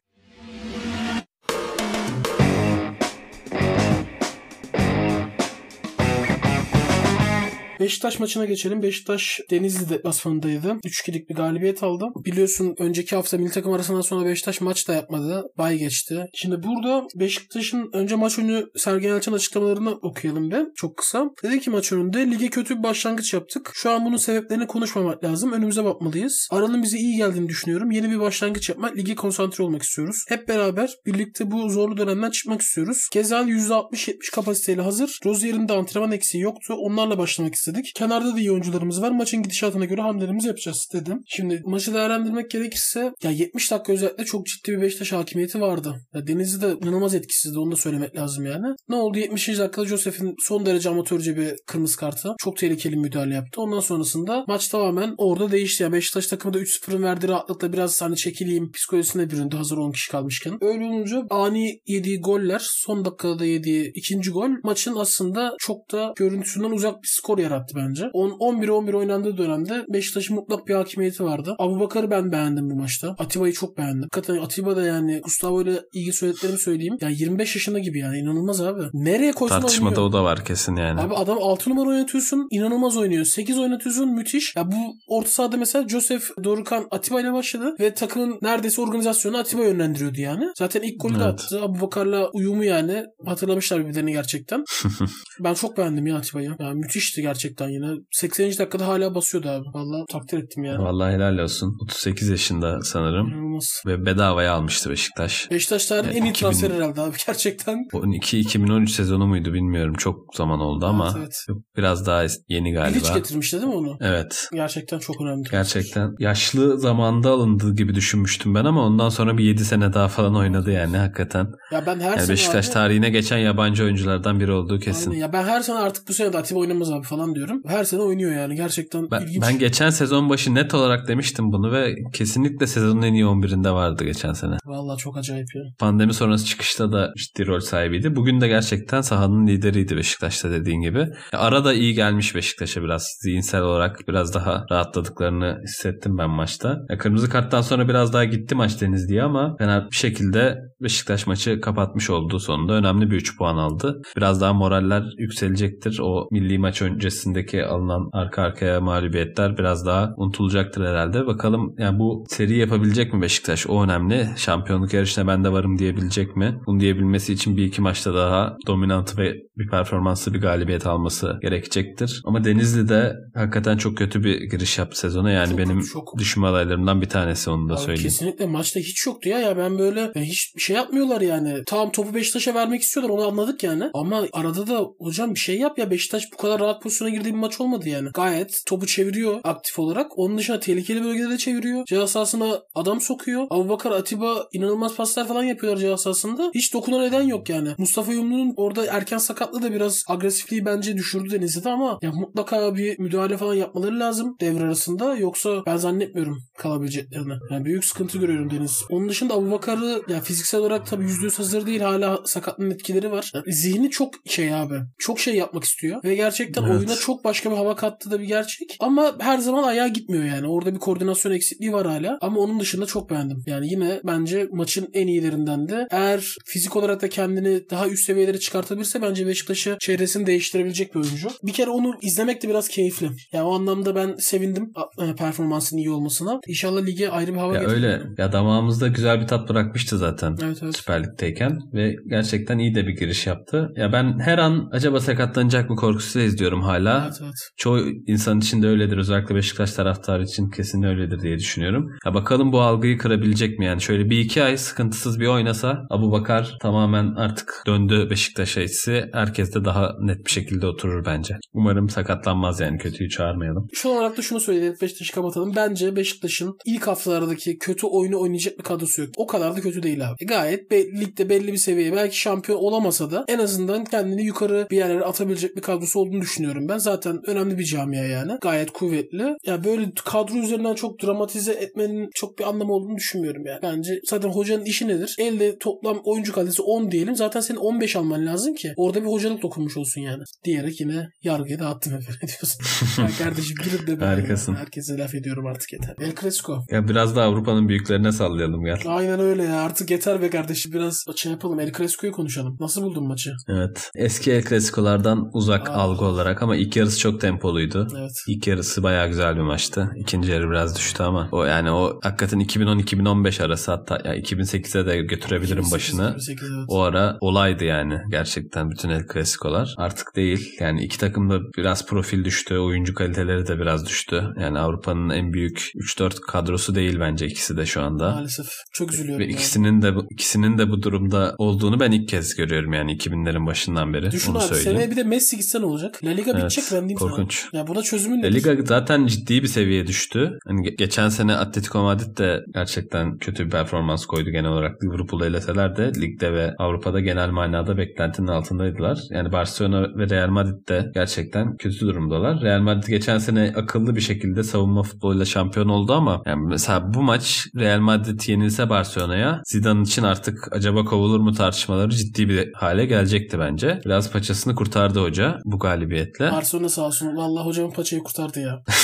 Beşiktaş 7.80 8.20
maçına 8.20 8.46
geçelim. 8.46 8.84
Beşiktaş 8.84 9.40
Denizli 9.52 9.90
deplasmanındaydı. 9.90 10.68
3-2'lik 10.68 11.30
bir 11.30 11.36
galibiyet 11.36 11.84
aldı. 11.84 12.06
Biliyorsun 12.26 12.76
önceki 12.80 13.16
hafta 13.16 13.38
milli 13.38 13.52
takım 13.52 13.74
arasından 13.74 14.02
sonra 14.02 14.26
Beşiktaş 14.26 14.62
maç 14.62 14.88
da 14.88 14.94
yapmadı. 14.94 15.44
Bay 15.58 15.78
geçti. 15.78 16.28
Şimdi 16.34 16.64
burada 16.64 17.04
Beşiktaş'ın 17.16 17.90
önce 17.94 18.16
maç 18.16 18.40
önü 18.40 18.66
Sergen 18.76 19.10
Yalçın 19.10 19.34
açıklamalarını 19.34 19.92
okuyalım 19.92 20.52
bir. 20.52 20.66
Çok 20.76 20.98
kısa. 20.98 21.30
Dedi 21.44 21.60
ki 21.60 21.70
maç 21.70 21.92
önünde 21.92 22.32
lige 22.32 22.50
kötü 22.50 22.78
bir 22.78 22.84
başlangıç 22.84 23.34
yaptık. 23.34 23.72
Şu 23.74 23.92
an 23.92 24.06
bunun 24.06 24.18
sebeplerini 24.18 24.68
konuşmamak 24.68 25.24
lazım. 25.24 25.52
Önümüze 25.52 25.84
bakmalıyız. 25.84 26.48
Aranın 26.52 26.84
bize 26.84 26.98
iyi 26.98 27.18
geldiğini 27.18 27.50
düşünüyorum. 27.50 27.92
Yeni 27.92 28.12
bir 28.12 28.20
başlangıç 28.20 28.70
yapmak, 28.70 28.98
lige 28.98 29.16
konsantre 29.16 29.64
olmak 29.64 29.84
istiyoruz. 29.84 30.26
Hep 30.28 30.48
beraber 30.48 30.96
birlikte 31.06 31.52
bu 31.52 31.70
zorlu 31.70 31.98
dönemden 31.98 32.32
çıkmak 32.32 32.62
istiyoruz. 32.62 33.08
Gezal 33.12 33.48
%60-70 33.48 34.32
kapasiteyle 34.34 34.82
hazır. 34.82 35.20
Rozier'in 35.26 35.68
de 35.68 35.74
antrenman 35.74 36.12
eksiği 36.12 36.44
yoktu. 36.44 36.74
Onlarla 36.78 37.18
başlamak 37.18 37.56
istedik. 37.68 37.92
Kenarda 37.96 38.36
da 38.36 38.40
iyi 38.40 38.52
oyuncularımız 38.52 39.02
var. 39.02 39.12
Maçın 39.12 39.44
gidişatına 39.44 39.86
göre 39.86 40.02
hamlelerimizi 40.02 40.48
yapacağız 40.48 40.90
dedim. 40.94 41.22
Şimdi 41.26 41.62
maçı 41.66 41.94
değerlendirmek 41.94 42.52
gerekirse 42.52 43.12
ya 43.24 43.32
70 43.32 43.72
dakika 43.72 43.94
özellikle 43.94 44.26
çok 44.26 44.46
ciddi 44.46 44.72
bir 44.72 44.82
Beşiktaş 44.82 45.12
hakimiyeti 45.12 45.62
vardı. 45.62 45.96
Ya 46.14 46.28
Denizli 46.28 46.62
de 46.62 46.76
inanılmaz 46.82 47.16
etkisizdi. 47.16 47.60
Onu 47.60 47.72
da 47.72 47.76
söylemek 47.76 48.16
lazım 48.16 48.46
yani. 48.46 48.76
Ne 48.90 48.96
oldu? 48.96 49.20
70. 49.20 49.48
dakikada 49.48 49.86
Josef'in 49.86 50.36
son 50.40 50.66
derece 50.66 50.90
amatörce 50.90 51.38
bir 51.38 51.56
kırmızı 51.66 51.98
kartı. 51.98 52.36
Çok 52.40 52.58
tehlikeli 52.58 52.96
müdahale 52.96 53.34
yaptı. 53.34 53.62
Ondan 53.62 53.80
sonrasında 53.80 54.46
maç 54.48 54.68
tamamen 54.68 55.16
orada 55.18 55.52
değişti. 55.52 55.84
Yani 55.84 55.94
Beşiktaş 55.94 56.28
takımı 56.28 56.54
da 56.54 56.60
3-0'ın 56.60 57.04
verdiği 57.04 57.28
rahatlıkla 57.28 57.74
biraz 57.74 58.02
hani 58.02 58.16
çekileyim 58.16 58.72
psikolojisine 58.72 59.30
büründü 59.30 59.56
hazır 59.58 59.78
10 59.78 59.92
kişi 59.92 60.12
kalmışken. 60.12 60.58
Öyle 60.62 60.86
olunca 60.86 61.26
ani 61.30 61.80
yediği 61.88 62.22
goller 62.22 62.62
son 62.64 63.06
dakikada 63.06 63.40
da 63.40 63.46
yediği 63.46 63.92
ikinci 63.96 64.32
gol 64.32 64.50
maçın 64.64 64.96
aslında 64.96 65.56
çok 65.60 65.92
da 65.92 66.14
görüntüsünden 66.16 66.72
uzak 66.72 67.04
bir 67.04 67.08
skor 67.08 67.38
yarattı 67.38 67.57
yarattı 67.58 67.76
bence. 67.76 68.04
11-11 68.06 68.94
oynandığı 68.96 69.38
dönemde 69.38 69.86
Beşiktaş'ın 69.94 70.36
mutlak 70.36 70.68
bir 70.68 70.74
hakimiyeti 70.76 71.24
vardı. 71.24 71.56
Abu 71.60 71.80
Bakar'ı 71.80 72.12
ben 72.12 72.32
beğendim 72.32 72.70
bu 72.70 72.76
maçta. 72.76 73.16
Atiba'yı 73.20 73.54
çok 73.54 73.78
beğendim. 73.78 74.10
Hakikaten 74.14 74.42
Atiba 74.42 74.76
da 74.76 74.86
yani 74.86 75.20
Gustavo 75.24 75.62
ile 75.62 75.80
ilgili 75.94 76.14
söylediklerimi 76.14 76.60
söyleyeyim. 76.60 76.98
Yani 77.02 77.16
25 77.20 77.56
yaşında 77.56 77.80
gibi 77.80 78.00
yani 78.00 78.18
inanılmaz 78.20 78.62
abi. 78.62 78.82
Nereye 78.94 79.32
koysun 79.32 79.60
Tartışmada 79.62 79.90
oynuyor. 80.02 80.10
o 80.10 80.14
da 80.14 80.24
var 80.24 80.46
kesin 80.46 80.76
yani. 80.76 81.02
Abi 81.02 81.16
adam 81.16 81.38
6 81.42 81.70
numara 81.70 81.90
oynatıyorsun 81.90 82.48
inanılmaz 82.52 82.98
oynuyor. 82.98 83.26
8 83.26 83.60
oynatıyorsun 83.60 84.10
müthiş. 84.14 84.56
Ya 84.56 84.72
bu 84.72 84.76
orta 85.08 85.30
sahada 85.30 85.58
mesela 85.58 85.88
Joseph 85.88 86.24
Dorukan 86.44 86.88
Atiba 86.92 87.22
ile 87.22 87.34
başladı 87.34 87.76
ve 87.80 87.94
takımın 87.94 88.40
neredeyse 88.42 88.82
organizasyonu 88.82 89.38
Atiba 89.38 89.64
yönlendiriyordu 89.64 90.22
yani. 90.22 90.46
Zaten 90.58 90.82
ilk 90.82 91.02
golü 91.02 91.14
de 91.20 91.24
Evet. 91.24 91.34
attı. 91.34 91.62
Abu 91.62 91.82
Bakar'la 91.82 92.30
uyumu 92.34 92.64
yani 92.64 93.04
hatırlamışlar 93.26 93.80
birbirlerini 93.80 94.12
gerçekten. 94.12 94.64
ben 95.40 95.54
çok 95.54 95.78
beğendim 95.78 96.08
ya 96.08 96.18
Atiba'yı. 96.18 96.52
Yani 96.60 96.80
müthişti 96.80 97.22
gerçekten 97.22 97.47
yine. 97.70 97.88
80. 98.12 98.50
dakikada 98.50 98.88
hala 98.88 99.16
basıyordu 99.16 99.50
abi. 99.50 99.66
Vallahi 99.74 100.06
takdir 100.12 100.38
ettim 100.38 100.64
yani. 100.64 100.80
Vallahi 100.84 101.14
helal 101.14 101.38
olsun. 101.38 101.78
38 101.84 102.30
yaşında 102.30 102.82
sanırım. 102.82 103.47
İnanılmaz. 103.58 103.82
Ve 103.86 104.06
bedavaya 104.06 104.54
almıştı 104.54 104.90
Beşiktaş. 104.90 105.52
Beşiktaş 105.52 105.86
tarihinin 105.86 106.08
Yani 106.16 106.20
en 106.20 106.26
iyi 106.26 106.30
2000 106.30 106.40
transfer 106.52 106.72
herhalde 106.72 107.02
abi 107.02 107.16
gerçekten. 107.28 107.78
12-2013 107.94 108.88
sezonu 108.88 109.28
muydu 109.28 109.54
bilmiyorum. 109.54 109.94
Çok 109.98 110.36
zaman 110.36 110.60
oldu 110.60 110.86
ama 110.86 111.14
Evet, 111.20 111.46
biraz 111.78 112.06
daha 112.08 112.24
yeni 112.50 112.72
galiba. 112.74 112.96
Bilic 113.00 113.14
getirmişti 113.14 113.58
değil 113.62 113.68
mi 113.68 113.76
onu? 113.76 113.98
Evet. 114.02 114.48
Gerçekten 114.54 115.00
çok 115.00 115.22
önemli. 115.22 115.50
Gerçekten 115.52 116.16
yaşlı 116.20 116.80
zamanda 116.80 117.30
alındığı 117.30 117.76
gibi 117.76 117.96
düşünmüştüm 117.96 118.56
ben 118.56 118.66
ama 118.66 118.86
ondan 118.86 119.10
sonra 119.10 119.38
bir 119.38 119.44
7 119.44 119.66
sene 119.66 119.94
daha 119.94 120.08
falan 120.08 120.36
oynadı 120.36 120.72
yani 120.72 120.98
hakikaten. 120.98 121.48
Ya 121.72 121.84
ben 121.86 122.00
her 122.00 122.10
Yani 122.10 122.22
sene 122.22 122.30
Beşiktaş 122.30 122.66
abi- 122.68 122.74
tarihine 122.74 123.10
geçen 123.10 123.38
yabancı 123.38 123.84
oyunculardan 123.84 124.40
biri 124.40 124.52
olduğu 124.52 124.80
kesin. 124.80 125.12
Aynen. 125.12 125.22
Ya 125.22 125.34
ben 125.34 125.44
her 125.44 125.62
sene 125.62 125.78
artık 125.78 126.08
bu 126.08 126.14
sene 126.14 126.34
de 126.34 126.38
Atiba 126.38 126.60
oynamaz 126.60 126.92
abi 126.92 127.04
falan 127.08 127.36
diyorum. 127.36 127.62
Her 127.68 127.84
sene 127.84 128.02
oynuyor 128.02 128.32
yani 128.32 128.56
gerçekten 128.56 129.12
Ben, 129.12 129.22
ilginç. 129.22 129.42
ben 129.42 129.60
geçen 129.60 129.90
sezon 129.90 130.30
başı 130.30 130.56
net 130.56 130.74
olarak 130.74 131.08
demiştim 131.08 131.52
bunu 131.52 131.72
ve 131.72 131.96
kesinlikle 132.14 132.68
sezonun 132.68 133.02
en 133.02 133.14
iyi 133.14 133.26
11'inde 133.48 133.74
vardı 133.74 134.04
geçen 134.04 134.34
sene. 134.34 134.58
Vallahi 134.66 134.98
çok 134.98 135.18
acayip 135.18 135.48
ya. 135.56 135.62
Pandemi 135.80 136.14
sonrası 136.14 136.46
çıkışta 136.46 136.92
da 136.92 137.14
ciddi 137.18 137.48
rol 137.48 137.60
sahibiydi. 137.60 138.16
Bugün 138.16 138.42
de 138.42 138.48
gerçekten 138.48 139.02
sahanın 139.02 139.48
lideriydi 139.48 139.98
Beşiktaş'ta 139.98 140.52
dediğin 140.52 140.82
gibi. 140.82 141.00
Ya 141.34 141.40
Ara 141.40 141.66
da 141.66 141.74
iyi 141.74 141.94
gelmiş 141.94 142.36
Beşiktaş'a 142.36 142.84
biraz. 142.84 143.18
Zihinsel 143.22 143.62
olarak 143.62 144.00
biraz 144.08 144.34
daha 144.34 144.66
rahatladıklarını 144.72 145.60
hissettim 145.64 146.18
ben 146.18 146.30
maçta. 146.30 146.78
Ya 146.90 146.98
kırmızı 146.98 147.30
karttan 147.30 147.62
sonra 147.62 147.88
biraz 147.88 148.14
daha 148.14 148.26
gitti 148.26 148.56
maç 148.56 148.82
Denizli'ye 148.82 149.24
ama 149.24 149.56
fena 149.58 149.88
bir 149.92 149.96
şekilde 149.96 150.58
Beşiktaş 150.84 151.28
maçı 151.28 151.62
kapatmış 151.62 152.10
oldu 152.10 152.40
sonunda. 152.40 152.74
Önemli 152.74 153.12
bir 153.12 153.16
3 153.16 153.38
puan 153.38 153.58
aldı. 153.58 154.02
Biraz 154.18 154.42
daha 154.42 154.54
moraller 154.54 155.04
yükselecektir. 155.18 156.00
O 156.04 156.28
milli 156.32 156.60
maç 156.60 156.82
öncesindeki 156.82 157.66
alınan 157.66 158.10
arka 158.14 158.42
arkaya 158.42 158.82
mağlubiyetler 158.82 159.58
biraz 159.58 159.86
daha 159.86 160.14
unutulacaktır 160.18 160.86
herhalde. 160.86 161.26
Bakalım 161.26 161.76
yani 161.78 162.00
bu 162.00 162.26
seri 162.30 162.58
yapabilecek 162.58 163.14
mi 163.14 163.22
Beşiktaş? 163.22 163.37
O 163.70 163.84
önemli. 163.84 164.30
Şampiyonluk 164.38 164.94
yarışına 164.94 165.28
ben 165.28 165.44
de 165.44 165.52
varım 165.52 165.80
diyebilecek 165.80 166.36
mi? 166.36 166.60
Bunu 166.68 166.80
diyebilmesi 166.80 167.34
için 167.34 167.58
bir 167.58 167.66
iki 167.66 167.82
maçta 167.82 168.14
daha 168.14 168.58
dominant 168.68 169.18
ve 169.18 169.34
bir 169.58 169.68
performanslı 169.70 170.34
bir 170.34 170.42
galibiyet 170.42 170.86
alması 170.88 171.34
gerekecektir. 171.42 172.22
Ama 172.26 172.44
Denizli'de 172.46 173.14
hakikaten 173.36 173.78
çok 173.78 173.98
kötü 173.98 174.24
bir 174.24 174.42
giriş 174.42 174.78
yaptı 174.78 175.00
sezona. 175.00 175.32
Yani 175.32 175.50
Çok 175.50 175.58
benim 175.58 175.82
çok. 175.82 176.18
düşme 176.18 176.48
adaylarımdan 176.48 177.02
bir 177.02 177.10
tanesi 177.10 177.50
onu 177.50 177.70
da 177.70 177.74
Abi 177.74 177.82
söyleyeyim. 177.82 178.04
kesinlikle 178.10 178.46
maçta 178.46 178.80
hiç 178.80 179.06
yoktu 179.08 179.30
ya. 179.30 179.40
Ya 179.40 179.58
ben 179.58 179.80
böyle 179.80 180.00
ya 180.00 180.22
hiç 180.22 180.54
bir 180.56 180.62
şey 180.62 180.76
yapmıyorlar 180.76 181.22
yani. 181.22 181.64
Tamam 181.66 181.92
topu 181.92 182.16
Beşiktaş'a 182.16 182.56
vermek 182.56 182.82
istiyorlar 182.82 183.14
onu 183.14 183.28
anladık 183.28 183.64
yani. 183.64 183.84
Ama 183.94 184.24
arada 184.34 184.68
da 184.68 184.86
hocam 185.00 185.34
bir 185.34 185.40
şey 185.40 185.58
yap 185.60 185.80
ya 185.80 185.92
Beşiktaş 185.92 186.24
bu 186.34 186.38
kadar 186.38 186.60
rahat 186.60 186.84
pozisyona 186.84 187.10
girdiği 187.12 187.34
bir 187.34 187.40
maç 187.40 187.62
olmadı 187.62 187.90
yani. 187.90 188.10
Gayet 188.14 188.62
topu 188.68 188.86
çeviriyor 188.86 189.40
aktif 189.44 189.80
olarak. 189.80 190.08
Onun 190.20 190.38
dışında 190.38 190.60
tehlikeli 190.60 191.04
bölgede 191.04 191.30
de 191.30 191.38
çeviriyor. 191.38 191.86
Ceza 191.86 192.08
sahasına 192.08 192.60
adam 192.76 193.02
sokuyor. 193.02 193.27
Abubakar 193.36 193.92
Atiba 193.92 194.48
inanılmaz 194.54 194.96
paslar 194.96 195.28
falan 195.28 195.44
yapıyorlar 195.44 195.80
ceza 195.80 195.98
sahasında. 195.98 196.52
Hiç 196.56 196.74
dokunan 196.74 197.04
eden 197.04 197.22
yok 197.22 197.50
yani. 197.50 197.70
Mustafa 197.78 198.14
Yumlu'nun 198.14 198.54
orada 198.58 198.86
erken 198.86 199.18
sakatlığı 199.18 199.62
da 199.62 199.72
biraz 199.74 200.04
agresifliği 200.08 200.66
bence 200.66 200.98
düşürdü 200.98 201.32
Denizli'de 201.32 201.70
ama 201.70 202.00
ya 202.02 202.12
mutlaka 202.12 202.76
bir 202.76 203.00
müdahale 203.00 203.38
falan 203.38 203.54
yapmaları 203.54 204.00
lazım 204.00 204.36
devre 204.42 204.64
arasında. 204.64 205.16
Yoksa 205.16 205.64
ben 205.66 205.78
zannetmiyorum 205.78 206.44
kalabileceklerini. 206.58 207.34
Yani 207.52 207.66
büyük 207.66 207.86
sıkıntı 207.86 208.18
görüyorum 208.18 208.50
Deniz. 208.50 208.84
Onun 208.90 209.10
dışında 209.10 209.34
Abubakar'ı 209.34 210.02
ya 210.08 210.22
fiziksel 210.22 210.60
olarak 210.60 210.88
tabii 210.88 211.04
%100 211.04 211.38
hazır 211.38 211.66
değil. 211.66 211.82
Hala 211.82 212.20
sakatlığın 212.26 212.72
etkileri 212.72 213.12
var. 213.12 213.32
Yani 213.34 213.54
zihni 213.54 213.90
çok 213.90 214.14
şey 214.26 214.54
abi. 214.54 214.76
Çok 214.98 215.20
şey 215.20 215.36
yapmak 215.36 215.64
istiyor. 215.64 216.04
Ve 216.04 216.16
gerçekten 216.16 216.64
Evet. 216.64 216.76
oyuna 216.76 216.96
çok 216.96 217.24
başka 217.24 217.52
bir 217.52 217.56
hava 217.56 217.76
kattı 217.76 218.12
da 218.12 218.20
bir 218.20 218.26
gerçek. 218.26 218.78
Ama 218.80 219.16
her 219.20 219.38
zaman 219.38 219.64
ayağa 219.64 219.88
gitmiyor 219.88 220.24
yani. 220.24 220.48
Orada 220.48 220.74
bir 220.74 220.80
koordinasyon 220.80 221.32
eksikliği 221.32 221.74
var 221.74 221.88
hala. 221.88 222.18
Ama 222.22 222.40
onun 222.40 222.60
dışında 222.60 222.86
çok 222.86 223.10
beğendim. 223.18 223.44
Yani 223.48 223.68
yine 223.72 224.02
bence 224.06 224.48
maçın 224.52 224.88
en 224.94 225.08
iyilerinden 225.08 225.70
de 225.70 225.88
eğer 225.92 226.36
fizik 226.46 226.76
olarak 226.76 227.02
da 227.02 227.10
kendini 227.10 227.70
daha 227.70 227.88
üst 227.88 228.04
seviyelere 228.06 228.40
çıkartabilirse 228.40 229.02
bence 229.02 229.28
Beşiktaş'ı 229.28 229.78
çevresini 229.80 230.26
değiştirebilecek 230.26 230.96
bir 230.96 231.00
oyuncu. 231.00 231.28
Bir 231.44 231.54
kere 231.54 231.70
onu 231.70 231.94
izlemek 232.02 232.44
de 232.44 232.50
biraz 232.50 232.68
keyifli. 232.68 233.10
Yani 233.34 233.44
o 233.46 233.54
anlamda 233.56 233.96
ben 233.96 234.16
sevindim 234.20 234.72
e, 235.02 235.16
performansının 235.16 235.80
iyi 235.80 235.90
olmasına. 235.90 236.40
İnşallah 236.48 236.86
lige 236.86 237.10
ayrı 237.10 237.34
bir 237.34 237.38
hava 237.40 237.54
Ya 237.54 237.60
getirir. 237.60 237.76
öyle. 237.76 238.02
Ya 238.18 238.32
damağımızda 238.32 238.88
güzel 238.88 239.22
bir 239.22 239.28
tat 239.28 239.50
bırakmıştı 239.50 239.98
zaten. 239.98 240.38
Evet 240.44 240.58
evet. 240.64 240.76
Süper 240.78 241.04
Lig'deyken 241.04 241.60
ve 241.74 241.96
gerçekten 242.08 242.58
iyi 242.60 242.76
de 242.76 242.88
bir 242.88 242.96
giriş 242.96 243.28
yaptı. 243.28 243.72
Ya 243.76 243.92
ben 243.94 244.20
her 244.20 244.38
an 244.38 244.70
acaba 244.72 245.00
sakatlanacak 245.00 245.70
mı 245.70 245.76
korkusuyla 245.76 246.28
izliyorum 246.28 246.62
hala. 246.62 247.04
Evet 247.06 247.18
evet. 247.24 247.36
Çoğu 247.58 247.80
insan 248.08 248.40
için 248.40 248.62
de 248.64 248.68
öyledir. 248.68 248.98
Özellikle 248.98 249.36
Beşiktaş 249.36 249.72
taraftarı 249.74 250.24
için 250.24 250.50
kesin 250.50 250.84
öyledir 250.84 251.22
diye 251.22 251.38
düşünüyorum. 251.38 251.92
Ya 252.06 252.14
bakalım 252.14 252.52
bu 252.52 252.62
algıyı 252.62 252.97
kırabilecek 252.98 253.60
mi 253.60 253.66
yani? 253.66 253.82
Şöyle 253.82 254.10
bir 254.10 254.20
iki 254.20 254.44
ay 254.44 254.58
sıkıntısız 254.58 255.20
bir 255.20 255.28
oynasa 255.28 255.88
Abu 255.90 256.12
Bakar 256.12 256.58
tamamen 256.62 257.16
artık 257.16 257.64
döndü 257.68 258.08
Beşiktaş'a 258.10 258.62
hissi. 258.62 259.06
Herkes 259.14 259.54
de 259.56 259.66
daha 259.66 259.92
net 260.02 260.26
bir 260.26 260.32
şekilde 260.32 260.68
oturur 260.68 261.06
bence. 261.06 261.36
Umarım 261.54 261.90
sakatlanmaz 261.90 262.60
yani 262.60 262.78
kötüyü 262.78 263.10
çağırmayalım. 263.10 263.68
Şu 263.74 263.90
olarak 263.90 264.18
da 264.18 264.22
şunu 264.22 264.40
söyleyelim 264.40 264.76
Beşiktaş'ı 264.82 265.14
kapatalım. 265.14 265.54
Bence 265.56 265.96
Beşiktaş'ın 265.96 266.58
ilk 266.66 266.88
haftalardaki 266.88 267.58
kötü 267.58 267.88
oyunu 267.88 268.22
oynayacak 268.22 268.58
bir 268.58 268.64
kadrosu 268.64 269.02
yok. 269.02 269.10
O 269.18 269.28
kadar 269.28 269.56
da 269.56 269.62
kötü 269.62 269.84
değil 269.84 270.08
abi. 270.10 270.16
E, 270.20 270.26
Gayet 270.26 270.72
be- 270.72 270.92
ligde 270.92 271.30
belli 271.30 271.54
bir 271.54 271.58
seviyeye 271.58 271.94
belki 271.96 272.20
şampiyon 272.20 272.58
olamasa 272.60 273.12
da 273.12 273.26
en 273.28 273.40
azından 273.40 273.84
kendini 273.84 274.26
yukarı 274.26 274.68
bir 274.72 274.78
yerlere 274.78 275.04
atabilecek 275.04 275.56
bir 275.56 275.62
kadrosu 275.62 276.00
olduğunu 276.00 276.22
düşünüyorum 276.22 276.68
ben. 276.70 276.78
Zaten 276.78 277.20
önemli 277.28 277.58
bir 277.58 277.64
camia 277.66 278.04
yani. 278.04 278.32
Gayet 278.42 278.72
kuvvetli. 278.72 279.36
Ya 279.46 279.64
böyle 279.64 279.92
kadro 280.06 280.36
üzerinden 280.38 280.76
çok 280.76 281.04
dramatize 281.04 281.52
etmenin 281.52 282.10
çok 282.16 282.40
bir 282.40 282.44
anlamı 282.44 282.74
olduğunu 282.74 282.87
düşünmüyorum 282.96 283.46
yani. 283.46 283.60
Bence 283.62 284.00
zaten 284.10 284.30
hocanın 284.30 284.66
işi 284.66 284.88
nedir? 284.88 285.16
Elde 285.20 285.58
toplam 285.58 286.02
oyuncu 286.04 286.34
kalitesi 286.34 286.62
10 286.62 286.92
diyelim. 286.92 287.16
Zaten 287.16 287.40
senin 287.40 287.58
15 287.60 287.96
alman 287.96 288.26
lazım 288.26 288.56
ki 288.56 288.74
orada 288.78 289.02
bir 289.02 289.08
hocalık 289.08 289.42
dokunmuş 289.42 289.78
olsun 289.78 290.02
yani. 290.02 290.24
Diyerek 290.46 290.82
yine 290.82 291.08
yargıyı 291.24 291.60
dağıttım 291.60 291.94
efendim 291.96 292.20
diyorsun. 292.28 292.62
ya 293.04 293.10
kardeşim 293.26 293.56
girip 293.64 293.88
de 293.88 294.00
ben 294.02 294.06
Harikasın. 294.06 294.56
herkese 294.56 294.98
laf 294.98 295.16
ediyorum 295.16 295.46
artık 295.46 295.74
yeter. 295.74 295.96
El 296.02 296.16
Clasico. 296.22 296.58
Ya 296.72 296.88
biraz 296.88 297.16
da 297.16 297.24
Avrupa'nın 297.24 297.68
büyüklerine 297.70 298.12
sallayalım 298.12 298.66
gel. 298.66 298.80
Aynen 298.86 299.20
öyle 299.20 299.44
ya 299.44 299.62
artık 299.62 299.92
yeter 299.92 300.22
be 300.22 300.30
kardeşim 300.30 300.74
biraz 300.74 301.06
şey 301.16 301.32
yapalım 301.32 301.60
El 301.60 301.74
Clasico'yu 301.74 302.14
konuşalım. 302.14 302.58
Nasıl 302.60 302.84
buldun 302.84 303.08
maçı? 303.08 303.32
Evet. 303.50 303.92
Eski 303.96 304.32
El 304.32 304.44
Clasico'lardan 304.44 305.30
uzak 305.34 305.70
Aa. 305.70 305.74
algı 305.74 306.06
olarak 306.06 306.42
ama 306.44 306.56
ilk 306.56 306.76
yarısı 306.76 307.00
çok 307.00 307.22
tempoluydu. 307.22 307.88
Evet. 308.00 308.12
İlk 308.28 308.48
yarısı 308.48 308.84
bayağı 308.84 309.08
güzel 309.08 309.36
bir 309.36 309.42
maçtı. 309.42 309.92
İkinci 309.98 310.32
yarı 310.32 310.50
biraz 310.52 310.78
düştü 310.78 311.04
ama 311.04 311.30
o 311.32 311.44
yani 311.46 311.72
o 311.72 312.00
hakikaten 312.04 312.40
2010-2015 312.80 313.44
arası 313.44 313.72
hatta 313.72 314.02
ya 314.06 314.16
2008'e 314.18 314.86
de 314.86 314.98
götürebilirim 315.02 315.64
2008, 315.64 315.72
başını. 315.72 316.10
2008, 316.10 316.50
evet. 316.58 316.66
O 316.68 316.82
ara 316.82 317.18
olaydı 317.22 317.64
yani 317.64 318.00
gerçekten 318.12 318.72
bütün 318.72 318.90
El 318.90 319.04
Clasico'lar. 319.14 319.74
Artık 319.78 320.16
değil. 320.16 320.56
Yani 320.60 320.84
iki 320.84 320.98
takım 321.00 321.30
da 321.30 321.40
biraz 321.58 321.86
profil 321.88 322.24
düştü. 322.24 322.58
Oyuncu 322.58 322.94
kaliteleri 322.94 323.48
de 323.48 323.60
biraz 323.60 323.86
düştü. 323.88 324.24
Yani 324.42 324.60
Avrupa'nın 324.60 325.10
en 325.10 325.34
büyük 325.34 325.72
3-4 325.76 326.22
kadrosu 326.22 326.76
değil 326.76 327.00
bence 327.00 327.26
ikisi 327.26 327.58
de 327.58 327.66
şu 327.66 327.82
anda. 327.82 328.12
Maalesef. 328.12 328.48
Çok 328.74 328.94
üzülüyorum. 328.94 329.20
Ve 329.20 329.24
ya. 329.24 329.30
ikisinin 329.32 329.82
de 329.82 329.94
ikisinin 330.10 330.58
de 330.58 330.70
bu 330.70 330.84
durumda 330.84 331.36
olduğunu 331.38 331.80
ben 331.80 331.92
ilk 331.92 332.10
kez 332.10 332.36
görüyorum 332.36 332.74
yani 332.74 332.98
2000'lerin 332.98 333.46
başından 333.46 333.94
beri. 333.94 334.12
Düşün 334.12 334.32
Onu 334.32 334.38
abi 334.38 334.46
söyleyeyim. 334.48 334.72
seneye 334.72 334.92
bir 334.92 334.96
de 334.96 335.04
Messi 335.04 335.38
gitse 335.38 335.62
ne 335.62 335.66
olacak? 335.66 336.00
La 336.04 336.10
Liga 336.10 336.32
Evet, 336.32 336.44
bitecek 336.44 336.64
ben 336.72 336.80
diyeyim 336.80 336.98
korkunç. 337.00 337.46
sana. 337.52 337.62
Ya 337.62 337.68
buna 337.68 337.82
çözümün 337.82 338.24
La? 338.24 338.28
Liga 338.28 338.56
zaten 338.66 339.08
ciddi 339.08 339.44
bir 339.44 339.48
seviyeye 339.48 339.88
düştü. 339.88 340.40
Hani 340.48 340.62
ge- 340.68 340.76
geçen 340.76 341.10
sene 341.10 341.36
Atletico 341.36 341.84
Madrid 341.84 342.18
de 342.18 342.44
gerçekten 342.68 343.18
kötü 343.18 343.46
bir 343.46 343.50
performans 343.50 344.06
koydu 344.06 344.30
genel 344.30 344.52
olarak. 344.52 344.84
Liverpool'u 344.84 345.26
eleseler 345.26 345.78
de 345.78 345.92
ligde 346.02 346.34
ve 346.34 346.56
Avrupa'da 346.58 347.00
genel 347.00 347.30
manada 347.30 347.78
beklentinin 347.78 348.28
altındaydılar. 348.28 349.00
Yani 349.10 349.32
Barcelona 349.32 349.82
ve 349.82 350.10
Real 350.10 350.30
Madrid 350.30 350.70
de 350.70 350.92
gerçekten 350.94 351.58
kötü 351.58 351.80
durumdalar. 351.80 352.42
Real 352.42 352.60
Madrid 352.60 352.88
geçen 352.88 353.18
sene 353.18 353.54
akıllı 353.56 353.96
bir 353.96 354.02
şekilde 354.02 354.44
savunma 354.44 354.84
futboluyla 354.84 355.26
şampiyon 355.26 355.70
oldu 355.70 355.94
ama 355.94 356.22
yani 356.26 356.48
mesela 356.48 356.94
bu 356.94 357.02
maç 357.02 357.48
Real 357.56 357.80
Madrid 357.80 358.22
yenilse 358.28 358.70
Barcelona'ya 358.70 359.42
Zidane 359.46 359.82
için 359.82 360.04
artık 360.04 360.48
acaba 360.52 360.86
kovulur 360.86 361.20
mu 361.20 361.34
tartışmaları 361.34 361.90
ciddi 361.90 362.30
bir 362.30 362.54
hale 362.54 362.86
gelecekti 362.86 363.40
bence. 363.40 363.82
Biraz 363.86 364.12
paçasını 364.12 364.56
kurtardı 364.56 365.00
hoca 365.00 365.40
bu 365.46 365.60
galibiyetle. 365.60 366.32
Barcelona 366.32 366.70
sağ 366.70 366.82
olsun. 366.82 367.16
Vallahi 367.16 367.46
hocamın 367.46 367.72
paçayı 367.72 368.04
kurtardı 368.04 368.40
ya. 368.40 368.64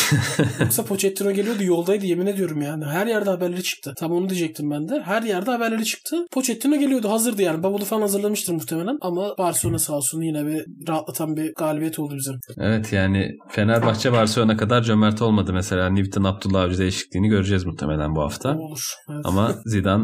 Yoksa 0.59 0.85
Pochettino 0.85 1.31
geliyordu 1.31 1.63
yoldaydı 1.63 2.05
yemin 2.05 2.25
ediyorum 2.25 2.61
yani. 2.61 2.85
Her 2.85 3.07
yerde 3.07 3.29
haberleri 3.29 3.63
çıktı. 3.63 3.93
Tam 3.97 4.11
onu 4.11 4.29
diyecektim 4.29 4.71
ben 4.71 4.89
de. 4.89 5.01
Her 5.05 5.21
yerde 5.21 5.51
haberleri 5.51 5.85
çıktı. 5.85 6.25
Pochettino 6.31 6.75
geliyordu 6.75 7.09
hazırdı 7.09 7.41
yani. 7.41 7.63
Bavulu 7.63 7.85
falan 7.85 8.01
hazırlamıştır 8.01 8.53
muhtemelen. 8.53 8.97
Ama 9.01 9.37
Barcelona 9.37 9.79
sağ 9.79 9.93
olsun 9.93 10.21
yine 10.21 10.45
bir 10.47 10.65
rahatlatan 10.87 11.37
bir 11.37 11.53
galibiyet 11.53 11.99
oldu 11.99 12.15
bizim. 12.15 12.39
Evet 12.57 12.93
yani 12.93 13.31
Fenerbahçe 13.49 14.11
Barcelona 14.11 14.57
kadar 14.57 14.83
cömert 14.83 15.21
olmadı 15.21 15.53
mesela. 15.53 15.89
Newton 15.89 16.23
Abdullah 16.23 16.61
Avcı 16.61 16.77
değişikliğini 16.77 17.27
göreceğiz 17.27 17.65
muhtemelen 17.65 18.15
bu 18.15 18.21
hafta. 18.21 18.57
Olur. 18.57 18.93
Evet. 19.09 19.21
Ama 19.25 19.55
Zidane 19.65 20.03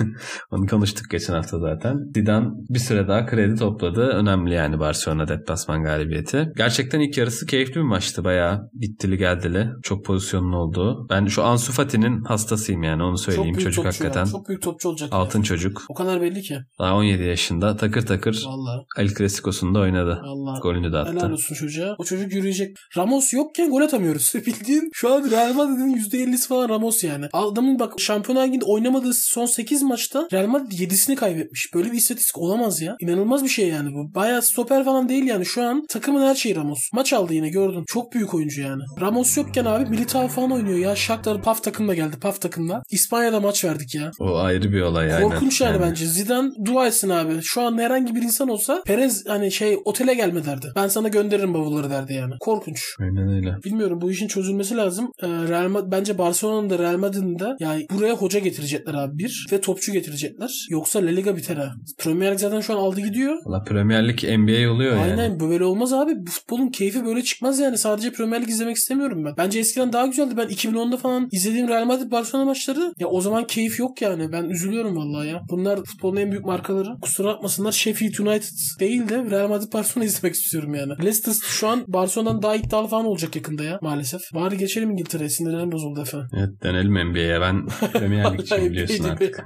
onu 0.50 0.66
konuştuk 0.66 1.10
geçen 1.10 1.34
hafta 1.34 1.58
zaten. 1.58 1.96
Zidane 2.14 2.46
bir 2.68 2.78
süre 2.78 3.08
daha 3.08 3.26
kredi 3.26 3.54
topladı. 3.54 4.00
Önemli 4.00 4.54
yani 4.54 4.80
Barcelona 4.80 5.28
deplasman 5.28 5.82
galibiyeti. 5.82 6.48
Gerçekten 6.56 7.00
ilk 7.00 7.18
yarısı 7.18 7.46
keyifli 7.46 7.74
bir 7.74 7.80
maçtı. 7.80 8.24
Bayağı 8.24 8.70
gittili 8.80 9.16
geldili. 9.40 9.68
Çok 9.82 10.04
pozisyonlu 10.04 10.56
oldu. 10.56 11.06
Ben 11.10 11.26
şu 11.26 11.44
Ansu 11.44 11.72
Fati'nin 11.72 12.24
hastasıyım 12.24 12.82
yani 12.82 13.02
onu 13.02 13.18
söyleyeyim. 13.18 13.54
büyük 13.54 13.60
Çocuk 13.60 13.84
topçu 13.84 14.04
ya. 14.04 14.10
hakikaten 14.10 14.32
Çok 14.32 14.48
büyük 14.48 14.62
topçu 14.62 14.88
olacak. 14.88 15.08
altın 15.12 15.38
ya. 15.38 15.44
çocuk. 15.44 15.82
O 15.88 15.94
kadar 15.94 16.22
belli 16.22 16.42
ki. 16.42 16.58
Daha 16.78 16.96
17 16.96 17.22
yaşında 17.22 17.76
takır 17.76 18.06
takır 18.06 18.44
Vallahi. 18.46 18.84
El 18.98 19.14
Clasico'sunda 19.14 19.78
oynadı. 19.78 20.20
Vallahi. 20.24 20.60
Golünü 20.60 20.92
de 20.92 20.96
attı. 20.96 21.12
Helal 21.12 21.30
olsun 21.30 21.54
çocuğa. 21.54 21.94
O 21.98 22.04
çocuk 22.04 22.32
yürüyecek. 22.32 22.76
Ramos 22.96 23.32
yokken 23.32 23.70
gol 23.70 23.80
atamıyoruz. 23.80 24.32
Bildiğin 24.46 24.90
şu 24.92 25.14
an 25.14 25.30
Real 25.30 25.54
Madrid'in 25.54 25.94
%50'si 25.96 26.48
falan 26.48 26.68
Ramos 26.68 27.04
yani. 27.04 27.26
Adamın 27.32 27.78
bak 27.78 28.00
Şampiyonlar 28.00 28.46
Ligi'nde 28.46 28.64
oynamadığı 28.64 29.14
son 29.14 29.46
8 29.46 29.82
maçta 29.82 30.28
Real 30.32 30.46
Madrid 30.46 30.72
7'sini 30.72 31.14
kaybetmiş. 31.16 31.74
Böyle 31.74 31.92
bir 31.92 31.96
istatistik 31.96 32.38
olamaz 32.38 32.80
ya. 32.82 32.96
İnanılmaz 33.00 33.44
bir 33.44 33.48
şey 33.48 33.68
yani 33.68 33.94
bu. 33.94 34.14
Bayağı 34.14 34.42
stoper 34.42 34.84
falan 34.84 35.08
değil 35.08 35.24
yani. 35.24 35.46
Şu 35.46 35.62
an 35.62 35.84
takımın 35.88 36.22
her 36.26 36.34
şeyi 36.34 36.56
Ramos. 36.56 36.80
Maç 36.92 37.12
aldı 37.12 37.34
yine 37.34 37.48
gördün. 37.48 37.84
Çok 37.86 38.12
büyük 38.12 38.34
oyuncu 38.34 38.62
yani. 38.62 38.82
Ramos 39.00 39.29
yokken 39.36 39.64
abi 39.64 39.90
Militao 39.90 40.28
falan 40.28 40.52
oynuyor 40.52 40.78
ya. 40.78 40.96
Shakhtar 40.96 41.42
PAF 41.42 41.62
takımla 41.62 41.94
geldi. 41.94 42.16
PAF 42.20 42.40
takımla. 42.40 42.82
İspanya'da 42.90 43.40
maç 43.40 43.64
verdik 43.64 43.94
ya. 43.94 44.10
O 44.18 44.36
ayrı 44.36 44.72
bir 44.72 44.80
olay 44.80 45.08
yani. 45.08 45.22
Korkunç 45.22 45.60
yani, 45.60 45.80
bence. 45.80 46.06
Zidane 46.06 46.50
dua 46.64 46.86
etsin 46.86 47.08
abi. 47.08 47.42
Şu 47.42 47.62
an 47.62 47.78
herhangi 47.78 48.14
bir 48.14 48.22
insan 48.22 48.48
olsa 48.48 48.82
Perez 48.86 49.26
hani 49.26 49.52
şey 49.52 49.78
otele 49.84 50.14
gelme 50.14 50.44
derdi. 50.44 50.66
Ben 50.76 50.88
sana 50.88 51.08
gönderirim 51.08 51.54
bavulları 51.54 51.90
derdi 51.90 52.12
yani. 52.14 52.34
Korkunç. 52.40 52.82
Aynen 53.00 53.28
öyle. 53.28 53.56
Bilmiyorum 53.64 54.00
bu 54.00 54.10
işin 54.10 54.28
çözülmesi 54.28 54.76
lazım. 54.76 55.12
Ee, 55.22 55.26
Real 55.26 55.68
Madrid, 55.68 55.92
bence 55.92 56.18
Barcelona'nın 56.18 56.70
da 56.70 56.78
Real 56.78 56.96
Madrid'in 56.96 57.38
de 57.38 57.48
yani 57.60 57.86
buraya 57.90 58.14
hoca 58.14 58.38
getirecekler 58.38 58.94
abi 58.94 59.18
bir 59.18 59.46
ve 59.52 59.60
topçu 59.60 59.92
getirecekler. 59.92 60.66
Yoksa 60.70 60.98
La 60.98 61.10
Liga 61.10 61.36
biter 61.36 61.56
ha. 61.56 61.72
Premier 61.98 62.32
Lig 62.32 62.38
zaten 62.38 62.60
şu 62.60 62.72
an 62.72 62.78
aldı 62.78 63.00
gidiyor. 63.00 63.36
Valla 63.46 63.62
Premier 63.62 64.08
Lig 64.08 64.22
NBA 64.22 64.72
oluyor 64.72 64.96
yani. 64.96 65.02
Aynen 65.02 65.40
böyle 65.40 65.64
olmaz 65.64 65.92
abi. 65.92 66.12
Bu 66.16 66.30
futbolun 66.30 66.68
keyfi 66.68 67.04
böyle 67.04 67.22
çıkmaz 67.22 67.58
yani. 67.58 67.78
Sadece 67.78 68.12
Premier 68.12 68.42
Lig 68.42 68.48
izlemek 68.48 68.76
istemiyorum 68.76 69.09
ben. 69.16 69.34
Bence 69.36 69.58
eskiden 69.58 69.92
daha 69.92 70.06
güzeldi. 70.06 70.36
Ben 70.36 70.46
2010'da 70.48 70.96
falan 70.96 71.28
izlediğim 71.32 71.68
Real 71.68 71.84
Madrid 71.84 72.10
Barcelona 72.10 72.44
maçları 72.44 72.94
ya 72.98 73.08
o 73.08 73.20
zaman 73.20 73.46
keyif 73.46 73.78
yok 73.78 74.02
yani. 74.02 74.32
Ben 74.32 74.44
üzülüyorum 74.44 74.96
vallahi 74.96 75.28
ya. 75.28 75.42
Bunlar 75.50 75.84
futbolun 75.84 76.16
en 76.16 76.30
büyük 76.30 76.44
markaları. 76.44 76.88
Kusura 77.02 77.28
bakmasınlar 77.28 77.72
Sheffield 77.72 78.18
United 78.18 78.80
değil 78.80 79.08
de 79.08 79.30
Real 79.30 79.48
Madrid 79.48 79.72
Barcelona 79.72 80.04
izlemek 80.06 80.34
istiyorum 80.34 80.74
yani. 80.74 80.92
Leicester 80.98 81.34
şu 81.42 81.68
an 81.68 81.84
Barcelona'dan 81.88 82.42
daha 82.42 82.56
iddialı 82.56 82.88
falan 82.88 83.04
olacak 83.06 83.36
yakında 83.36 83.64
ya 83.64 83.78
maalesef. 83.82 84.20
Bari 84.34 84.58
geçelim 84.58 84.90
İngiltere'ye. 84.90 85.28
Sinirlerim 85.30 85.72
bozuldu 85.72 86.00
efendim. 86.02 86.28
Evet 86.38 86.62
dönelim 86.62 87.10
NBA'ye. 87.10 87.40
Ben 87.40 87.66
Premier 87.92 88.38
Lig'ciyim 88.38 88.64
biliyorsun 88.72 89.04
artık. 89.04 89.44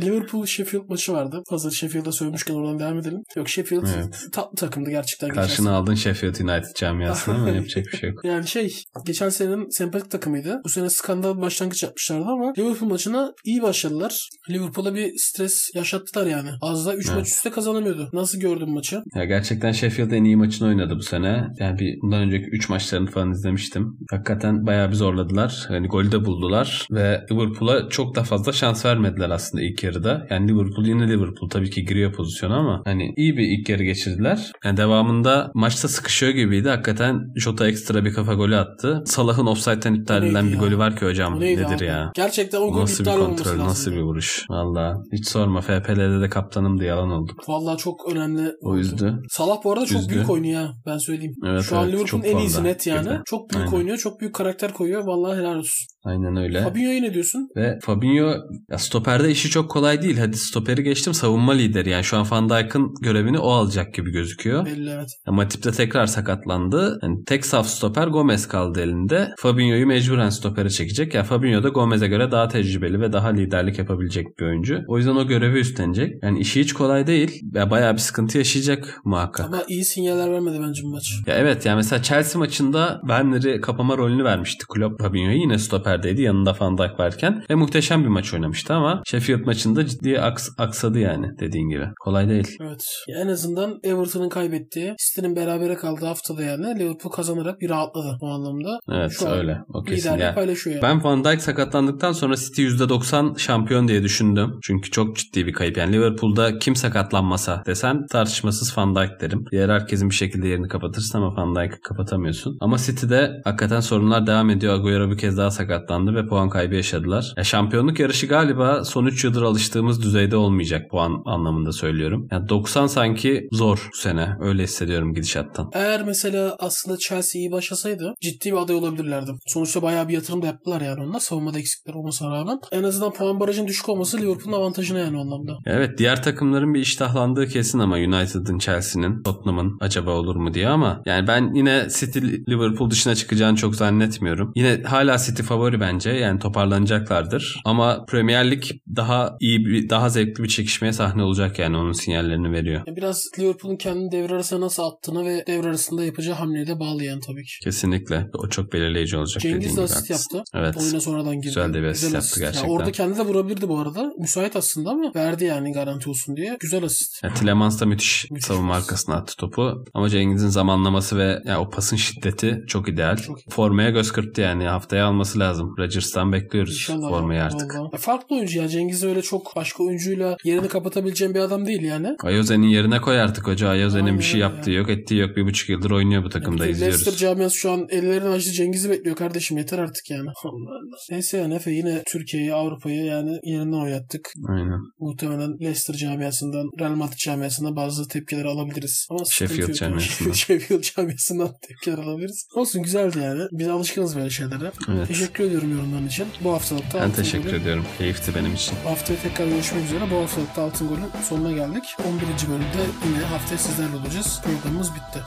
Liverpool 0.00 0.46
Sheffield 0.46 0.88
maçı 0.88 1.12
vardı. 1.12 1.42
Hazır 1.50 1.70
Sheffield'a 1.70 2.12
sövmüşken 2.12 2.54
oradan 2.54 2.78
devam 2.78 2.98
edelim. 2.98 3.22
Yok 3.36 3.48
Sheffield 3.48 3.86
Evet. 3.96 4.18
tatlı 4.32 4.56
takımdı 4.56 4.90
gerçekten. 4.90 5.28
Karşına 5.28 5.72
aldın 5.76 5.94
Sheffield 5.94 6.34
United 6.40 6.74
camiasını 6.74 7.34
ama 7.34 7.50
yapacak 7.50 7.86
bir 7.92 7.98
şey 7.98 8.10
yok. 8.10 8.24
Yani 8.28 8.46
şey 8.46 8.77
geçen 9.06 9.28
senenin 9.28 9.68
sempatik 9.70 10.10
takımıydı. 10.10 10.60
Bu 10.64 10.68
sene 10.68 10.90
skandal 10.90 11.40
başlangıç 11.40 11.82
yapmışlardı 11.82 12.24
ama 12.24 12.52
Liverpool 12.58 12.90
maçına 12.90 13.32
iyi 13.44 13.62
başladılar. 13.62 14.28
Liverpool'a 14.50 14.94
bir 14.94 15.12
stres 15.16 15.70
yaşattılar 15.74 16.26
yani. 16.26 16.50
Az 16.62 16.86
da 16.86 16.94
3 16.94 17.06
Evet. 17.06 17.18
maç 17.18 17.28
üstte 17.28 17.50
kazanamıyordu. 17.50 18.10
Nasıl 18.12 18.40
gördün 18.40 18.70
maçı? 18.70 19.02
Ya 19.14 19.24
gerçekten 19.24 19.72
Sheffield 19.72 20.10
en 20.10 20.24
iyi 20.24 20.36
maçını 20.36 20.68
oynadı 20.68 20.94
bu 20.96 21.02
sene. 21.02 21.44
Yani 21.58 21.78
bir 21.78 22.00
bundan 22.02 22.22
önceki 22.22 22.46
3 22.46 22.68
maçlarını 22.68 23.10
falan 23.10 23.30
izlemiştim. 23.32 23.98
Hakikaten 24.10 24.66
bayağı 24.66 24.88
bir 24.90 24.94
zorladılar. 24.94 25.66
Yani 25.70 25.88
golü 25.88 26.12
de 26.12 26.24
buldular 26.24 26.86
ve 26.90 27.26
Liverpool'a 27.32 27.88
çok 27.88 28.14
da 28.16 28.22
fazla 28.22 28.52
şans 28.52 28.84
vermediler 28.84 29.30
aslında 29.30 29.64
ilk 29.64 29.82
yarıda. 29.84 30.26
Yani 30.30 30.48
Liverpool 30.52 30.86
yine 30.86 31.08
Liverpool 31.08 31.48
tabii 31.50 31.70
ki 31.70 31.84
giriyor 31.84 32.12
pozisyona 32.12 32.56
ama 32.56 32.82
hani 32.84 33.12
iyi 33.16 33.36
bir 33.36 33.58
ilk 33.58 33.68
yarı 33.68 33.84
geçirdiler. 33.84 34.52
Yani 34.64 34.76
devamında 34.76 35.50
maçta 35.54 35.88
sıkışıyor 35.88 36.32
gibiydi. 36.32 36.68
Hakikaten 36.68 37.20
Jota 37.36 37.68
ekstra 37.68 38.04
bir 38.04 38.12
kafa 38.12 38.34
golü 38.34 38.56
attı. 38.56 38.67
Salah'ın 39.04 39.46
offside'den 39.46 39.94
iptal 39.94 40.22
edilen 40.22 40.46
bir 40.46 40.52
ya? 40.52 40.58
golü 40.58 40.78
var 40.78 40.96
ki 40.96 41.06
hocam. 41.06 41.40
Neydi 41.40 41.62
Nedir 41.62 41.76
abi? 41.76 41.84
ya? 41.84 42.10
Gerçekten 42.14 42.60
o 42.60 42.72
gol 42.72 42.80
Nasıl 42.80 43.04
bir 43.04 43.10
iptal 43.10 43.20
olması 43.24 43.44
kontrol, 43.44 43.64
nasıl 43.64 43.92
bir 43.92 44.00
vuruş. 44.00 44.44
Valla 44.50 44.96
hiç 45.12 45.28
sorma. 45.28 45.60
FPL'de 45.60 46.20
de 46.20 46.28
kaptanım 46.28 46.80
diye 46.80 46.88
yalan 46.88 47.10
oldu. 47.10 47.32
Vallahi 47.48 47.78
çok 47.78 48.12
önemli. 48.12 48.52
O 48.62 48.76
yüzden. 48.76 49.22
Salah 49.30 49.56
bu 49.64 49.72
arada 49.72 49.86
çok 49.86 50.00
Üzdü. 50.00 50.14
büyük 50.14 50.30
oynuyor 50.30 50.60
ha. 50.62 50.72
Ben 50.86 50.98
söyleyeyim. 50.98 51.34
Evet, 51.46 51.62
Şu 51.62 51.76
an 51.76 51.82
evet, 51.84 51.94
Liverpool'un 51.94 52.22
çok 52.22 52.26
en 52.26 52.38
iyisi 52.38 52.64
net 52.64 52.86
yani. 52.86 52.98
Güzel. 52.98 53.22
Çok 53.26 53.50
büyük 53.50 53.66
Aynen. 53.66 53.76
oynuyor. 53.78 53.98
Çok 53.98 54.20
büyük 54.20 54.34
karakter 54.34 54.72
koyuyor. 54.72 55.06
Vallahi 55.06 55.38
helal 55.38 55.56
olsun. 55.56 55.86
Aynen 56.04 56.36
öyle. 56.36 56.62
Fabinho'yu 56.62 57.02
ne 57.02 57.14
diyorsun? 57.14 57.48
Ve 57.56 57.78
Fabinho 57.82 58.34
ya 58.70 58.78
stoperde 58.78 59.30
işi 59.30 59.50
çok 59.50 59.70
kolay 59.70 60.02
değil. 60.02 60.18
Hadi 60.18 60.36
stoperi 60.36 60.82
geçtim 60.82 61.14
savunma 61.14 61.52
lideri. 61.52 61.90
Yani 61.90 62.04
şu 62.04 62.16
an 62.16 62.26
Van 62.30 62.48
Dijk'ın 62.48 62.94
görevini 63.02 63.38
o 63.38 63.50
alacak 63.50 63.94
gibi 63.94 64.10
gözüküyor. 64.10 64.66
Belli 64.66 64.90
evet. 64.90 65.08
Ya 65.26 65.32
Matip 65.32 65.64
de 65.64 65.72
tekrar 65.72 66.06
sakatlandı. 66.06 66.98
Yani 67.02 67.16
tek 67.26 67.46
saf 67.46 67.66
stoper 67.66 68.06
Gomez 68.06 68.48
kaldı 68.48 68.57
elinde. 68.66 69.28
Fabinho'yu 69.38 69.86
mecburen 69.86 70.28
stopere 70.28 70.70
çekecek. 70.70 71.14
Ya 71.14 71.24
Fabinho 71.24 71.62
da 71.62 71.68
Gomez'e 71.68 72.06
göre 72.08 72.30
daha 72.30 72.48
tecrübeli 72.48 73.00
ve 73.00 73.12
daha 73.12 73.28
liderlik 73.28 73.78
yapabilecek 73.78 74.38
bir 74.38 74.44
oyuncu. 74.44 74.80
O 74.88 74.98
yüzden 74.98 75.16
o 75.16 75.26
görevi 75.26 75.58
üstlenecek. 75.58 76.22
Yani 76.22 76.38
işi 76.40 76.60
hiç 76.60 76.72
kolay 76.72 77.06
değil. 77.06 77.40
Ya 77.54 77.70
bayağı 77.70 77.92
bir 77.92 77.98
sıkıntı 77.98 78.38
yaşayacak 78.38 79.00
muhakkak. 79.04 79.46
Ama 79.46 79.62
iyi 79.68 79.84
sinyaller 79.84 80.32
vermedi 80.32 80.58
bence 80.68 80.82
bu 80.84 80.88
maç. 80.88 81.04
Ya 81.26 81.34
evet 81.34 81.66
yani 81.66 81.76
mesela 81.76 82.02
Chelsea 82.02 82.38
maçında 82.38 82.98
Werner'i 83.00 83.60
kapama 83.60 83.96
rolünü 83.98 84.24
vermişti 84.24 84.64
Klopp 84.68 85.02
Fabinho'ya. 85.02 85.36
Yine 85.36 85.58
stoperdeydi 85.58 86.22
yanında 86.22 86.56
Van 86.60 86.78
Dijk 86.78 87.00
varken. 87.00 87.44
Ve 87.50 87.54
muhteşem 87.54 88.02
bir 88.02 88.08
maç 88.08 88.34
oynamıştı 88.34 88.74
ama 88.74 89.02
Sheffield 89.06 89.46
maçında 89.46 89.86
ciddi 89.86 90.08
aks- 90.08 90.50
aksadı 90.58 90.98
yani 90.98 91.26
dediğin 91.40 91.68
gibi. 91.68 91.84
Kolay 92.00 92.28
değil. 92.28 92.56
Evet. 92.60 92.84
Ya 93.08 93.18
en 93.20 93.28
azından 93.28 93.80
Everton'ın 93.82 94.28
kaybettiği, 94.28 94.94
City'nin 94.98 95.36
berabere 95.36 95.74
kaldığı 95.74 96.06
haftada 96.06 96.42
yani 96.42 96.78
Liverpool 96.78 97.12
kazanarak 97.12 97.60
bir 97.60 97.70
rahatladı 97.70 98.18
bu 98.20 98.28
anlamda. 98.28 98.47
Evet 98.92 99.12
Şu 99.18 99.28
öyle. 99.28 99.58
O 99.74 99.82
kesin. 99.82 100.10
Yani 100.10 100.34
paylaşıyor 100.34 100.76
yani. 100.76 100.82
ben 100.82 101.04
Van 101.04 101.24
Dijk 101.24 101.42
sakatlandıktan 101.42 102.12
sonra 102.12 102.36
City 102.36 102.66
%90 102.66 103.38
şampiyon 103.38 103.88
diye 103.88 104.02
düşündüm. 104.02 104.58
Çünkü 104.62 104.90
çok 104.90 105.16
ciddi 105.16 105.46
bir 105.46 105.52
kayıp. 105.52 105.76
Yani 105.76 105.92
Liverpool'da 105.92 106.58
kim 106.58 106.76
sakatlanmasa 106.76 107.62
desen 107.66 108.06
tartışmasız 108.06 108.78
Van 108.78 108.94
Dijk 108.94 109.20
derim. 109.20 109.44
Diğer 109.52 109.68
herkesin 109.68 110.10
bir 110.10 110.14
şekilde 110.14 110.48
yerini 110.48 110.68
kapatırsın 110.68 111.18
ama 111.18 111.36
Van 111.36 111.54
Dijk'ı 111.56 111.80
kapatamıyorsun. 111.80 112.58
Ama 112.60 112.78
City'de 112.78 113.40
hakikaten 113.44 113.80
sorunlar 113.80 114.26
devam 114.26 114.50
ediyor. 114.50 114.74
Agüero 114.74 115.10
bir 115.10 115.18
kez 115.18 115.36
daha 115.36 115.50
sakatlandı 115.50 116.14
ve 116.14 116.26
puan 116.26 116.48
kaybı 116.50 116.74
yaşadılar. 116.74 117.32
Ya 117.36 117.44
şampiyonluk 117.44 118.00
yarışı 118.00 118.26
galiba 118.26 118.84
son 118.84 119.06
3 119.06 119.24
yıldır 119.24 119.42
alıştığımız 119.42 120.02
düzeyde 120.02 120.36
olmayacak 120.36 120.90
puan 120.90 121.22
anlamında 121.26 121.72
söylüyorum. 121.72 122.28
Yani 122.30 122.48
90 122.48 122.86
sanki 122.86 123.48
zor 123.52 123.88
bu 123.92 123.96
sene. 123.96 124.28
Öyle 124.40 124.62
hissediyorum 124.62 125.14
gidişattan. 125.14 125.70
Eğer 125.72 126.04
mesela 126.04 126.56
aslında 126.58 126.98
Chelsea 126.98 127.40
iyi 127.40 127.52
başlasaydı 127.52 128.14
ciddi 128.20 128.37
bir 128.46 128.56
aday 128.56 128.76
olabilirlerdi. 128.76 129.30
Sonuçta 129.46 129.82
bayağı 129.82 130.08
bir 130.08 130.14
yatırım 130.14 130.42
da 130.42 130.46
yaptılar 130.46 130.80
yani 130.80 131.02
onlar. 131.02 131.20
Savunmada 131.20 131.58
eksikler 131.58 131.94
olmasına 131.94 132.30
rağmen. 132.30 132.60
En 132.72 132.82
azından 132.82 133.12
puan 133.12 133.40
barajının 133.40 133.68
düşük 133.68 133.88
olması 133.88 134.18
Liverpool'un 134.18 134.56
avantajına 134.56 134.98
yani 134.98 135.18
o 135.18 135.20
anlamda. 135.20 135.58
Evet 135.66 135.98
diğer 135.98 136.22
takımların 136.22 136.74
bir 136.74 136.80
iştahlandığı 136.80 137.48
kesin 137.48 137.78
ama 137.78 137.96
United'ın, 137.96 138.58
Chelsea'nin, 138.58 139.22
Tottenham'ın 139.22 139.76
acaba 139.80 140.10
olur 140.10 140.36
mu 140.36 140.54
diye 140.54 140.68
ama 140.68 141.02
yani 141.06 141.26
ben 141.26 141.54
yine 141.54 141.88
City 141.98 142.18
Liverpool 142.48 142.90
dışına 142.90 143.14
çıkacağını 143.14 143.56
çok 143.56 143.76
zannetmiyorum. 143.76 144.52
Yine 144.56 144.82
hala 144.84 145.18
City 145.18 145.42
favori 145.42 145.80
bence 145.80 146.10
yani 146.10 146.38
toparlanacaklardır 146.38 147.60
ama 147.64 148.04
Premier 148.04 148.50
Lig 148.50 148.64
daha 148.96 149.36
iyi 149.40 149.64
bir 149.66 149.88
daha 149.88 150.08
zevkli 150.08 150.42
bir 150.42 150.48
çekişmeye 150.48 150.92
sahne 150.92 151.22
olacak 151.22 151.58
yani 151.58 151.76
onun 151.76 151.92
sinyallerini 151.92 152.52
veriyor. 152.52 152.82
Biraz 152.96 153.30
Liverpool'un 153.38 153.76
kendini 153.76 154.12
devre 154.12 154.34
arasına 154.34 154.60
nasıl 154.60 154.82
attığına 154.82 155.24
ve 155.24 155.44
devre 155.46 155.68
arasında 155.68 156.04
yapacağı 156.04 156.34
hamleye 156.34 156.66
de 156.66 156.80
bağlı 156.80 157.04
yani 157.04 157.20
tabii 157.26 157.44
ki. 157.44 157.52
Kesinlikle 157.64 158.27
o 158.34 158.48
çok 158.48 158.72
belirleyici 158.72 159.16
olacak 159.16 159.42
Cengiz 159.42 159.76
de 159.76 159.80
asist 159.82 160.10
yaptı. 160.10 160.42
Evet. 160.54 160.76
Oyuna 160.76 161.00
sonradan 161.00 161.34
girdi. 161.34 161.46
Güzel 161.46 161.74
de 161.74 161.82
bir 161.82 161.86
asist 161.86 162.14
yaptı 162.14 162.40
Ya 162.40 162.46
gerçekten. 162.46 162.70
orada 162.70 162.92
kendi 162.92 163.18
de 163.18 163.22
vurabilirdi 163.22 163.68
bu 163.68 163.78
arada. 163.78 164.12
Müsait 164.18 164.56
aslında 164.56 164.90
ama 164.90 165.12
verdi 165.14 165.44
yani 165.44 165.72
garanti 165.72 166.10
olsun 166.10 166.36
diye. 166.36 166.56
Güzel 166.60 166.84
asist. 166.84 167.24
Ya, 167.24 167.34
Tielemans 167.34 167.80
da 167.80 167.86
müthiş, 167.86 168.30
Müthiş 168.30 168.46
savunma 168.46 168.72
pas. 168.74 168.82
arkasına 168.82 169.14
attı 169.14 169.36
topu. 169.36 169.84
Ama 169.94 170.08
Cengiz'in 170.08 170.48
zamanlaması 170.48 171.18
ve 171.18 171.42
ya, 171.44 171.60
o 171.60 171.70
pasın 171.70 171.96
şiddeti 171.96 172.64
çok 172.66 172.88
ideal. 172.88 173.16
Çok 173.16 173.40
iyi. 173.40 173.50
Formaya 173.50 173.90
göz 173.90 174.12
kırptı 174.12 174.40
yani. 174.40 174.64
Haftaya 174.64 175.06
alması 175.06 175.38
lazım. 175.38 175.74
Rodgers'tan 175.78 176.32
bekliyoruz 176.32 176.72
İnşallah. 176.74 177.08
formayı 177.08 177.38
ya, 177.38 177.46
artık. 177.46 177.74
vallahi. 177.74 177.90
Ya 177.92 177.98
farklı 177.98 178.36
oyuncu 178.36 178.58
ya. 178.58 178.68
Cengiz 178.68 179.04
öyle 179.04 179.22
çok 179.22 179.56
başka 179.56 179.84
oyuncuyla 179.84 180.36
yerini 180.44 180.68
kapatabileceğim 180.68 181.34
bir 181.34 181.40
adam 181.40 181.66
değil 181.66 181.82
yani. 181.82 182.16
Ayoze'nin 182.22 182.66
yerine 182.66 183.00
koy 183.00 183.20
artık 183.20 183.46
hoca. 183.46 183.68
Ayoze'nin 183.68 184.18
bir 184.18 184.24
şey 184.24 184.40
yaptığı 184.40 184.70
ya. 184.70 184.78
yok, 184.78 184.90
ettiği 184.90 185.20
yok. 185.20 185.36
Bir 185.36 185.44
buçuk 185.46 185.68
yıldır 185.68 185.90
oynuyor 185.90 186.24
bu 186.24 186.28
takımda 186.28 186.62
Bütün 186.62 186.72
izliyoruz. 186.72 186.98
Leicester 186.98 187.28
camiası 187.28 187.56
şu 187.56 187.70
an 187.70 187.86
ellerini 188.18 188.34
açtı 188.34 188.52
Cengiz'i 188.52 188.90
bekliyor 188.90 189.16
kardeşim 189.16 189.56
yeter 189.58 189.78
artık 189.78 190.10
yani. 190.10 190.28
Allah 190.44 190.70
Allah. 190.70 190.96
Neyse 191.10 191.38
yani 191.38 191.54
Efe 191.54 191.70
yine 191.70 192.02
Türkiye'yi 192.06 192.54
Avrupa'yı 192.54 193.04
yani 193.04 193.38
yerinden 193.44 193.78
oynattık. 193.78 194.32
Aynen. 194.48 194.80
Muhtemelen 195.00 195.58
Leicester 195.60 195.94
camiasından 195.94 196.70
Real 196.80 196.90
Madrid 196.94 197.16
camiasından 197.18 197.76
bazı 197.76 198.08
tepkiler 198.08 198.44
alabiliriz. 198.44 199.06
Ama 199.10 199.24
Sheffield 199.30 199.72
camiasından. 199.74 200.32
Sheffield 200.32 200.82
camiasından 200.82 201.50
tepkiler 201.68 201.98
alabiliriz. 201.98 202.46
Olsun 202.54 202.82
güzeldi 202.82 203.18
yani. 203.22 203.42
Biz 203.52 203.68
alışkınız 203.68 204.16
böyle 204.16 204.30
şeylere. 204.30 204.72
Evet. 204.88 205.08
Teşekkür 205.08 205.44
ediyorum 205.44 205.72
yorumların 205.76 206.06
için. 206.06 206.26
Bu 206.44 206.52
haftalık 206.52 206.92
da 206.94 207.00
Ben 207.00 207.12
teşekkür 207.12 207.48
Gol'ün- 207.50 207.60
ediyorum. 207.60 207.84
Keyifti 207.98 208.34
benim 208.34 208.54
için. 208.54 208.74
Haftaya 208.84 209.18
tekrar 209.22 209.46
görüşmek 209.48 209.84
üzere. 209.84 210.00
Bu 210.10 210.16
haftalık 210.16 210.56
da 210.56 210.62
Altın 210.62 210.88
Gol'ün 210.88 211.22
sonuna 211.28 211.52
geldik. 211.52 211.84
11. 212.08 212.22
bölümde 212.48 212.82
yine 213.08 213.24
haftaya 213.24 213.58
sizlerle 213.58 213.96
olacağız. 213.96 214.40
Programımız 214.44 214.90
bitti. 214.94 215.20